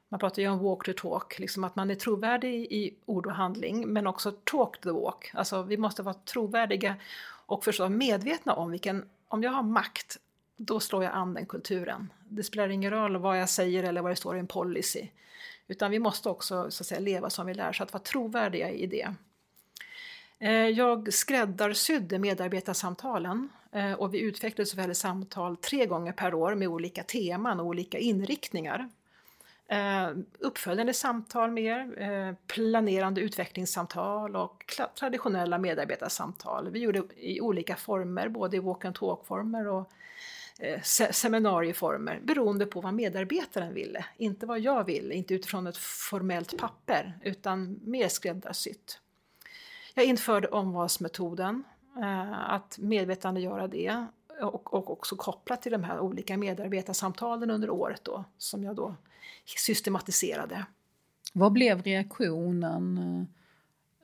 Man 0.09 0.21
pratar 0.21 0.43
ju 0.43 0.49
om 0.49 0.59
walk 0.59 0.85
the 0.85 0.93
talk, 0.93 1.38
liksom 1.38 1.64
att 1.64 1.77
man 1.77 1.90
är 1.90 1.95
trovärdig 1.95 2.55
i 2.55 2.95
ord 3.07 3.27
och 3.27 3.33
handling 3.33 3.88
men 3.88 4.07
också 4.07 4.33
talk 4.45 4.81
the 4.81 4.90
walk. 4.90 5.31
Alltså 5.35 5.62
vi 5.62 5.77
måste 5.77 6.03
vara 6.03 6.14
trovärdiga 6.14 6.97
och 7.47 7.64
förstås 7.64 7.90
medvetna 7.90 8.55
om 8.55 8.71
vilken, 8.71 9.05
om 9.29 9.43
jag 9.43 9.51
har 9.51 9.62
makt, 9.62 10.17
då 10.57 10.81
slår 10.81 11.05
jag 11.05 11.12
an 11.12 11.35
den 11.35 11.47
kulturen. 11.47 12.12
Det 12.29 12.43
spelar 12.43 12.69
ingen 12.69 12.90
roll 12.90 13.17
vad 13.17 13.40
jag 13.40 13.49
säger 13.49 13.83
eller 13.83 14.03
vad 14.03 14.12
det 14.12 14.17
står 14.17 14.37
i 14.37 14.38
en 14.38 14.47
policy. 14.47 15.09
Utan 15.69 15.90
vi 15.90 15.99
måste 15.99 16.29
också 16.29 16.71
så 16.71 16.83
att 16.83 16.87
säga, 16.87 17.01
leva 17.01 17.31
som 17.31 17.47
vi 17.47 17.55
lär, 17.55 17.73
så 17.73 17.83
att 17.83 17.93
vara 17.93 18.03
trovärdiga 18.03 18.71
i 18.71 18.87
det. 18.87 19.14
Eh, 20.38 20.69
jag 20.69 21.12
skräddarsydde 21.12 22.19
medarbetarsamtalen 22.19 23.49
eh, 23.73 23.93
och 23.93 24.14
vi 24.14 24.21
utvecklade 24.21 24.67
såväl 24.67 24.95
samtal 24.95 25.57
tre 25.57 25.87
gånger 25.87 26.12
per 26.12 26.35
år 26.35 26.55
med 26.55 26.69
olika 26.69 27.03
teman 27.03 27.61
och 27.61 27.67
olika 27.67 27.99
inriktningar. 27.99 28.88
Eh, 29.68 30.11
uppföljande 30.38 30.94
samtal 30.94 31.50
med 31.50 31.98
eh, 31.98 32.35
planerande 32.46 33.20
utvecklingssamtal 33.20 34.37
och 34.37 34.81
traditionella 34.98 35.59
medarbetarsamtal. 35.59 36.70
Vi 36.70 36.79
gjorde 36.79 37.03
i 37.16 37.40
olika 37.40 37.77
former, 37.77 38.29
både 38.29 38.57
i 38.57 38.61
walk 38.61 38.85
and 38.85 38.94
talk-former 38.94 39.66
och 39.66 39.90
eh, 40.59 40.81
se 40.83 41.12
seminarieformer 41.12 42.20
beroende 42.22 42.66
på 42.66 42.81
vad 42.81 42.94
medarbetaren 42.94 43.74
ville. 43.74 44.05
Inte 44.16 44.46
vad 44.46 44.61
jag 44.61 44.85
ville, 44.85 45.14
inte 45.14 45.35
utifrån 45.35 45.66
ett 45.66 45.77
formellt 45.77 46.59
papper 46.59 47.18
utan 47.22 47.81
mer 47.85 48.09
skräddarsytt. 48.09 49.00
Jag 49.94 50.07
införde 50.07 50.48
omvalsmetoden, 50.48 51.64
eh, 51.98 52.50
att 52.50 52.79
medvetandegöra 52.79 53.68
det 53.68 54.07
och, 54.40 54.74
och 54.74 54.90
också 54.90 55.16
kopplat 55.16 55.62
till 55.62 55.72
de 55.72 55.85
här 55.85 56.00
olika 56.00 56.37
medarbetarsamtalen 56.37 57.50
under 57.50 57.70
året 57.70 58.05
då, 58.05 58.24
som 58.38 58.64
jag 58.64 58.77
då 58.77 58.94
systematiserade. 59.45 60.67
Vad 61.33 61.53
blev 61.53 61.83
reaktionen 61.83 62.99
eh, 62.99 63.25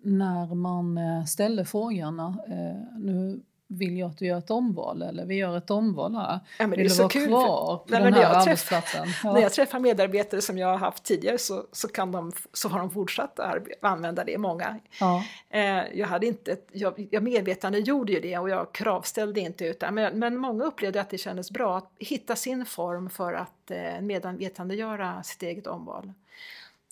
när 0.02 0.54
man 0.54 0.98
eh, 0.98 1.24
ställde 1.24 1.64
frågorna? 1.64 2.38
Eh, 2.48 2.98
nu 2.98 3.42
vill 3.72 3.98
jag 3.98 4.10
att 4.10 4.18
du 4.18 4.26
gör 4.26 4.38
ett 4.38 4.50
omval 4.50 5.02
eller 5.02 5.26
vi 5.26 5.34
gör 5.34 5.56
ett 5.56 5.70
omval 5.70 6.14
här. 6.14 6.40
Ja, 6.58 6.66
vill 6.66 6.78
det 6.78 6.84
är 6.84 6.88
du 6.88 6.94
vara 6.94 7.08
kul, 7.08 7.26
kvar 7.26 7.76
på 7.76 7.84
nej, 7.86 8.02
den 8.02 8.14
här 8.14 8.34
arbetsplatsen? 8.34 9.04
Träff, 9.04 9.20
ja. 9.24 9.32
När 9.32 9.40
jag 9.40 9.52
träffar 9.52 9.78
medarbetare 9.78 10.40
som 10.40 10.58
jag 10.58 10.68
har 10.68 10.76
haft 10.76 11.04
tidigare 11.04 11.38
så, 11.38 11.66
så, 11.72 11.88
kan 11.88 12.12
de, 12.12 12.32
så 12.52 12.68
har 12.68 12.78
de 12.78 12.90
fortsatt 12.90 13.40
att 13.40 13.56
använda 13.80 14.24
det, 14.24 14.38
många. 14.38 14.80
Ja. 15.00 15.24
Eh, 15.50 15.82
jag, 15.94 16.06
hade 16.06 16.26
inte, 16.26 16.56
jag, 16.72 17.08
jag 17.10 17.22
medvetande 17.22 17.78
gjorde 17.78 18.12
ju 18.12 18.20
det 18.20 18.38
och 18.38 18.50
jag 18.50 18.72
kravställde 18.72 19.40
inte 19.40 19.64
utan 19.64 19.94
men, 19.94 20.18
men 20.18 20.36
många 20.36 20.64
upplevde 20.64 21.00
att 21.00 21.10
det 21.10 21.18
kändes 21.18 21.50
bra 21.50 21.78
att 21.78 21.92
hitta 21.98 22.36
sin 22.36 22.66
form 22.66 23.10
för 23.10 23.32
att 23.32 23.70
eh, 23.70 24.00
medvetandegöra 24.00 25.22
sitt 25.22 25.42
eget 25.42 25.66
omval. 25.66 26.12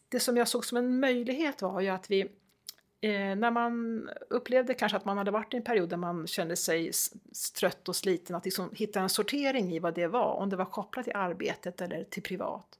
Det 0.08 0.20
som 0.20 0.36
jag 0.36 0.48
såg 0.48 0.64
som 0.64 0.78
en 0.78 1.00
möjlighet 1.00 1.62
var 1.62 1.80
ju 1.80 1.88
att 1.88 2.10
vi 2.10 2.28
Eh, 3.00 3.36
när 3.36 3.50
man 3.50 4.08
upplevde 4.30 4.74
kanske 4.74 4.96
att 4.96 5.04
man 5.04 5.18
hade 5.18 5.30
varit 5.30 5.54
i 5.54 5.56
en 5.56 5.62
period 5.62 5.88
där 5.88 5.96
man 5.96 6.26
kände 6.26 6.56
sig 6.56 6.90
trött 7.58 7.88
och 7.88 7.96
sliten, 7.96 8.36
att 8.36 8.44
liksom 8.44 8.70
hitta 8.72 9.00
en 9.00 9.08
sortering 9.08 9.72
i 9.72 9.78
vad 9.78 9.94
det 9.94 10.06
var, 10.06 10.32
om 10.32 10.50
det 10.50 10.56
var 10.56 10.64
kopplat 10.64 11.04
till 11.04 11.16
arbetet 11.16 11.80
eller 11.80 12.04
till 12.04 12.22
privat. 12.22 12.78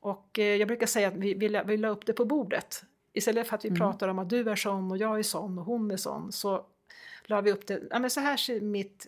Och 0.00 0.38
eh, 0.38 0.56
jag 0.56 0.68
brukar 0.68 0.86
säga 0.86 1.08
att 1.08 1.14
vi, 1.14 1.34
vi, 1.34 1.62
vi 1.66 1.76
la 1.76 1.88
upp 1.88 2.06
det 2.06 2.12
på 2.12 2.24
bordet. 2.24 2.84
Istället 3.12 3.48
för 3.48 3.56
att 3.56 3.64
vi 3.64 3.68
mm. 3.68 3.80
pratar 3.80 4.08
om 4.08 4.18
att 4.18 4.30
du 4.30 4.50
är 4.50 4.56
sån 4.56 4.90
och 4.90 4.96
jag 4.98 5.18
är 5.18 5.22
sån 5.22 5.58
och 5.58 5.64
hon 5.64 5.90
är 5.90 5.96
sån, 5.96 6.32
så 6.32 6.66
la 7.24 7.40
vi 7.40 7.52
upp 7.52 7.66
det, 7.66 7.82
ja 7.90 7.98
men 7.98 8.10
så 8.10 8.20
här 8.20 8.36
ser 8.36 8.60
mitt 8.60 9.06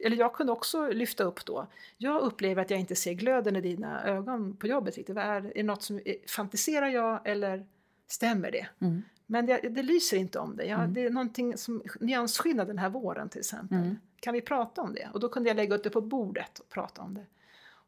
eller 0.00 0.16
jag 0.16 0.34
kunde 0.34 0.52
också 0.52 0.88
lyfta 0.88 1.24
upp 1.24 1.44
då, 1.44 1.66
jag 1.98 2.22
upplever 2.22 2.62
att 2.62 2.70
jag 2.70 2.80
inte 2.80 2.96
ser 2.96 3.12
glöden 3.12 3.56
i 3.56 3.60
dina 3.60 4.04
ögon 4.04 4.56
på 4.56 4.66
jobbet 4.66 4.96
riktigt. 4.96 5.16
Är, 5.16 5.46
är 5.46 5.52
det 5.54 5.62
något 5.62 5.82
som, 5.82 6.00
fantiserar 6.28 6.88
jag 6.88 7.20
eller 7.24 7.66
stämmer 8.06 8.50
det? 8.50 8.66
Mm. 8.80 9.02
Men 9.26 9.46
det, 9.46 9.58
det, 9.58 9.82
lyser 9.82 10.16
inte 10.16 10.38
om 10.38 10.56
det. 10.56 10.64
Jag, 10.64 10.80
mm. 10.80 10.94
Det 10.94 11.04
är 11.04 11.10
någonting 11.10 11.56
som 11.56 11.82
nyansskillnad 12.00 12.66
den 12.66 12.78
här 12.78 12.88
våren 12.88 13.28
till 13.28 13.40
exempel. 13.40 13.78
Mm. 13.78 13.96
Kan 14.20 14.34
vi 14.34 14.40
prata 14.40 14.82
om 14.82 14.94
det? 14.94 15.08
Och 15.14 15.20
då 15.20 15.28
kunde 15.28 15.50
jag 15.50 15.56
lägga 15.56 15.74
upp 15.74 15.82
det 15.82 15.90
på 15.90 16.00
bordet 16.00 16.58
och 16.58 16.68
prata 16.68 17.02
om 17.02 17.14
det. 17.14 17.26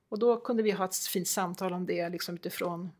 Och 0.08 0.18
då 0.18 0.40
kunde 0.40 0.62
vi 0.62 0.70
ha 0.70 0.84
ett 0.84 0.96
fint 0.96 1.28
samtal 1.28 1.72
om 1.72 1.86
det 1.86 2.08
liksom 2.08 2.34
utifrån 2.34 2.90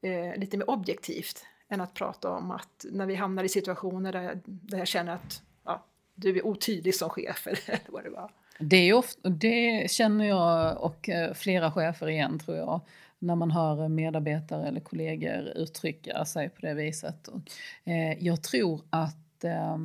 eh, 0.00 0.40
lite 0.40 0.56
mer 0.56 0.70
objektivt 0.70 1.44
än 1.68 1.80
att 1.80 1.94
prata 1.94 2.30
om 2.30 2.50
att 2.50 2.86
när 2.90 3.06
vi 3.06 3.14
hamnar 3.14 3.44
i 3.44 3.48
situationer 3.48 4.12
där 4.12 4.22
jag, 4.22 4.40
där 4.44 4.78
jag 4.78 4.88
känner 4.88 5.14
att 5.14 5.42
ja, 5.64 5.84
du 6.14 6.36
är 6.36 6.46
otydlig 6.46 6.94
som 6.94 7.10
chef 7.10 7.46
eller 7.66 7.80
vad 7.88 8.04
det 8.04 8.10
var. 8.10 8.30
Det, 8.58 8.76
är 8.76 8.92
ofta, 8.92 9.28
det 9.28 9.90
känner 9.90 10.24
jag 10.24 10.80
och 10.80 11.08
eh, 11.08 11.34
flera 11.34 11.72
chefer 11.72 12.08
igen 12.08 12.38
tror 12.38 12.56
jag 12.56 12.80
när 13.18 13.34
man 13.34 13.50
hör 13.50 13.88
medarbetare 13.88 14.68
eller 14.68 14.80
kollegor 14.80 15.52
uttrycka 15.56 16.24
sig 16.24 16.48
på 16.48 16.60
det 16.60 16.74
viset. 16.74 17.28
Och, 17.28 17.40
eh, 17.84 18.24
jag 18.24 18.42
tror 18.42 18.80
att 18.90 19.44
eh, 19.44 19.76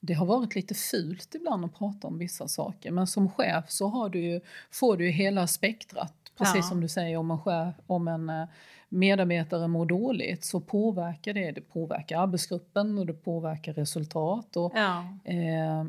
det 0.00 0.14
har 0.14 0.26
varit 0.26 0.54
lite 0.54 0.74
fult 0.74 1.34
ibland 1.34 1.64
att 1.64 1.74
prata 1.74 2.06
om 2.06 2.18
vissa 2.18 2.48
saker 2.48 2.90
men 2.90 3.06
som 3.06 3.30
chef 3.30 3.64
så 3.70 4.08
du 4.08 4.20
ju, 4.20 4.40
får 4.70 4.96
du 4.96 5.04
ju 5.04 5.10
hela 5.10 5.46
spektrat. 5.46 6.14
Precis 6.38 6.56
ja. 6.56 6.62
som 6.62 6.80
du 6.80 6.88
säger 6.88 7.16
om 7.16 7.30
en, 7.30 7.38
chef, 7.38 7.74
om 7.86 8.08
en 8.08 8.30
eh, 8.30 8.44
medarbetare 8.88 9.68
mår 9.68 9.86
dåligt 9.86 10.44
så 10.44 10.60
påverkar 10.60 11.34
det, 11.34 11.52
det 11.52 11.60
påverkar 11.60 12.18
arbetsgruppen 12.18 12.98
och 12.98 13.06
det 13.06 13.12
påverkar 13.12 13.72
resultat. 13.72 14.56
Och, 14.56 14.72
ja. 14.74 15.04
eh, 15.24 15.84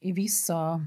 I 0.00 0.12
vissa 0.12 0.86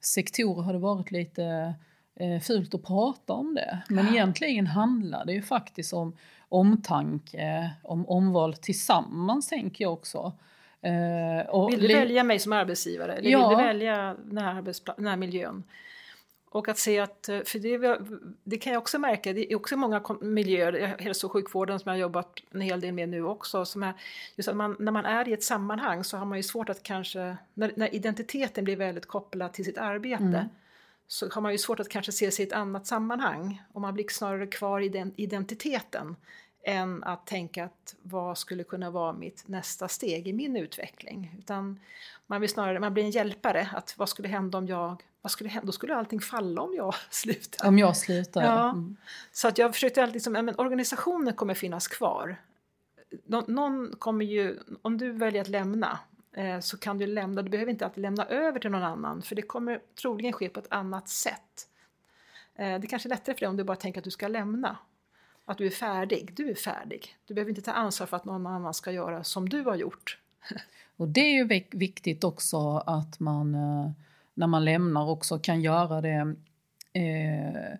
sektorer 0.00 0.62
har 0.62 0.72
det 0.72 0.78
varit 0.78 1.10
lite 1.10 1.74
eh, 2.16 2.40
fult 2.40 2.74
att 2.74 2.82
prata 2.82 3.32
om 3.32 3.54
det. 3.54 3.82
Men 3.88 4.08
egentligen 4.08 4.66
handlar 4.66 5.24
det 5.24 5.32
ju 5.32 5.42
faktiskt 5.42 5.92
om 5.92 6.16
omtanke, 6.48 7.70
om 7.82 8.08
omval 8.08 8.54
tillsammans 8.54 9.48
tänker 9.48 9.84
jag 9.84 9.92
också. 9.92 10.32
Eh, 10.80 11.68
vill 11.70 11.80
du 11.80 11.94
välja 11.94 12.24
mig 12.24 12.38
som 12.38 12.52
arbetsgivare? 12.52 13.12
Eller 13.12 13.30
ja. 13.30 13.48
vill 13.48 13.58
du 13.58 13.64
välja 13.64 14.16
den 14.24 14.38
här, 14.38 14.94
den 14.96 15.06
här 15.06 15.16
miljön? 15.16 15.64
Och 16.50 16.68
att 16.68 16.78
se 16.78 17.00
att, 17.00 17.28
eh, 17.28 17.40
för 17.40 17.58
det, 17.58 17.98
det, 18.44 18.56
kan 18.56 18.72
jag 18.72 18.80
också 18.80 18.98
märka, 18.98 19.32
det 19.32 19.52
är 19.52 19.56
också 19.56 19.76
många 19.76 20.02
miljöer, 20.20 20.96
hälso 20.98 21.26
och 21.26 21.32
sjukvården 21.32 21.80
som 21.80 21.88
jag 21.88 21.94
har 21.94 22.00
jobbat 22.00 22.40
en 22.50 22.60
hel 22.60 22.80
del 22.80 22.92
med 22.92 23.08
nu 23.08 23.24
också, 23.24 23.64
som 23.64 23.82
är, 23.82 23.92
just 24.36 24.48
att 24.48 24.56
man, 24.56 24.76
när 24.78 24.92
man 24.92 25.04
är 25.04 25.28
i 25.28 25.32
ett 25.32 25.42
sammanhang 25.42 26.04
så 26.04 26.16
har 26.16 26.26
man 26.26 26.38
ju 26.38 26.42
svårt 26.42 26.68
att 26.68 26.82
kanske, 26.82 27.36
när, 27.54 27.72
när 27.76 27.94
identiteten 27.94 28.64
blir 28.64 28.76
väldigt 28.76 29.06
kopplad 29.06 29.52
till 29.52 29.64
sitt 29.64 29.78
arbete, 29.78 30.24
mm 30.24 30.48
så 31.14 31.28
har 31.28 31.42
man 31.42 31.52
ju 31.52 31.58
svårt 31.58 31.80
att 31.80 31.88
kanske 31.88 32.12
se 32.12 32.30
sig 32.30 32.44
i 32.44 32.48
ett 32.48 32.54
annat 32.54 32.86
sammanhang 32.86 33.62
och 33.72 33.80
man 33.80 33.94
blir 33.94 34.06
snarare 34.08 34.46
kvar 34.46 34.80
i 34.80 34.88
den 34.88 35.12
identiteten 35.16 36.16
än 36.64 37.04
att 37.04 37.26
tänka 37.26 37.64
att 37.64 37.94
vad 38.02 38.38
skulle 38.38 38.64
kunna 38.64 38.90
vara 38.90 39.12
mitt 39.12 39.48
nästa 39.48 39.88
steg 39.88 40.28
i 40.28 40.32
min 40.32 40.56
utveckling. 40.56 41.36
Utan 41.38 41.80
man, 42.26 42.40
vill 42.40 42.50
snarare, 42.50 42.80
man 42.80 42.94
blir 42.94 43.04
en 43.04 43.10
hjälpare, 43.10 43.68
att 43.72 43.94
vad 43.98 44.08
skulle 44.08 44.28
hända 44.28 44.58
om 44.58 44.66
jag, 44.66 45.02
vad 45.22 45.30
skulle 45.30 45.50
hända, 45.50 45.66
då 45.66 45.72
skulle 45.72 45.94
allting 45.96 46.20
falla 46.20 46.62
om 46.62 46.74
jag 46.74 46.94
slutar. 47.10 47.68
Om 47.68 47.78
jag 47.78 47.96
slutar, 47.96 48.42
ja. 48.42 48.70
Mm. 48.70 48.96
Så 49.32 49.48
att 49.48 49.58
jag 49.58 49.74
försökte 49.74 50.02
alltid, 50.02 50.14
liksom, 50.14 50.32
men 50.32 50.58
organisationen 50.58 51.34
kommer 51.34 51.54
finnas 51.54 51.88
kvar. 51.88 52.36
Nå, 53.26 53.44
någon 53.46 53.96
kommer 53.98 54.24
ju, 54.24 54.58
om 54.82 54.98
du 54.98 55.12
väljer 55.12 55.42
att 55.42 55.48
lämna, 55.48 55.98
Eh, 56.36 56.60
så 56.60 56.78
kan 56.78 56.98
du 56.98 57.06
lämna, 57.06 57.42
du 57.42 57.50
behöver 57.50 57.72
inte 57.72 57.84
alltid 57.84 58.02
lämna 58.02 58.26
över 58.26 58.60
till 58.60 58.70
någon 58.70 58.82
annan 58.82 59.22
för 59.22 59.34
det 59.34 59.42
kommer 59.42 59.80
troligen 60.00 60.32
ske 60.32 60.48
på 60.48 60.60
ett 60.60 60.72
annat 60.72 61.08
sätt. 61.08 61.68
Eh, 62.54 62.80
det 62.80 62.86
kanske 62.86 63.06
är 63.06 63.10
lättare 63.10 63.34
för 63.34 63.40
dig 63.40 63.48
om 63.48 63.56
du 63.56 63.64
bara 63.64 63.76
tänker 63.76 64.00
att 64.00 64.04
du 64.04 64.10
ska 64.10 64.28
lämna. 64.28 64.78
Att 65.44 65.58
du 65.58 65.66
är 65.66 65.70
färdig. 65.70 66.32
Du 66.36 66.50
är 66.50 66.54
färdig. 66.54 67.16
Du 67.26 67.34
behöver 67.34 67.50
inte 67.50 67.62
ta 67.62 67.72
ansvar 67.72 68.06
för 68.06 68.16
att 68.16 68.24
någon 68.24 68.46
annan 68.46 68.74
ska 68.74 68.92
göra 68.92 69.24
som 69.24 69.48
du 69.48 69.62
har 69.62 69.74
gjort. 69.74 70.18
Och 70.96 71.08
det 71.08 71.20
är 71.20 71.32
ju 71.32 71.62
viktigt 71.70 72.24
också 72.24 72.76
att 72.86 73.20
man 73.20 73.54
eh, 73.54 73.90
när 74.34 74.46
man 74.46 74.64
lämnar 74.64 75.10
också 75.10 75.38
kan 75.38 75.62
göra 75.62 76.00
det 76.00 76.34
eh, 76.92 77.78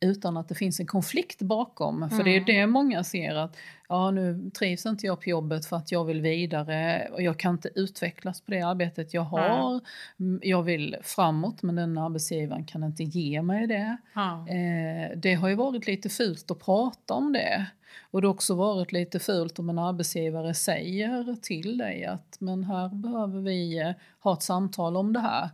utan 0.00 0.36
att 0.36 0.48
det 0.48 0.54
finns 0.54 0.80
en 0.80 0.86
konflikt 0.86 1.42
bakom. 1.42 1.96
Mm. 1.96 2.10
För 2.10 2.24
det 2.24 2.30
är 2.30 2.36
mm. 2.36 2.46
det 2.46 2.66
många 2.66 3.04
ser 3.04 3.34
att 3.34 3.56
ja, 3.88 4.10
nu 4.10 4.50
trivs 4.58 4.86
inte 4.86 5.06
jag 5.06 5.20
på 5.20 5.30
jobbet 5.30 5.66
för 5.66 5.76
att 5.76 5.92
jag 5.92 6.04
vill 6.04 6.20
vidare 6.20 7.08
och 7.12 7.22
jag 7.22 7.38
kan 7.38 7.52
inte 7.52 7.70
utvecklas 7.74 8.40
på 8.40 8.50
det 8.50 8.60
arbetet 8.60 9.14
jag 9.14 9.22
har. 9.22 9.80
Mm. 10.20 10.40
Jag 10.42 10.62
vill 10.62 10.96
framåt 11.02 11.62
men 11.62 11.74
den 11.74 11.98
arbetsgivaren 11.98 12.64
kan 12.64 12.84
inte 12.84 13.04
ge 13.04 13.42
mig 13.42 13.66
det. 13.66 13.96
Mm. 14.16 14.40
Eh, 14.46 15.16
det 15.16 15.34
har 15.34 15.48
ju 15.48 15.54
varit 15.54 15.86
lite 15.86 16.08
fult 16.08 16.50
att 16.50 16.64
prata 16.64 17.14
om 17.14 17.32
det. 17.32 17.66
Och 18.10 18.20
det 18.20 18.26
har 18.26 18.34
också 18.34 18.54
varit 18.54 18.92
lite 18.92 19.18
fult 19.18 19.58
om 19.58 19.70
en 19.70 19.78
arbetsgivare 19.78 20.54
säger 20.54 21.36
till 21.42 21.78
dig 21.78 22.04
att 22.04 22.36
men 22.38 22.64
här 22.64 22.88
behöver 22.88 23.40
vi 23.40 23.80
eh, 23.80 23.92
ha 24.20 24.32
ett 24.32 24.42
samtal 24.42 24.96
om 24.96 25.12
det 25.12 25.20
här. 25.20 25.50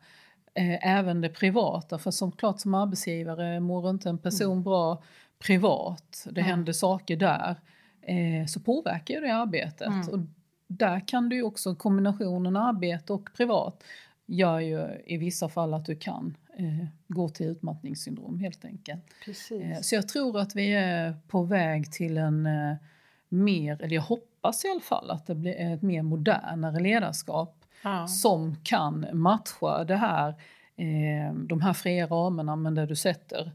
Eh, 0.55 0.89
även 0.99 1.21
det 1.21 1.29
privata. 1.29 1.99
För 1.99 2.11
som 2.11 2.33
klart 2.33 2.61
som 2.61 2.75
arbetsgivare 2.75 3.61
mår 3.61 3.91
inte 3.91 4.09
en 4.09 4.19
person 4.19 4.53
mm. 4.53 4.63
bra 4.63 5.03
privat, 5.39 6.27
det 6.31 6.41
Mm. 6.41 6.51
händer 6.51 6.73
saker 6.73 7.17
där, 7.17 7.57
eh, 8.03 8.47
så 8.47 8.61
påverkar 8.61 9.21
det 9.21 9.35
arbetet. 9.35 9.89
Mm. 9.89 10.09
Och 10.09 10.19
där 10.67 11.09
kan 11.09 11.29
du 11.29 11.43
också, 11.43 11.75
kombinationen 11.75 12.57
arbete 12.57 13.13
och 13.13 13.29
privat, 13.37 13.83
gör 14.27 14.61
ju 14.61 15.03
i 15.07 15.17
vissa 15.17 15.49
fall 15.49 15.75
att 15.75 15.85
du 15.85 15.97
kan 15.97 16.37
eh, 16.57 16.87
gå 17.09 17.29
till 17.29 17.47
utmattningssyndrom 17.47 18.39
helt 18.41 18.65
enkelt. 18.65 19.05
Eh, 19.63 19.81
Så 19.81 19.95
jag 19.95 20.09
tror 20.09 20.39
att 20.41 20.57
vi 20.57 20.73
är 20.75 21.15
på 21.29 21.43
väg 21.43 21.93
till 21.93 22.19
en 22.19 22.47
eh, 22.47 22.77
mer, 23.29 23.83
eller 23.83 23.95
jag 23.95 24.03
hoppas 24.03 24.65
i 24.65 24.69
alla 24.69 24.81
fall 24.81 25.11
att 25.11 25.27
det 25.27 25.35
blir 25.35 25.61
ett 25.61 25.83
mer 25.83 26.03
modernare 26.03 26.81
ledarskap 26.81 27.60
ja. 27.83 28.07
som 28.07 28.57
kan 28.63 29.07
matcha 29.13 29.85
det 29.85 29.97
här, 29.97 30.29
eh, 30.77 31.35
de 31.35 31.61
här 31.61 31.73
fria 31.73 32.07
ramarna 32.07 32.57
men 32.57 32.75
där 32.75 32.87
du 32.87 32.97
sätter 32.97 33.53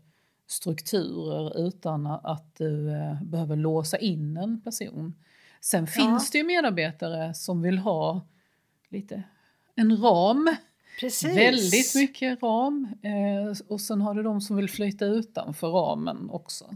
strukturer 0.47 1.67
utan 1.67 2.07
att 2.07 2.55
du 2.57 2.91
eh, 2.91 3.23
behöver 3.23 3.55
låsa 3.55 3.97
in 3.97 4.37
en 4.37 4.61
person. 4.61 5.15
Sen 5.61 5.87
finns 5.87 6.31
det 6.31 6.37
ju 6.37 6.43
medarbetare 6.43 7.33
som 7.33 7.61
vill 7.61 7.77
ha 7.77 8.21
lite 8.89 9.23
en 9.75 9.97
ram, 9.97 10.55
Precis. 10.99 11.37
väldigt 11.37 11.95
mycket 11.95 12.43
ram 12.43 12.87
eh, 13.01 13.57
och 13.67 13.81
sen 13.81 14.01
har 14.01 14.13
du 14.13 14.23
de 14.23 14.41
som 14.41 14.55
vill 14.55 14.69
flytta 14.69 15.05
utanför 15.05 15.67
ramen 15.67 16.29
också. 16.29 16.75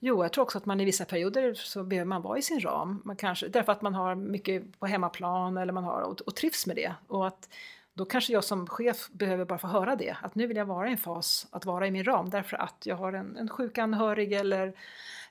Jo, 0.00 0.24
jag 0.24 0.32
tror 0.32 0.42
också 0.42 0.58
att 0.58 0.66
man 0.66 0.80
i 0.80 0.84
vissa 0.84 1.04
perioder 1.04 1.54
så 1.54 1.84
behöver 1.84 2.06
man 2.06 2.22
vara 2.22 2.38
i 2.38 2.42
sin 2.42 2.60
ram. 2.60 3.02
Man 3.04 3.16
kanske, 3.16 3.48
därför 3.48 3.72
att 3.72 3.82
man 3.82 3.94
har 3.94 4.14
mycket 4.14 4.78
på 4.78 4.86
hemmaplan 4.86 5.56
eller 5.56 5.72
man 5.72 5.84
har, 5.84 6.00
och, 6.00 6.20
och 6.20 6.36
trivs 6.36 6.66
med 6.66 6.76
det. 6.76 6.94
Och 7.06 7.26
att 7.26 7.48
då 7.94 8.04
kanske 8.04 8.32
jag 8.32 8.44
som 8.44 8.66
chef 8.66 9.08
behöver 9.12 9.44
bara 9.44 9.58
få 9.58 9.66
höra 9.66 9.96
det. 9.96 10.16
Att 10.22 10.34
nu 10.34 10.46
vill 10.46 10.56
jag 10.56 10.64
vara 10.64 10.88
i 10.88 10.90
en 10.90 10.98
fas 10.98 11.46
att 11.50 11.64
vara 11.64 11.86
i 11.86 11.90
min 11.90 12.04
ram 12.04 12.30
därför 12.30 12.56
att 12.56 12.86
jag 12.86 12.96
har 12.96 13.12
en, 13.12 13.36
en 13.36 13.48
sjuk 13.48 13.78
anhörig 13.78 14.32
eller 14.32 14.74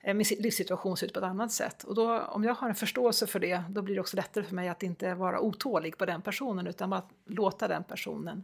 eh, 0.01 0.13
min 0.13 0.25
livssituation 0.39 0.97
ser 0.97 1.07
ut 1.07 1.13
på 1.13 1.19
ett 1.19 1.25
annat 1.25 1.51
sätt. 1.51 1.83
Och 1.83 1.95
då, 1.95 2.19
om 2.19 2.43
jag 2.43 2.53
har 2.53 2.69
en 2.69 2.75
förståelse 2.75 3.27
för 3.27 3.39
det, 3.39 3.63
då 3.69 3.81
blir 3.81 3.95
det 3.95 4.01
också 4.01 4.17
lättare 4.17 4.43
för 4.43 4.55
mig 4.55 4.69
att 4.69 4.83
inte 4.83 5.13
vara 5.13 5.39
otålig 5.39 5.97
på 5.97 6.05
den 6.05 6.21
personen 6.21 6.67
utan 6.67 6.89
bara 6.89 7.03
låta 7.25 7.67
den 7.67 7.83
personen 7.83 8.43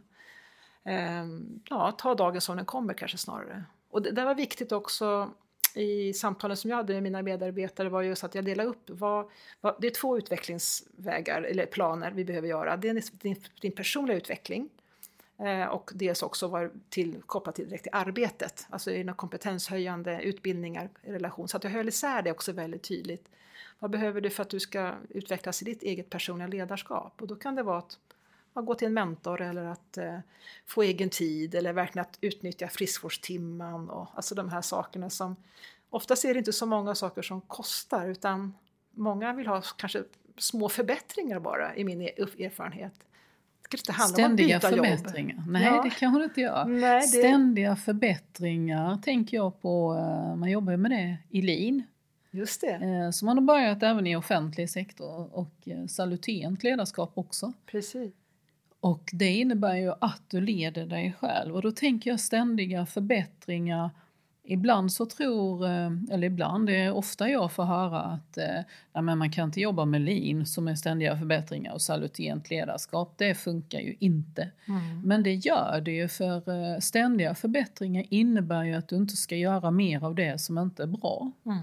eh, 0.84 1.24
ja, 1.70 1.92
ta 1.92 2.14
dagen 2.14 2.40
som 2.40 2.56
den 2.56 2.66
kommer 2.66 2.94
kanske 2.94 3.18
snarare. 3.18 3.64
Och 3.90 4.02
det, 4.02 4.10
det 4.10 4.24
var 4.24 4.34
viktigt 4.34 4.72
också 4.72 5.30
i 5.74 6.12
samtalen 6.12 6.56
som 6.56 6.70
jag 6.70 6.76
hade 6.76 6.92
med 6.92 7.02
mina 7.02 7.22
medarbetare 7.22 7.88
var 7.88 8.02
just 8.02 8.24
att 8.24 8.34
jag 8.34 8.44
delade 8.44 8.68
upp 8.68 8.90
vad, 8.90 9.30
vad, 9.60 9.74
det 9.80 9.86
är 9.86 9.90
två 9.90 10.18
utvecklingsvägar 10.18 11.42
eller 11.42 11.66
planer 11.66 12.10
vi 12.10 12.24
behöver 12.24 12.48
göra. 12.48 12.76
Det 12.76 12.88
är 12.88 13.02
din, 13.22 13.36
din 13.60 13.72
personliga 13.72 14.16
utveckling 14.16 14.68
eh, 15.38 15.64
och 15.64 15.90
dels 15.94 16.22
också 16.22 16.46
var 16.46 16.70
till, 16.88 17.22
kopplat 17.26 17.54
till 17.54 17.68
direkt 17.68 17.82
till 17.82 17.94
arbetet, 17.94 18.66
alltså 18.70 18.90
inom 18.90 19.14
kompetenshöjande 19.14 20.22
utbildningar 20.22 20.88
i 21.02 21.12
relation. 21.12 21.48
Så 21.48 21.56
att 21.56 21.64
jag 21.64 21.70
höll 21.70 21.88
isär 21.88 22.22
det 22.22 22.30
också 22.30 22.52
väldigt 22.52 22.82
tydligt. 22.82 23.28
Vad 23.78 23.90
behöver 23.90 24.20
du 24.20 24.30
för 24.30 24.42
att 24.42 24.50
du 24.50 24.60
ska 24.60 24.94
utvecklas 25.08 25.62
i 25.62 25.64
ditt 25.64 25.82
eget 25.82 26.10
personliga 26.10 26.48
ledarskap? 26.48 27.22
Och 27.22 27.26
då 27.26 27.36
kan 27.36 27.54
det 27.54 27.62
vara 27.62 27.78
att 27.78 27.98
ja, 28.54 28.60
gå 28.60 28.74
till 28.74 28.86
en 28.86 28.94
mentor 28.94 29.40
eller 29.40 29.64
att 29.64 29.96
eh, 29.98 30.18
få 30.66 30.82
egen 30.82 31.10
tid 31.10 31.54
eller 31.54 31.72
verkligen 31.72 32.02
att 32.06 32.18
utnyttja 32.20 32.68
friskvårdstimman 32.68 33.90
och 33.90 34.08
alltså 34.14 34.34
de 34.34 34.48
här 34.48 34.60
sakerna 34.62 35.10
som 35.10 35.36
oftast 35.90 36.24
är 36.24 36.34
det 36.34 36.38
inte 36.38 36.52
så 36.52 36.66
många 36.66 36.94
saker 36.94 37.22
som 37.22 37.40
kostar 37.40 38.06
utan 38.08 38.54
många 38.90 39.32
vill 39.32 39.46
ha 39.46 39.62
kanske 39.76 40.04
små 40.38 40.68
förbättringar 40.68 41.40
bara 41.40 41.76
i 41.76 41.84
min 41.84 42.00
erfarenhet. 42.00 42.92
Det 43.62 43.68
ska 43.68 43.76
inte 43.76 43.92
handla 43.92 44.14
Ständiga 44.14 44.46
om 44.46 44.56
att 44.56 44.62
byta 44.62 44.76
förbättringar. 44.76 45.34
jobb. 45.36 45.46
Nej, 45.48 45.64
Ja. 45.64 45.82
det 45.82 45.90
kan 45.90 46.12
hon 46.12 46.22
inte 46.22 46.40
göra. 46.40 46.64
Nej, 46.68 47.00
det, 47.00 47.06
Ständiga 47.06 47.76
förbättringar 47.76 48.96
tänker 48.96 49.36
jag 49.36 49.60
på, 49.62 49.94
eh, 49.94 50.36
man 50.36 50.50
jobbar 50.50 50.70
ju 50.72 50.76
med 50.76 50.90
det 50.90 51.16
i 51.30 51.42
LIN. 51.42 51.82
just 52.30 52.60
det, 52.60 52.70
Eh, 52.74 53.10
Så 53.10 53.24
man 53.24 53.38
har 53.38 53.44
börjat 53.44 53.82
även 53.82 54.06
i 54.06 54.16
offentlig 54.16 54.70
sektor 54.70 55.34
och 55.38 55.54
eh, 55.64 55.86
salutent 55.86 56.62
ledarskap 56.62 57.12
också. 57.14 57.52
precis. 57.66 58.12
Och 58.84 59.10
det 59.12 59.30
innebär 59.30 59.76
ju 59.76 59.92
att 60.00 60.22
du 60.28 60.40
leder 60.40 60.86
dig 60.86 61.12
själv 61.20 61.54
och 61.54 61.62
då 61.62 61.70
tänker 61.70 62.10
jag 62.10 62.20
ständiga 62.20 62.86
förbättringar. 62.86 63.90
Ibland 64.42 64.92
så 64.92 65.06
tror, 65.06 65.66
eh, 65.66 65.90
eller 66.10 66.26
ibland, 66.26 66.66
det 66.66 66.76
är 66.76 66.92
ofta 66.92 67.28
jag 67.28 67.52
får 67.52 67.64
höra 67.64 68.00
att 68.00 68.38
eh, 68.38 68.60
nej, 68.92 69.02
men 69.02 69.18
man 69.18 69.32
kan 69.32 69.44
inte 69.44 69.60
jobba 69.60 69.84
med 69.84 70.00
lean 70.00 70.46
som 70.46 70.68
är 70.68 70.74
ständiga 70.74 71.18
förbättringar 71.18 71.72
och 71.72 71.82
salutent 71.82 72.50
ledarskap. 72.50 73.14
Det 73.16 73.34
funkar 73.34 73.80
ju 73.80 73.96
inte. 73.98 74.50
Mm. 74.68 75.02
Men 75.04 75.22
det 75.22 75.34
gör 75.34 75.80
det 75.80 75.92
ju 75.92 76.08
för 76.08 76.48
eh, 76.48 76.78
ständiga 76.78 77.34
förbättringar 77.34 78.04
innebär 78.10 78.64
ju 78.64 78.74
att 78.74 78.88
du 78.88 78.96
inte 78.96 79.16
ska 79.16 79.36
göra 79.36 79.70
mer 79.70 80.04
av 80.04 80.14
det 80.14 80.40
som 80.40 80.58
inte 80.58 80.82
är 80.82 80.86
bra. 80.86 81.32
Mm. 81.46 81.58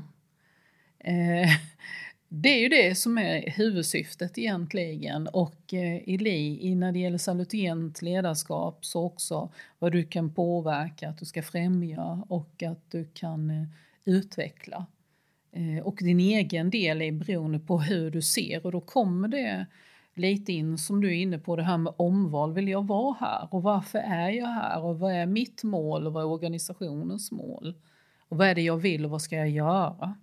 Det 2.33 2.49
är 2.49 2.59
ju 2.59 2.69
det 2.69 2.95
som 2.95 3.17
är 3.17 3.51
huvudsyftet 3.51 4.37
egentligen 4.37 5.27
och 5.27 5.73
eh, 5.73 6.09
i 6.09 6.17
LI, 6.17 6.75
när 6.75 6.91
det 6.91 6.99
gäller 6.99 7.17
salutent 7.17 8.01
ledarskap 8.01 8.85
så 8.85 9.03
också 9.03 9.49
vad 9.79 9.91
du 9.91 10.03
kan 10.03 10.33
påverka, 10.33 11.09
att 11.09 11.17
du 11.17 11.25
ska 11.25 11.43
främja 11.43 12.23
och 12.27 12.63
att 12.63 12.91
du 12.91 13.07
kan 13.13 13.49
eh, 13.49 13.67
utveckla. 14.05 14.85
Eh, 15.51 15.85
och 15.85 15.95
din 15.95 16.19
egen 16.19 16.69
del 16.69 17.01
är 17.01 17.11
beroende 17.11 17.59
på 17.59 17.79
hur 17.79 18.11
du 18.11 18.21
ser 18.21 18.65
och 18.65 18.71
då 18.71 18.81
kommer 18.81 19.27
det 19.27 19.65
lite 20.13 20.53
in 20.53 20.77
som 20.77 21.01
du 21.01 21.07
är 21.07 21.21
inne 21.21 21.39
på 21.39 21.55
det 21.55 21.63
här 21.63 21.77
med 21.77 21.93
omval. 21.97 22.53
Vill 22.53 22.67
jag 22.67 22.87
vara 22.87 23.15
här 23.19 23.47
och 23.51 23.63
varför 23.63 23.99
är 23.99 24.29
jag 24.29 24.47
här 24.47 24.83
och 24.83 24.99
vad 24.99 25.13
är 25.13 25.25
mitt 25.25 25.63
mål 25.63 26.07
och 26.07 26.13
vad 26.13 26.23
är 26.23 26.27
organisationens 26.27 27.31
mål? 27.31 27.73
Och 28.29 28.37
vad 28.37 28.47
är 28.47 28.55
det 28.55 28.61
jag 28.61 28.77
vill 28.77 29.05
och 29.05 29.11
vad 29.11 29.21
ska 29.21 29.35
jag 29.35 29.49
göra? 29.49 30.15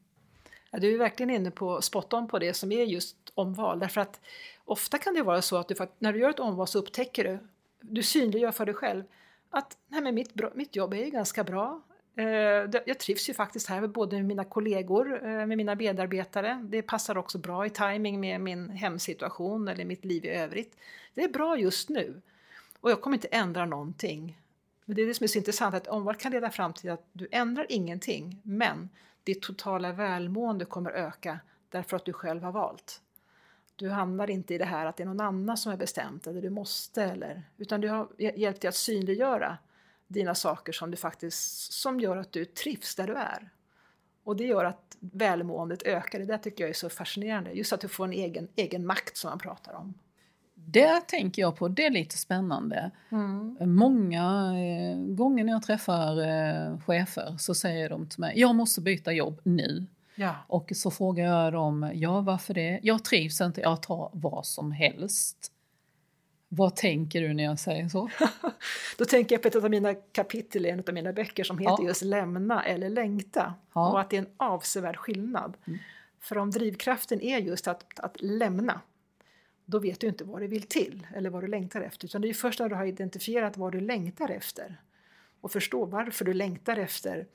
Ja, 0.70 0.78
du 0.78 0.94
är 0.94 0.98
verkligen 0.98 1.30
inne 1.30 1.50
på 1.50 1.82
spot 1.82 2.12
on 2.12 2.28
på 2.28 2.38
det 2.38 2.54
som 2.54 2.72
är 2.72 2.84
just 2.84 3.16
omval. 3.34 3.78
Därför 3.78 4.00
att 4.00 4.20
ofta 4.64 4.98
kan 4.98 5.14
det 5.14 5.22
vara 5.22 5.42
så 5.42 5.56
att 5.56 5.68
du, 5.68 5.74
när 5.98 6.12
du 6.12 6.18
gör 6.18 6.30
ett 6.30 6.40
omval 6.40 6.66
så 6.66 6.78
upptäcker 6.78 7.24
du, 7.24 7.38
du 7.80 8.02
synliggör 8.02 8.52
för 8.52 8.66
dig 8.66 8.74
själv 8.74 9.04
att 9.50 9.76
nej 9.88 10.00
men 10.00 10.14
mitt, 10.14 10.32
mitt 10.54 10.76
jobb 10.76 10.94
är 10.94 11.04
ju 11.04 11.10
ganska 11.10 11.44
bra. 11.44 11.82
Eh, 12.16 12.24
jag 12.86 12.98
trivs 12.98 13.28
ju 13.28 13.34
faktiskt 13.34 13.68
här 13.68 13.80
med 13.80 13.90
både 13.90 14.16
med 14.16 14.24
mina 14.24 14.44
kollegor, 14.44 15.26
eh, 15.26 15.46
med 15.46 15.56
mina 15.56 15.74
medarbetare. 15.74 16.66
Det 16.68 16.82
passar 16.82 17.18
också 17.18 17.38
bra 17.38 17.66
i 17.66 17.70
timing 17.70 18.20
med 18.20 18.40
min 18.40 18.70
hemsituation 18.70 19.68
eller 19.68 19.84
mitt 19.84 20.04
liv 20.04 20.24
i 20.24 20.28
övrigt. 20.28 20.76
Det 21.14 21.24
är 21.24 21.28
bra 21.28 21.58
just 21.58 21.88
nu 21.88 22.22
och 22.80 22.90
jag 22.90 23.00
kommer 23.00 23.16
inte 23.16 23.28
ändra 23.28 23.66
någonting. 23.66 24.40
Men 24.84 24.96
det 24.96 25.02
är 25.02 25.06
det 25.06 25.14
som 25.14 25.24
är 25.24 25.28
så 25.28 25.38
intressant, 25.38 25.74
att 25.74 25.86
omval 25.86 26.14
kan 26.14 26.32
leda 26.32 26.50
fram 26.50 26.72
till 26.72 26.90
att 26.90 27.06
du 27.12 27.28
ändrar 27.30 27.66
ingenting, 27.68 28.40
men 28.42 28.88
ditt 29.28 29.42
totala 29.42 29.92
välmående 29.92 30.64
kommer 30.64 30.90
öka 30.90 31.40
därför 31.68 31.96
att 31.96 32.04
du 32.04 32.12
själv 32.12 32.42
har 32.42 32.52
valt. 32.52 33.02
Du 33.76 33.90
hamnar 33.90 34.30
inte 34.30 34.54
i 34.54 34.58
det 34.58 34.64
här 34.64 34.86
att 34.86 34.96
det 34.96 35.02
är 35.02 35.06
någon 35.06 35.20
annan 35.20 35.56
som 35.56 35.70
har 35.70 35.76
bestämt 35.76 36.26
eller 36.26 36.42
du 36.42 36.50
måste 36.50 37.02
eller 37.02 37.42
utan 37.56 37.80
du 37.80 37.88
har 37.88 38.08
hjälpt 38.18 38.60
dig 38.60 38.68
att 38.68 38.74
synliggöra 38.74 39.58
dina 40.06 40.34
saker 40.34 40.72
som 40.72 40.90
du 40.90 40.96
faktiskt 40.96 41.72
som 41.72 42.00
gör 42.00 42.16
att 42.16 42.32
du 42.32 42.44
trivs 42.44 42.94
där 42.94 43.06
du 43.06 43.14
är. 43.14 43.50
Och 44.24 44.36
det 44.36 44.44
gör 44.44 44.64
att 44.64 44.96
välmåendet 45.00 45.82
ökar. 45.82 46.18
Det 46.18 46.24
där 46.24 46.38
tycker 46.38 46.64
jag 46.64 46.70
är 46.70 46.74
så 46.74 46.90
fascinerande. 46.90 47.50
Just 47.50 47.72
att 47.72 47.80
du 47.80 47.88
får 47.88 48.04
en 48.04 48.12
egen, 48.12 48.48
egen 48.56 48.86
makt 48.86 49.16
som 49.16 49.30
man 49.30 49.38
pratar 49.38 49.72
om. 49.72 49.94
Det 50.70 51.00
tänker 51.08 51.42
jag 51.42 51.56
på, 51.56 51.68
det 51.68 51.86
är 51.86 51.90
lite 51.90 52.18
spännande. 52.18 52.90
Många 53.60 54.24
eh, 54.58 54.98
gånger 54.98 55.44
när 55.44 55.52
jag 55.52 55.62
träffar 55.62 56.20
eh, 56.20 56.80
chefer 56.80 57.36
så 57.38 57.54
säger 57.54 57.90
de 57.90 58.08
till 58.08 58.20
mig, 58.20 58.40
jag 58.40 58.54
måste 58.54 58.80
byta 58.80 59.12
jobb 59.12 59.40
nu. 59.42 59.86
Ja. 60.14 60.34
Och 60.46 60.72
så 60.74 60.90
frågar 60.90 61.24
jag 61.24 61.52
dem, 61.52 61.90
ja 61.94 62.20
varför 62.20 62.54
det? 62.54 62.80
Jag 62.82 63.04
trivs 63.04 63.40
inte, 63.40 63.60
jag 63.60 63.82
tar 63.82 64.10
vad 64.12 64.46
som 64.46 64.72
helst. 64.72 65.52
Vad 66.48 66.76
tänker 66.76 67.20
du 67.20 67.34
när 67.34 67.44
jag 67.44 67.58
säger 67.58 67.88
så? 67.88 68.10
Då 68.98 69.04
tänker 69.04 69.34
jag 69.34 69.42
på 69.42 69.48
ett 69.48 69.56
av 69.56 69.70
mina 69.70 69.94
kapitel 69.94 70.66
i 70.66 70.70
en 70.70 70.82
av 70.88 70.94
mina 70.94 71.12
böcker 71.12 71.44
som 71.44 71.58
heter 71.58 71.76
Ja. 71.82 71.88
just 71.88 72.02
Lämna 72.02 72.64
eller 72.64 72.90
längta. 72.90 73.54
Ja. 73.72 73.90
Och 73.92 74.00
att 74.00 74.10
det 74.10 74.16
är 74.16 74.20
en 74.20 74.30
avsevärd 74.36 74.96
skillnad. 74.96 75.56
För 76.20 76.38
om 76.38 76.50
drivkraften 76.50 77.20
är 77.20 77.38
just 77.38 77.68
att, 77.68 78.00
att 78.00 78.16
lämna, 78.20 78.80
då 79.70 79.78
vet 79.78 80.00
du 80.00 80.06
inte 80.06 80.24
vad 80.24 80.40
du 80.40 80.46
vill 80.46 80.62
till 80.62 81.06
eller 81.14 81.30
vad 81.30 81.42
du 81.42 81.46
längtar 81.46 81.80
efter. 81.80 82.04
Utan 82.06 82.20
det 82.22 82.28
är 82.28 82.34
först 82.34 82.60
när 82.60 82.68
du 82.68 82.74
har 82.74 82.84
identifierat 82.86 83.56
vad 83.56 83.72
du 83.72 83.80
längtar 83.80 84.28
efter 84.28 84.80
och 85.40 85.52
förstår 85.52 85.86
varför 85.86 86.24
du 86.24 86.34
längtar 86.34 86.76
efter. 86.76 87.26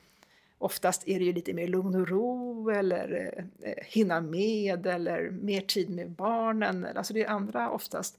Oftast 0.57 1.07
är 1.07 1.19
det 1.19 1.25
ju 1.25 1.33
lite 1.33 1.53
mer 1.53 1.67
lugn 1.67 1.95
och 1.95 2.07
ro 2.09 2.69
eller 2.69 3.33
eh, 3.61 3.73
hinna 3.85 4.21
med 4.21 4.85
eller 4.87 5.29
mer 5.31 5.61
tid 5.61 5.89
med 5.89 6.09
barnen. 6.11 6.87
Alltså 6.95 7.13
det 7.13 7.23
är 7.23 7.29
andra 7.29 7.69
oftast. 7.71 8.17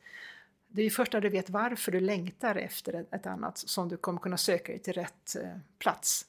Det 0.69 0.81
är 0.81 0.85
ju 0.85 0.91
först 0.91 1.13
när 1.13 1.21
du 1.21 1.29
vet 1.29 1.51
varför 1.51 1.93
du 1.93 2.01
längtar 2.01 2.57
efter 2.57 2.93
ett- 2.93 3.15
ett 3.15 3.27
annat 3.27 3.59
som 3.59 3.89
du 3.89 3.97
kommer 3.97 4.19
kunna 4.21 4.37
söka 4.37 4.73
dig 4.73 4.79
till 4.79 4.93
rätt 4.93 5.37
eh, 5.43 5.49
plats. 5.79 6.27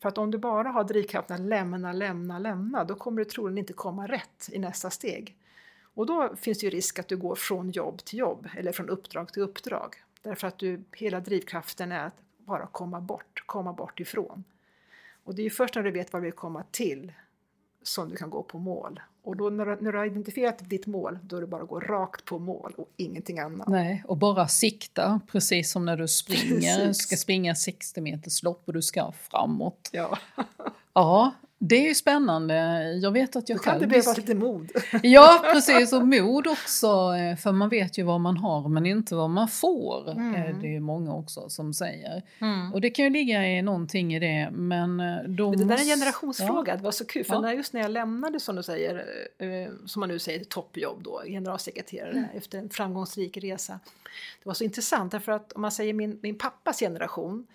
För 0.00 0.08
att 0.08 0.18
om 0.18 0.30
du 0.30 0.38
bara 0.38 0.68
har 0.68 0.84
drivkraften 0.84 1.34
att 1.34 1.40
lämna, 1.48 1.92
lämna, 1.92 2.38
lämna, 2.38 2.84
då 2.84 2.94
kommer 2.94 3.18
du 3.18 3.24
troligen 3.24 3.58
inte 3.58 3.72
komma 3.72 4.06
rätt 4.06 4.48
i 4.52 4.58
nästa 4.58 4.90
steg. 4.90 5.36
Och 5.94 6.06
då 6.06 6.36
finns 6.36 6.58
det 6.58 6.66
ju 6.66 6.70
risk 6.70 6.98
att 6.98 7.08
du 7.08 7.16
går 7.16 7.34
från 7.34 7.70
jobb 7.70 8.04
till 8.04 8.18
jobb 8.18 8.48
eller 8.56 8.72
från 8.72 8.88
uppdrag 8.88 9.32
till 9.32 9.42
uppdrag. 9.42 9.96
Därför 10.22 10.48
att 10.48 10.58
du, 10.58 10.84
hela 10.96 11.20
drivkraften 11.20 11.92
är 11.92 12.06
att 12.06 12.16
bara 12.38 12.66
komma 12.66 13.00
bort, 13.00 13.42
komma 13.46 13.72
bort 13.72 14.00
ifrån. 14.00 14.44
Och 15.24 15.34
det 15.34 15.42
är 15.42 15.44
ju 15.44 15.50
först 15.50 15.74
när 15.74 15.82
du 15.82 15.90
vet 15.90 16.12
vad 16.12 16.22
du 16.22 16.24
vill 16.24 16.32
komma 16.32 16.64
till 16.70 17.12
som 17.82 18.08
du 18.08 18.16
kan 18.16 18.30
gå 18.30 18.42
på 18.42 18.58
mål. 18.58 19.00
Och 19.22 19.36
då 19.36 19.50
när 19.50 19.66
du, 19.66 19.76
när 19.80 19.92
du 19.92 19.98
har 19.98 20.06
identifierat 20.06 20.58
ditt 20.58 20.86
mål, 20.86 21.18
då 21.22 21.36
är 21.36 21.40
det 21.40 21.46
bara 21.46 21.62
att 21.62 21.68
gå 21.68 21.80
rakt 21.80 22.24
på 22.24 22.38
mål 22.38 22.74
och 22.76 22.90
ingenting 22.96 23.38
annat. 23.38 23.68
Nej, 23.68 24.04
och 24.06 24.16
bara 24.16 24.48
sikta, 24.48 25.20
precis 25.26 25.70
som 25.70 25.84
när 25.84 25.96
du 25.96 26.08
springer, 26.08 26.78
Precis. 26.86 27.02
ska 27.02 27.16
springa 27.16 27.54
60 27.54 28.00
meters 28.00 28.42
lopp 28.42 28.62
och 28.66 28.72
du 28.72 28.82
ska 28.82 29.12
framåt. 29.12 29.90
Ja, 29.92 30.18
Ja, 30.92 31.32
det 31.64 31.90
är 31.90 31.94
spännande. 31.94 32.54
Jag 33.02 33.10
vet 33.12 33.36
att 33.36 33.48
jag 33.48 33.58
då 33.58 33.62
kan 33.62 33.74
det 33.74 33.78
själv... 33.80 33.90
behöva 33.90 34.12
lite 34.12 34.34
mod. 34.34 34.70
Ja, 35.02 35.40
precis. 35.52 35.92
Och 35.92 36.06
mod 36.08 36.46
också, 36.46 36.86
eh, 37.14 37.36
för 37.36 37.52
man 37.52 37.68
vet 37.68 37.98
ju 37.98 38.02
vad 38.02 38.20
man 38.20 38.36
har 38.36 38.68
men 38.68 38.86
inte 38.86 39.14
vad 39.14 39.30
man 39.30 39.48
får. 39.48 40.10
Mm. 40.10 40.34
eh, 40.34 40.56
Det 40.60 40.66
är 40.66 40.70
ju 40.72 40.80
många 40.80 41.14
också 41.14 41.48
som 41.48 41.74
säger. 41.74 42.22
Och 42.74 42.80
det 42.80 42.90
kan 42.90 43.04
ju 43.04 43.10
ligga 43.10 43.46
i 43.48 43.62
någonting 43.62 44.14
i 44.14 44.18
det, 44.18 44.48
men 44.52 45.00
eh, 45.00 45.06
Men 45.26 45.58
det 45.58 45.64
där 45.64 45.74
är 45.74 45.80
en 45.80 45.86
generationsfråga, 45.86 46.76
det 46.76 46.82
var 46.82 46.90
så 46.90 47.04
kul. 47.06 47.24
För 47.24 47.34
Ja. 47.34 47.40
när, 47.40 47.52
just 47.52 47.72
när 47.72 47.80
jag 47.80 47.90
lämnade, 47.90 48.40
som 48.40 48.56
du 48.56 48.62
säger, 48.62 49.04
som 49.86 50.00
man 50.00 50.08
nu 50.08 50.18
säger, 50.18 50.44
toppjobb 50.44 51.02
då, 51.02 51.22
generalsekreterare 51.26 52.10
Mm. 52.12 52.24
efter 52.34 52.58
en 52.58 52.68
framgångsrik 52.70 53.36
resa. 53.36 53.80
Det 54.42 54.46
var 54.48 54.54
så 54.54 54.64
intressant 54.64 55.12
därför 55.12 55.32
att 55.32 55.52
om 55.52 55.62
man 55.62 55.72
säger 55.72 55.94
min, 55.94 56.18
min 56.22 56.38
pappas 56.38 56.78
generation, 56.78 57.46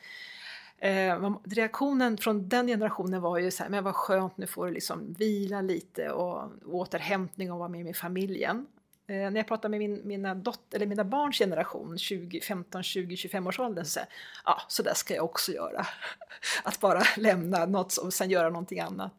eh, 0.78 1.36
reaktionen 1.44 2.18
från 2.18 2.50
den 2.50 2.68
generationen 2.68 3.22
var 3.22 3.38
ju 3.38 3.52
så 3.52 3.64
här, 3.64 3.70
men 3.70 3.84
vad 3.84 3.96
skönt, 3.96 4.38
nu 4.38 4.48
får 4.48 4.66
du 4.66 4.72
liksom 4.74 5.14
vila 5.14 5.62
lite 5.62 6.12
och 6.12 6.52
återhämtning 6.66 7.52
och 7.52 7.60
vara 7.60 7.70
med 7.70 7.86
med 7.86 7.96
familjen. 7.98 8.68
Eh, 9.10 9.16
när 9.16 9.36
jag 9.36 9.48
pratar 9.48 9.70
med 9.70 9.80
min, 9.80 10.02
mina, 10.08 10.36
dot, 10.36 10.74
eller 10.74 10.86
mina 10.86 11.04
barns 11.04 11.38
generation, 11.38 11.98
20, 11.98 12.42
15, 12.42 12.84
20, 12.84 13.16
25 13.16 13.48
års 13.48 13.60
åldern, 13.60 13.86
så 13.86 13.92
säger 13.92 14.10
ja, 14.46 14.62
så 14.68 14.84
där 14.84 14.94
ska 14.94 15.16
jag 15.16 15.26
också 15.26 15.52
göra. 15.52 15.86
Att 16.64 16.80
bara 16.80 17.02
lämna 17.18 17.66
något 17.66 17.98
och 17.98 18.14
sen 18.14 18.30
göra 18.30 18.50
någonting 18.50 18.80
annat. 18.80 19.12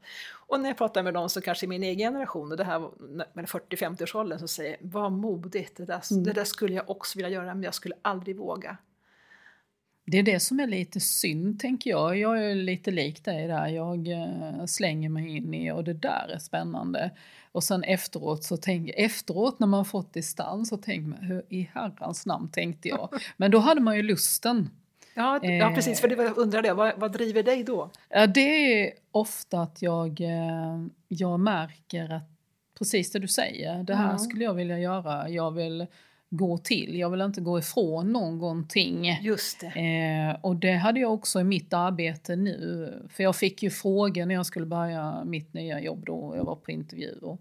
Och 0.49 0.61
när 0.61 0.69
jag 0.69 0.79
pratar 0.79 1.03
med 1.03 1.15
dem 1.15 1.29
som 1.29 1.43
kanske 1.43 1.67
är 1.67 1.69
min 1.69 1.83
egen 1.83 2.13
generation, 2.13 2.51
och 2.51 2.57
det 2.57 2.65
här 2.65 2.91
med 3.33 3.47
40-50 3.47 4.03
års 4.03 4.15
åldern, 4.15 4.39
så 4.39 4.49
säger 4.49 4.77
jag, 4.81 4.91
vad 4.91 5.13
modigt, 5.13 5.77
det 5.77 5.85
där, 5.85 6.03
Mm. 6.11 6.25
det 6.25 6.33
där 6.33 6.45
skulle 6.45 6.75
jag 6.75 6.91
också 6.91 7.19
vilja 7.19 7.31
göra, 7.31 7.55
men 7.55 7.63
jag 7.63 7.75
skulle 7.75 7.95
aldrig 8.03 8.37
våga. 8.37 8.77
Det 10.11 10.19
är 10.19 10.23
det 10.23 10.41
som 10.41 10.61
är 10.61 10.67
lite 10.67 11.01
synd, 11.01 11.61
tänker 11.61 11.91
jag. 11.91 12.19
Jag 12.19 12.45
är 12.51 12.55
lite 12.55 12.91
lik 12.91 13.25
dig 13.25 13.47
där. 13.47 13.67
Jag 13.67 14.09
eh, 14.09 14.65
slänger 14.67 15.09
mig 15.09 15.37
in 15.37 15.55
i 15.55 15.73
och 15.73 15.85
det 15.85 15.93
där 15.95 16.31
är 16.35 16.39
spännande. 16.39 17.11
Och 17.53 17.65
sen 17.65 17.83
efteråt, 17.85 18.45
så 18.45 18.57
tänk, 18.57 18.91
efteråt 18.97 19.59
när 19.61 19.67
man 19.67 19.85
fått 19.85 20.13
distans 20.15 20.69
så 20.69 20.77
tänker 20.77 21.09
man, 21.09 21.19
hur 21.19 21.43
i 21.49 21.71
herrans 21.75 22.27
namn 22.27 22.49
tänkte 22.49 22.89
jag? 22.89 23.09
Men 23.37 23.51
då 23.51 23.59
hade 23.59 23.81
man 23.81 23.97
ju 23.97 24.03
lusten. 24.03 24.71
Ja, 25.15 25.41
ja 25.45 25.73
precis, 25.75 26.01
för 26.01 26.09
det 26.09 26.17
var, 26.17 26.25
jag 26.25 26.39
undrade, 26.39 26.75
vad, 26.75 27.01
vad 27.01 27.13
driver 27.13 27.43
dig 27.43 27.65
då? 27.65 27.91
Ja, 28.09 28.27
det 28.27 28.41
är 28.83 28.93
ofta 29.11 29.61
att 29.63 29.83
jag, 29.83 30.21
eh, 30.21 30.87
jag 31.09 31.41
märker 31.41 32.13
att 32.13 32.31
precis 32.79 33.13
det 33.13 33.19
du 33.19 33.29
säger, 33.29 33.83
det 33.83 33.95
här 33.95 34.11
Ja. 34.13 34.19
skulle 34.19 34.45
jag 34.45 34.55
vilja 34.55 34.79
göra. 34.79 35.29
Jag 35.29 35.51
vill 35.51 35.87
gå 36.31 36.59
till, 36.59 36.99
jag 36.99 37.11
vill 37.11 37.21
inte 37.21 37.41
gå 37.41 37.59
ifrån 37.59 38.13
någonting. 38.13 39.19
Just 39.23 39.61
det. 39.61 39.67
Eh, 39.67 40.41
och 40.41 40.57
det 40.57 40.73
hade 40.73 41.01
jag 41.01 41.15
också 41.15 41.41
i 41.41 41.45
mitt 41.45 41.73
arbete 41.73 42.37
nu. 42.37 42.93
För 43.11 43.23
jag 43.23 43.37
fick 43.37 43.63
ju 43.63 43.71
frågor 43.71 44.27
när 44.27 44.35
jag 44.35 44.47
skulle 44.47 44.67
börja 44.67 45.25
mitt 45.25 45.55
nya 45.55 45.81
jobb 45.81 46.05
då, 46.07 46.35
jag 46.37 46.45
var 46.45 46.57
på 46.57 46.71
intervju. 46.71 47.19
Och, 47.23 47.41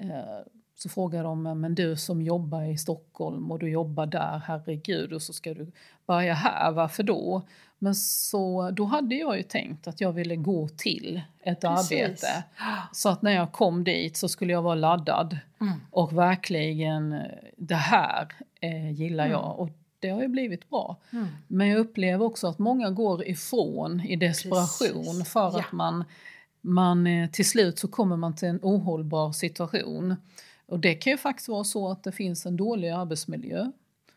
eh, 0.00 0.40
så 0.78 0.88
frågade 0.88 1.24
de, 1.24 1.42
men 1.60 1.74
du 1.74 1.96
som 1.96 2.22
jobbar 2.22 2.62
i 2.62 2.78
Stockholm 2.78 3.50
och 3.50 3.58
du 3.58 3.68
jobbar 3.70 4.06
där, 4.06 4.42
herregud, 4.46 5.12
och 5.12 5.22
så 5.22 5.32
ska 5.32 5.54
du 5.54 5.72
börja 6.06 6.34
här, 6.34 6.70
varför 6.72 7.02
då? 7.02 7.42
Men 7.78 7.94
så, 7.94 8.70
då 8.70 8.84
hade 8.84 9.14
jag 9.14 9.36
ju 9.36 9.42
tänkt 9.42 9.86
att 9.88 10.00
jag 10.00 10.12
ville 10.12 10.36
gå 10.36 10.68
till 10.68 11.20
ett 11.42 11.60
Precis. 11.60 11.92
arbete. 11.92 12.44
Så 12.92 13.08
att 13.08 13.22
när 13.22 13.32
jag 13.32 13.52
kom 13.52 13.84
dit 13.84 14.16
så 14.16 14.28
skulle 14.28 14.52
jag 14.52 14.62
vara 14.62 14.74
laddad 14.74 15.38
Mm. 15.60 15.72
och 15.90 16.12
verkligen, 16.18 17.12
eh, 17.12 17.20
det 17.56 17.74
här 17.74 18.28
eh, 18.60 18.90
gillar 18.92 19.24
Mm. 19.26 19.32
jag. 19.38 19.58
Och 19.58 19.68
det 19.98 20.08
har 20.08 20.22
ju 20.22 20.28
blivit 20.28 20.70
bra. 20.70 20.96
Mm. 21.12 21.26
Men 21.48 21.68
jag 21.68 21.78
upplever 21.78 22.24
också 22.24 22.46
att 22.46 22.58
många 22.58 22.90
går 22.90 23.24
ifrån 23.28 24.00
i 24.00 24.16
desperation 24.16 25.04
Precis. 25.04 25.32
för 25.32 25.40
Ja. 25.52 25.58
att 25.60 25.72
man, 25.72 26.04
man 26.60 27.06
eh, 27.06 27.30
till 27.30 27.48
slut 27.48 27.78
så 27.78 27.88
kommer 27.88 28.16
man 28.16 28.36
till 28.36 28.48
en 28.48 28.60
ohållbar 28.62 29.32
situation. 29.32 30.16
Och 30.66 30.80
det 30.80 30.94
kan 30.94 31.10
ju 31.10 31.16
faktiskt 31.16 31.48
vara 31.48 31.64
så 31.64 31.88
att 31.88 32.02
det 32.04 32.12
finns 32.12 32.46
en 32.46 32.56
dålig 32.56 32.88
arbetsmiljö 32.90 33.70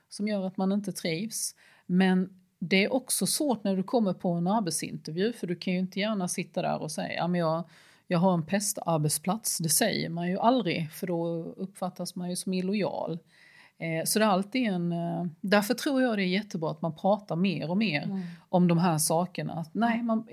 som 0.09 0.27
gör 0.27 0.47
att 0.47 0.57
man 0.57 0.71
inte 0.71 0.91
trivs. 0.91 1.55
Men 1.85 2.29
det 2.59 2.83
är 2.83 2.93
också 2.93 3.25
svårt 3.25 3.63
när 3.63 3.75
du 3.75 3.83
kommer 3.83 4.13
på 4.13 4.29
en 4.31 4.47
arbetsintervju 4.47 5.33
för 5.33 5.47
du 5.47 5.55
kan 5.55 5.73
ju 5.73 5.79
inte 5.79 5.99
gärna 5.99 6.27
sitta 6.27 6.61
där 6.61 6.81
och 6.81 6.91
säga 6.91 7.23
att 7.23 7.37
jag, 7.37 7.63
jag 8.07 8.19
har 8.19 8.33
en 8.33 8.45
pestarbetsplats. 8.45 9.57
Det 9.57 9.69
säger 9.69 10.09
man 10.09 10.27
ju 10.29 10.39
aldrig 10.39 10.91
för 10.91 11.07
då 11.07 11.25
uppfattas 11.57 12.15
man 12.15 12.29
ju 12.29 12.35
som 12.35 12.53
illojal. 12.53 13.19
Eh, 13.77 14.03
Så 14.05 14.19
det 14.19 14.25
är 14.25 14.29
alltid 14.29 14.67
en... 14.67 14.91
eh, 14.91 15.25
Därför 15.41 15.73
tror 15.73 16.01
jag 16.01 16.17
det 16.17 16.23
är 16.23 16.27
jättebra 16.27 16.71
att 16.71 16.81
man 16.81 16.95
pratar 16.95 17.35
mer 17.35 17.69
och 17.69 17.77
mer 17.77 18.03
Mm. 18.03 18.21
om 18.49 18.67
de 18.67 18.77
här 18.77 18.97
sakerna. 18.97 19.53
Att 19.53 19.73
nej, 19.73 20.03
man, 20.03 20.27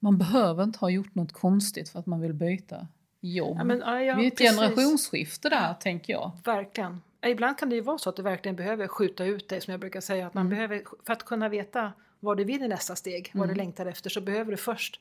man 0.00 0.18
behöver 0.18 0.64
inte 0.64 0.78
ha 0.78 0.90
gjort 0.90 1.14
något 1.14 1.32
konstigt 1.32 1.88
för 1.88 1.98
att 1.98 2.06
man 2.06 2.20
vill 2.20 2.34
byta 2.34 2.86
jobb. 3.24 3.56
Ja, 3.58 3.64
men, 3.64 3.78
ja, 3.78 4.02
ja, 4.02 4.14
det 4.14 4.22
är 4.22 4.26
ett 4.26 4.36
precis. 4.38 4.56
generationsskifte 4.58 5.48
där, 5.48 5.74
tänker 5.74 6.12
jag. 6.12 6.30
Verkligen. 6.44 7.02
Ibland 7.26 7.58
kan 7.58 7.68
det 7.70 7.74
ju 7.76 7.80
vara 7.82 7.98
så 7.98 8.10
att 8.10 8.16
du 8.16 8.22
verkligen 8.22 8.56
behöver 8.56 8.88
skjuta 8.88 9.24
ut 9.24 9.48
dig, 9.48 9.60
som 9.60 9.70
jag 9.70 9.80
brukar 9.80 10.00
säga. 10.00 10.26
Att 10.26 10.34
man 10.34 10.46
Mm. 10.46 10.50
behöver, 10.56 10.84
för 11.06 11.12
att 11.12 11.22
kunna 11.24 11.48
veta 11.48 11.92
vad 12.20 12.36
du 12.36 12.44
vill 12.44 12.62
i 12.62 12.68
nästa 12.68 12.96
steg, 12.96 13.30
vad 13.34 13.48
du 13.48 13.52
Mm. 13.52 13.56
längtar 13.56 13.86
efter, 13.86 14.10
så 14.10 14.20
behöver 14.20 14.50
du 14.50 14.56
först 14.56 15.00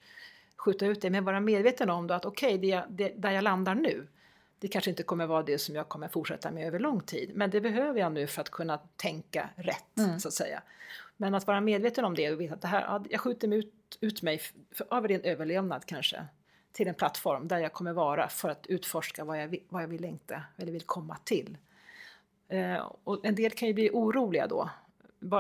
skjuta 0.57 0.86
ut 0.86 1.01
dig, 1.01 1.09
men 1.11 1.24
vara 1.26 1.39
medveten 1.39 1.89
om 1.89 2.07
då 2.07 2.13
att 2.13 2.26
okej, 2.26 2.57
det, 2.57 2.84
det, 2.89 3.09
där 3.17 3.32
jag 3.32 3.43
landar 3.43 3.76
nu, 3.76 4.07
det 4.59 4.67
kanske 4.67 4.89
inte 4.89 5.03
kommer 5.03 5.26
vara 5.26 5.43
det 5.43 5.57
som 5.57 5.76
jag 5.76 5.89
kommer 5.89 6.07
fortsätta 6.07 6.51
med 6.51 6.67
över 6.67 6.80
lång 6.80 7.01
tid, 7.01 7.32
men 7.36 7.49
det 7.49 7.61
behöver 7.61 7.99
jag 7.99 8.11
nu 8.11 8.28
för 8.28 8.41
att 8.41 8.49
kunna 8.49 8.78
tänka 8.95 9.49
rätt, 9.55 9.97
Mm. 9.97 10.19
så 10.19 10.28
att 10.28 10.34
säga. 10.34 10.61
Men 11.17 11.36
att 11.36 11.47
vara 11.47 11.61
medveten 11.61 12.05
om 12.05 12.15
det 12.15 12.32
och 12.32 12.41
veta 12.41 12.53
att 12.53 12.61
det 12.61 12.67
här, 12.67 12.82
ja, 12.82 13.03
jag 13.09 13.19
skjuter 13.22 13.47
mig 13.47 13.57
ut, 13.59 13.97
ut 14.01 14.22
mig 14.22 14.36
f- 14.36 14.53
för, 14.72 14.97
över 14.97 15.07
din 15.07 15.22
överlevnad 15.22 15.86
kanske, 15.86 16.26
till 16.74 16.88
en 16.88 16.95
plattform 16.95 17.47
där 17.47 17.57
jag 17.57 17.74
kommer 17.74 17.93
vara 17.93 18.28
för 18.28 18.49
att 18.49 18.67
utforska 18.67 19.24
vad 19.24 19.41
jag 19.41 19.47
vill, 19.47 19.61
vad 19.69 19.84
jag 19.84 19.88
vill 19.88 20.01
längta 20.01 20.43
eller 20.57 20.72
vill 20.72 20.82
komma 20.82 21.17
till. 21.24 21.57
Eh, 22.49 22.91
och 23.03 23.26
en 23.26 23.36
del 23.36 23.51
kan 23.51 23.67
ju 23.67 23.74
bli 23.74 23.89
oroliga 23.93 24.47
då, 24.47 24.69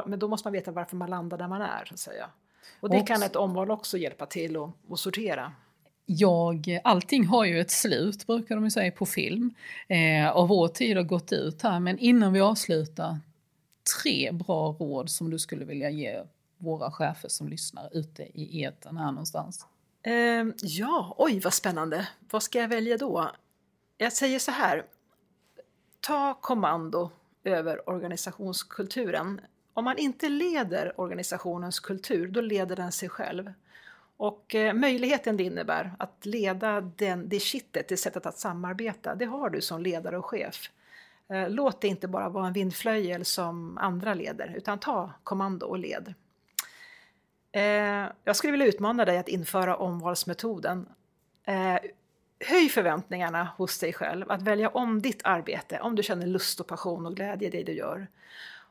men 0.05 0.19
då 0.19 0.27
måste 0.27 0.47
man 0.47 0.53
veta 0.53 0.71
varför 0.71 0.95
man 0.95 1.09
landar 1.09 1.37
där 1.37 1.47
man 1.47 1.61
är. 1.61 1.85
Så 1.85 1.93
att 1.93 1.99
säga. 1.99 2.29
Och 2.79 2.89
det 2.89 3.01
kan 3.01 3.15
Också- 3.15 3.25
ett 3.25 3.35
omval 3.35 3.71
också 3.71 3.97
hjälpa 3.97 4.25
till 4.25 4.57
att 4.91 4.99
sortera. 4.99 5.51
Jag, 6.05 6.79
allting 6.83 7.25
har 7.25 7.45
ju 7.45 7.59
ett 7.59 7.71
slut, 7.71 8.27
brukar 8.27 8.55
de 8.55 8.63
ju 8.63 8.71
säga 8.71 8.91
på 8.91 9.05
film. 9.05 9.53
Eh, 9.87 10.29
och 10.29 10.47
vår 10.47 10.67
tid 10.67 10.97
har 10.97 11.03
gått 11.03 11.31
ut 11.31 11.61
här, 11.61 11.79
men 11.79 11.99
innan 11.99 12.33
vi 12.33 12.41
avslutar, 12.41 13.17
tre 14.01 14.31
bra 14.31 14.75
råd 14.79 15.09
som 15.09 15.29
du 15.29 15.39
skulle 15.39 15.65
vilja 15.65 15.89
ge 15.89 16.21
våra 16.57 16.91
chefer 16.91 17.29
som 17.29 17.47
lyssnar 17.47 17.89
ute 17.91 18.23
i 18.23 18.63
etern 18.63 18.97
här 18.97 19.11
någonstans. 19.11 19.67
Eh, 20.03 20.45
ja, 20.61 21.15
oj 21.17 21.39
vad 21.39 21.53
spännande. 21.53 22.07
Vad 22.31 22.43
ska 22.43 22.59
jag 22.59 22.67
välja 22.67 22.97
då? 22.97 23.31
Jag 23.97 24.13
säger 24.13 24.39
så 24.39 24.51
här. 24.51 24.85
Ta 25.99 26.33
kommando 26.33 27.11
över 27.43 27.89
organisationskulturen. 27.89 29.41
Om 29.73 29.83
man 29.83 29.97
inte 29.97 30.29
leder 30.29 31.01
organisationens 31.01 31.79
kultur, 31.79 32.27
då 32.27 32.41
leder 32.41 32.75
den 32.75 32.91
sig 32.91 33.09
själv. 33.09 33.53
Och 34.17 34.55
eh, 34.55 34.73
möjligheten 34.73 35.37
det 35.37 35.43
innebär 35.43 35.91
att 35.99 36.25
leda 36.25 36.81
den, 36.81 37.29
det 37.29 37.39
kittet, 37.39 37.87
det 37.87 37.97
sättet 37.97 38.25
att 38.25 38.37
samarbeta, 38.37 39.15
det 39.15 39.25
har 39.25 39.49
du 39.49 39.61
som 39.61 39.81
ledare 39.81 40.17
och 40.17 40.25
chef. 40.25 40.69
Eh, 41.29 41.49
låt 41.49 41.81
det 41.81 41.87
inte 41.87 42.07
bara 42.07 42.29
vara 42.29 42.47
en 42.47 42.53
vindflöjel 42.53 43.25
som 43.25 43.77
andra 43.77 44.13
leder, 44.13 44.53
utan 44.57 44.79
ta 44.79 45.11
kommando 45.23 45.65
och 45.65 45.79
led. 45.79 46.13
Eh, 47.51 48.05
jag 48.23 48.35
skulle 48.35 48.51
vilja 48.51 48.67
utmana 48.67 49.05
dig 49.05 49.17
att 49.17 49.27
införa 49.27 49.75
omvalsmetoden. 49.75 50.89
Eh, 51.45 51.77
höj 52.39 52.69
förväntningarna 52.69 53.49
hos 53.57 53.79
dig 53.79 53.93
själv, 53.93 54.31
att 54.31 54.41
välja 54.41 54.69
om 54.69 55.01
ditt 55.01 55.21
arbete, 55.23 55.79
om 55.79 55.95
du 55.95 56.03
känner 56.03 56.27
lust 56.27 56.59
och 56.59 56.67
passion 56.67 57.05
och 57.05 57.15
glädje 57.15 57.47
i 57.47 57.51
det 57.51 57.63
du 57.63 57.73
gör. 57.73 58.07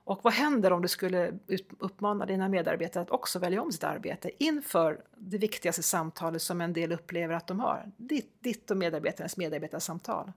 Och 0.04 0.20
vad 0.22 0.32
händer 0.32 0.72
om 0.72 0.82
du 0.82 0.88
skulle 0.88 1.32
uppmana 1.78 2.26
dina 2.26 2.48
medarbetare 2.48 3.02
att 3.02 3.10
också 3.10 3.38
välja 3.38 3.62
om 3.62 3.72
sitt 3.72 3.84
arbete 3.84 4.30
inför 4.38 5.00
det 5.16 5.38
viktigaste 5.38 5.82
samtalet 5.82 6.42
som 6.42 6.60
en 6.60 6.72
del 6.72 6.92
upplever 6.92 7.34
att 7.34 7.46
de 7.46 7.60
har, 7.60 7.92
ditt, 7.96 8.34
ditt 8.40 8.70
och 8.70 8.76
medarbetarens 8.76 9.36
medarbetarsamtal. 9.36 10.32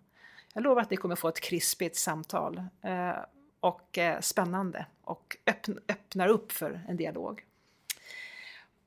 Jag 0.54 0.64
lovar 0.64 0.82
att 0.82 0.89
ni 0.89 0.98
kommer 0.98 1.16
få 1.16 1.28
ett 1.28 1.39
krispigt 1.39 1.96
samtal 1.96 2.64
eh, 2.82 3.16
och 3.60 3.98
eh, 3.98 4.20
spännande 4.20 4.86
och 5.02 5.38
öppn, 5.48 5.80
öppnar 5.88 6.28
upp 6.28 6.52
för 6.52 6.82
en 6.88 6.98
dialog. 6.98 7.44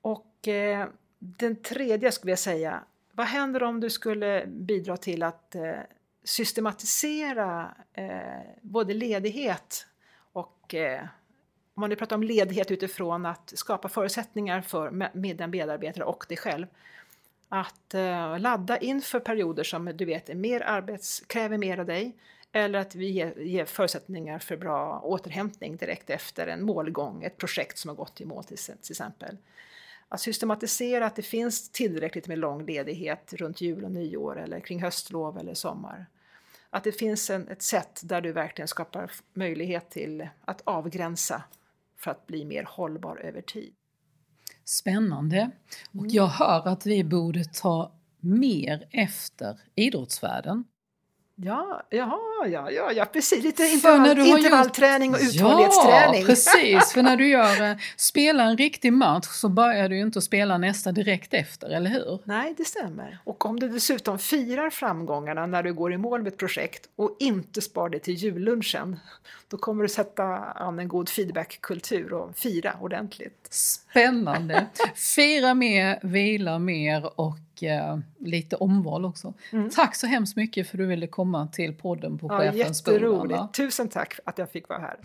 Och 0.06 0.48
eh, 0.48 0.88
den 1.18 1.56
tredje 1.56 2.12
skulle 2.12 2.32
jag 2.32 2.38
säga, 2.38 2.84
vad 3.12 3.26
händer 3.26 3.62
om 3.62 3.80
du 3.80 3.90
skulle 3.90 4.46
bidra 4.46 4.96
till 4.96 5.22
att 5.22 5.54
eh, 5.54 5.72
systematisera 6.24 7.74
eh, 7.92 8.40
både 8.62 8.94
ledighet 8.94 9.86
och 10.32 10.74
eh, 10.74 11.02
om 11.74 11.80
man 11.80 11.90
nu 11.90 11.96
pratar 11.96 12.16
om 12.16 12.22
ledighet 12.22 12.70
utifrån 12.70 13.26
att 13.26 13.52
skapa 13.56 13.88
förutsättningar 13.88 14.60
för 14.60 14.90
med 14.90 15.36
den 15.36 15.50
medarbetare 15.50 16.04
och 16.04 16.26
dig 16.28 16.36
själv. 16.36 16.66
Att 17.48 17.94
eh, 17.94 18.38
ladda 18.38 18.78
inför 18.78 19.20
perioder 19.20 19.64
som 19.64 19.84
du 19.94 20.04
vet 20.04 20.28
är 20.28 20.34
mer 20.34 20.60
arbets, 20.60 21.20
kräver 21.20 21.58
mer 21.58 21.78
av 21.78 21.86
dig 21.86 22.12
eller 22.52 22.78
att 22.78 22.94
vi 22.94 23.10
ger, 23.10 23.38
ger 23.38 23.64
förutsättningar 23.64 24.38
för 24.38 24.56
bra 24.56 25.00
återhämtning 25.00 25.76
direkt 25.76 26.10
efter 26.10 26.46
en 26.46 26.64
målgång, 26.64 27.24
ett 27.24 27.36
projekt 27.36 27.78
som 27.78 27.88
har 27.88 27.96
gått 27.96 28.20
i 28.20 28.24
mål 28.24 28.44
till, 28.44 28.56
till 28.56 28.92
exempel. 28.92 29.36
Att 30.08 30.20
systematisera 30.20 31.06
att 31.06 31.16
det 31.16 31.22
finns 31.22 31.70
tillräckligt 31.70 32.28
med 32.28 32.38
lång 32.38 32.66
ledighet 32.66 33.32
runt 33.32 33.60
jul 33.60 33.84
och 33.84 33.90
nyår 33.90 34.40
eller 34.40 34.60
kring 34.60 34.82
höstlov 34.82 35.38
eller 35.38 35.54
sommar. 35.54 36.06
Att 36.70 36.84
det 36.84 36.92
finns 36.92 37.30
en, 37.30 37.48
ett 37.48 37.62
sätt 37.62 38.00
där 38.04 38.20
du 38.20 38.32
verkligen 38.32 38.68
skapar 38.68 39.10
möjlighet 39.34 39.90
till 39.90 40.28
att 40.44 40.62
avgränsa 40.64 41.42
för 41.98 42.10
att 42.10 42.26
bli 42.26 42.44
mer 42.44 42.64
hållbar 42.64 43.16
över 43.16 43.40
tid. 43.40 43.74
Spännande. 44.64 45.50
Och 45.88 46.00
mm. 46.00 46.08
jag 46.08 46.26
hör 46.26 46.68
att 46.68 46.86
vi 46.86 47.04
borde 47.04 47.44
ta 47.44 47.92
mer 48.20 48.88
efter 48.90 49.60
idrottsvärlden. 49.74 50.64
Ja, 51.38 51.82
ja, 51.90 52.18
ja, 52.46 52.70
ja, 52.70 52.92
ja 52.92 53.04
precis. 53.04 53.44
Lite 53.44 53.62
intervall, 53.64 54.18
intervallträning 54.18 55.10
gjort... 55.10 55.20
och 55.20 55.26
uthållighetsträning. 55.26 56.20
Ja, 56.20 56.26
precis. 56.26 56.92
För 56.92 57.02
när 57.02 57.16
du 57.16 57.28
gör, 57.30 57.62
eh, 57.62 57.76
spelar 57.96 58.44
en 58.44 58.56
riktig 58.56 58.92
match 58.92 59.26
så 59.26 59.48
börjar 59.48 59.88
du 59.88 59.96
ju 59.96 60.02
inte 60.02 60.18
att 60.18 60.24
spela 60.24 60.58
nästa 60.58 60.92
direkt 60.92 61.34
efter, 61.34 61.68
eller 61.68 61.90
hur? 61.90 62.18
Nej, 62.24 62.54
det 62.56 62.64
stämmer. 62.64 63.18
Och 63.24 63.46
om 63.46 63.60
du 63.60 63.68
dessutom 63.68 64.18
firar 64.18 64.70
framgångarna 64.70 65.46
när 65.46 65.62
du 65.62 65.74
går 65.74 65.92
i 65.92 65.96
mål 65.96 66.22
med 66.22 66.32
ett 66.32 66.38
projekt 66.38 66.88
och 66.96 67.16
inte 67.20 67.62
spar 67.62 67.88
det 67.88 67.98
till 67.98 68.14
jullunchen, 68.14 68.96
då 69.48 69.56
kommer 69.56 69.82
du 69.82 69.88
sätta 69.88 70.24
an 70.36 70.78
en 70.78 70.88
god 70.88 71.08
feedbackkultur 71.08 72.12
och 72.12 72.36
fira 72.36 72.76
ordentligt. 72.80 73.46
Spännande! 73.50 74.66
Fira 74.94 75.54
mer, 75.54 75.98
vila 76.02 76.58
mer 76.58 77.20
och 77.20 77.36
eh, 77.62 77.98
lite 78.18 78.56
omval 78.56 79.04
också. 79.04 79.34
Mm. 79.52 79.70
Tack 79.70 79.94
så 79.94 80.06
hemskt 80.06 80.36
mycket 80.36 80.68
för 80.68 80.76
att 80.76 80.78
du 80.78 80.86
ville 80.86 81.06
komma 81.06 81.46
till 81.46 81.74
podden 81.74 82.18
på 82.18 82.26
ja, 82.30 82.38
Chefens 82.38 82.86
Jätteroligt! 82.86 83.54
Tusen 83.54 83.88
tack 83.88 84.18
att 84.24 84.38
jag 84.38 84.50
fick 84.50 84.68
vara 84.68 84.78
här. 84.78 84.96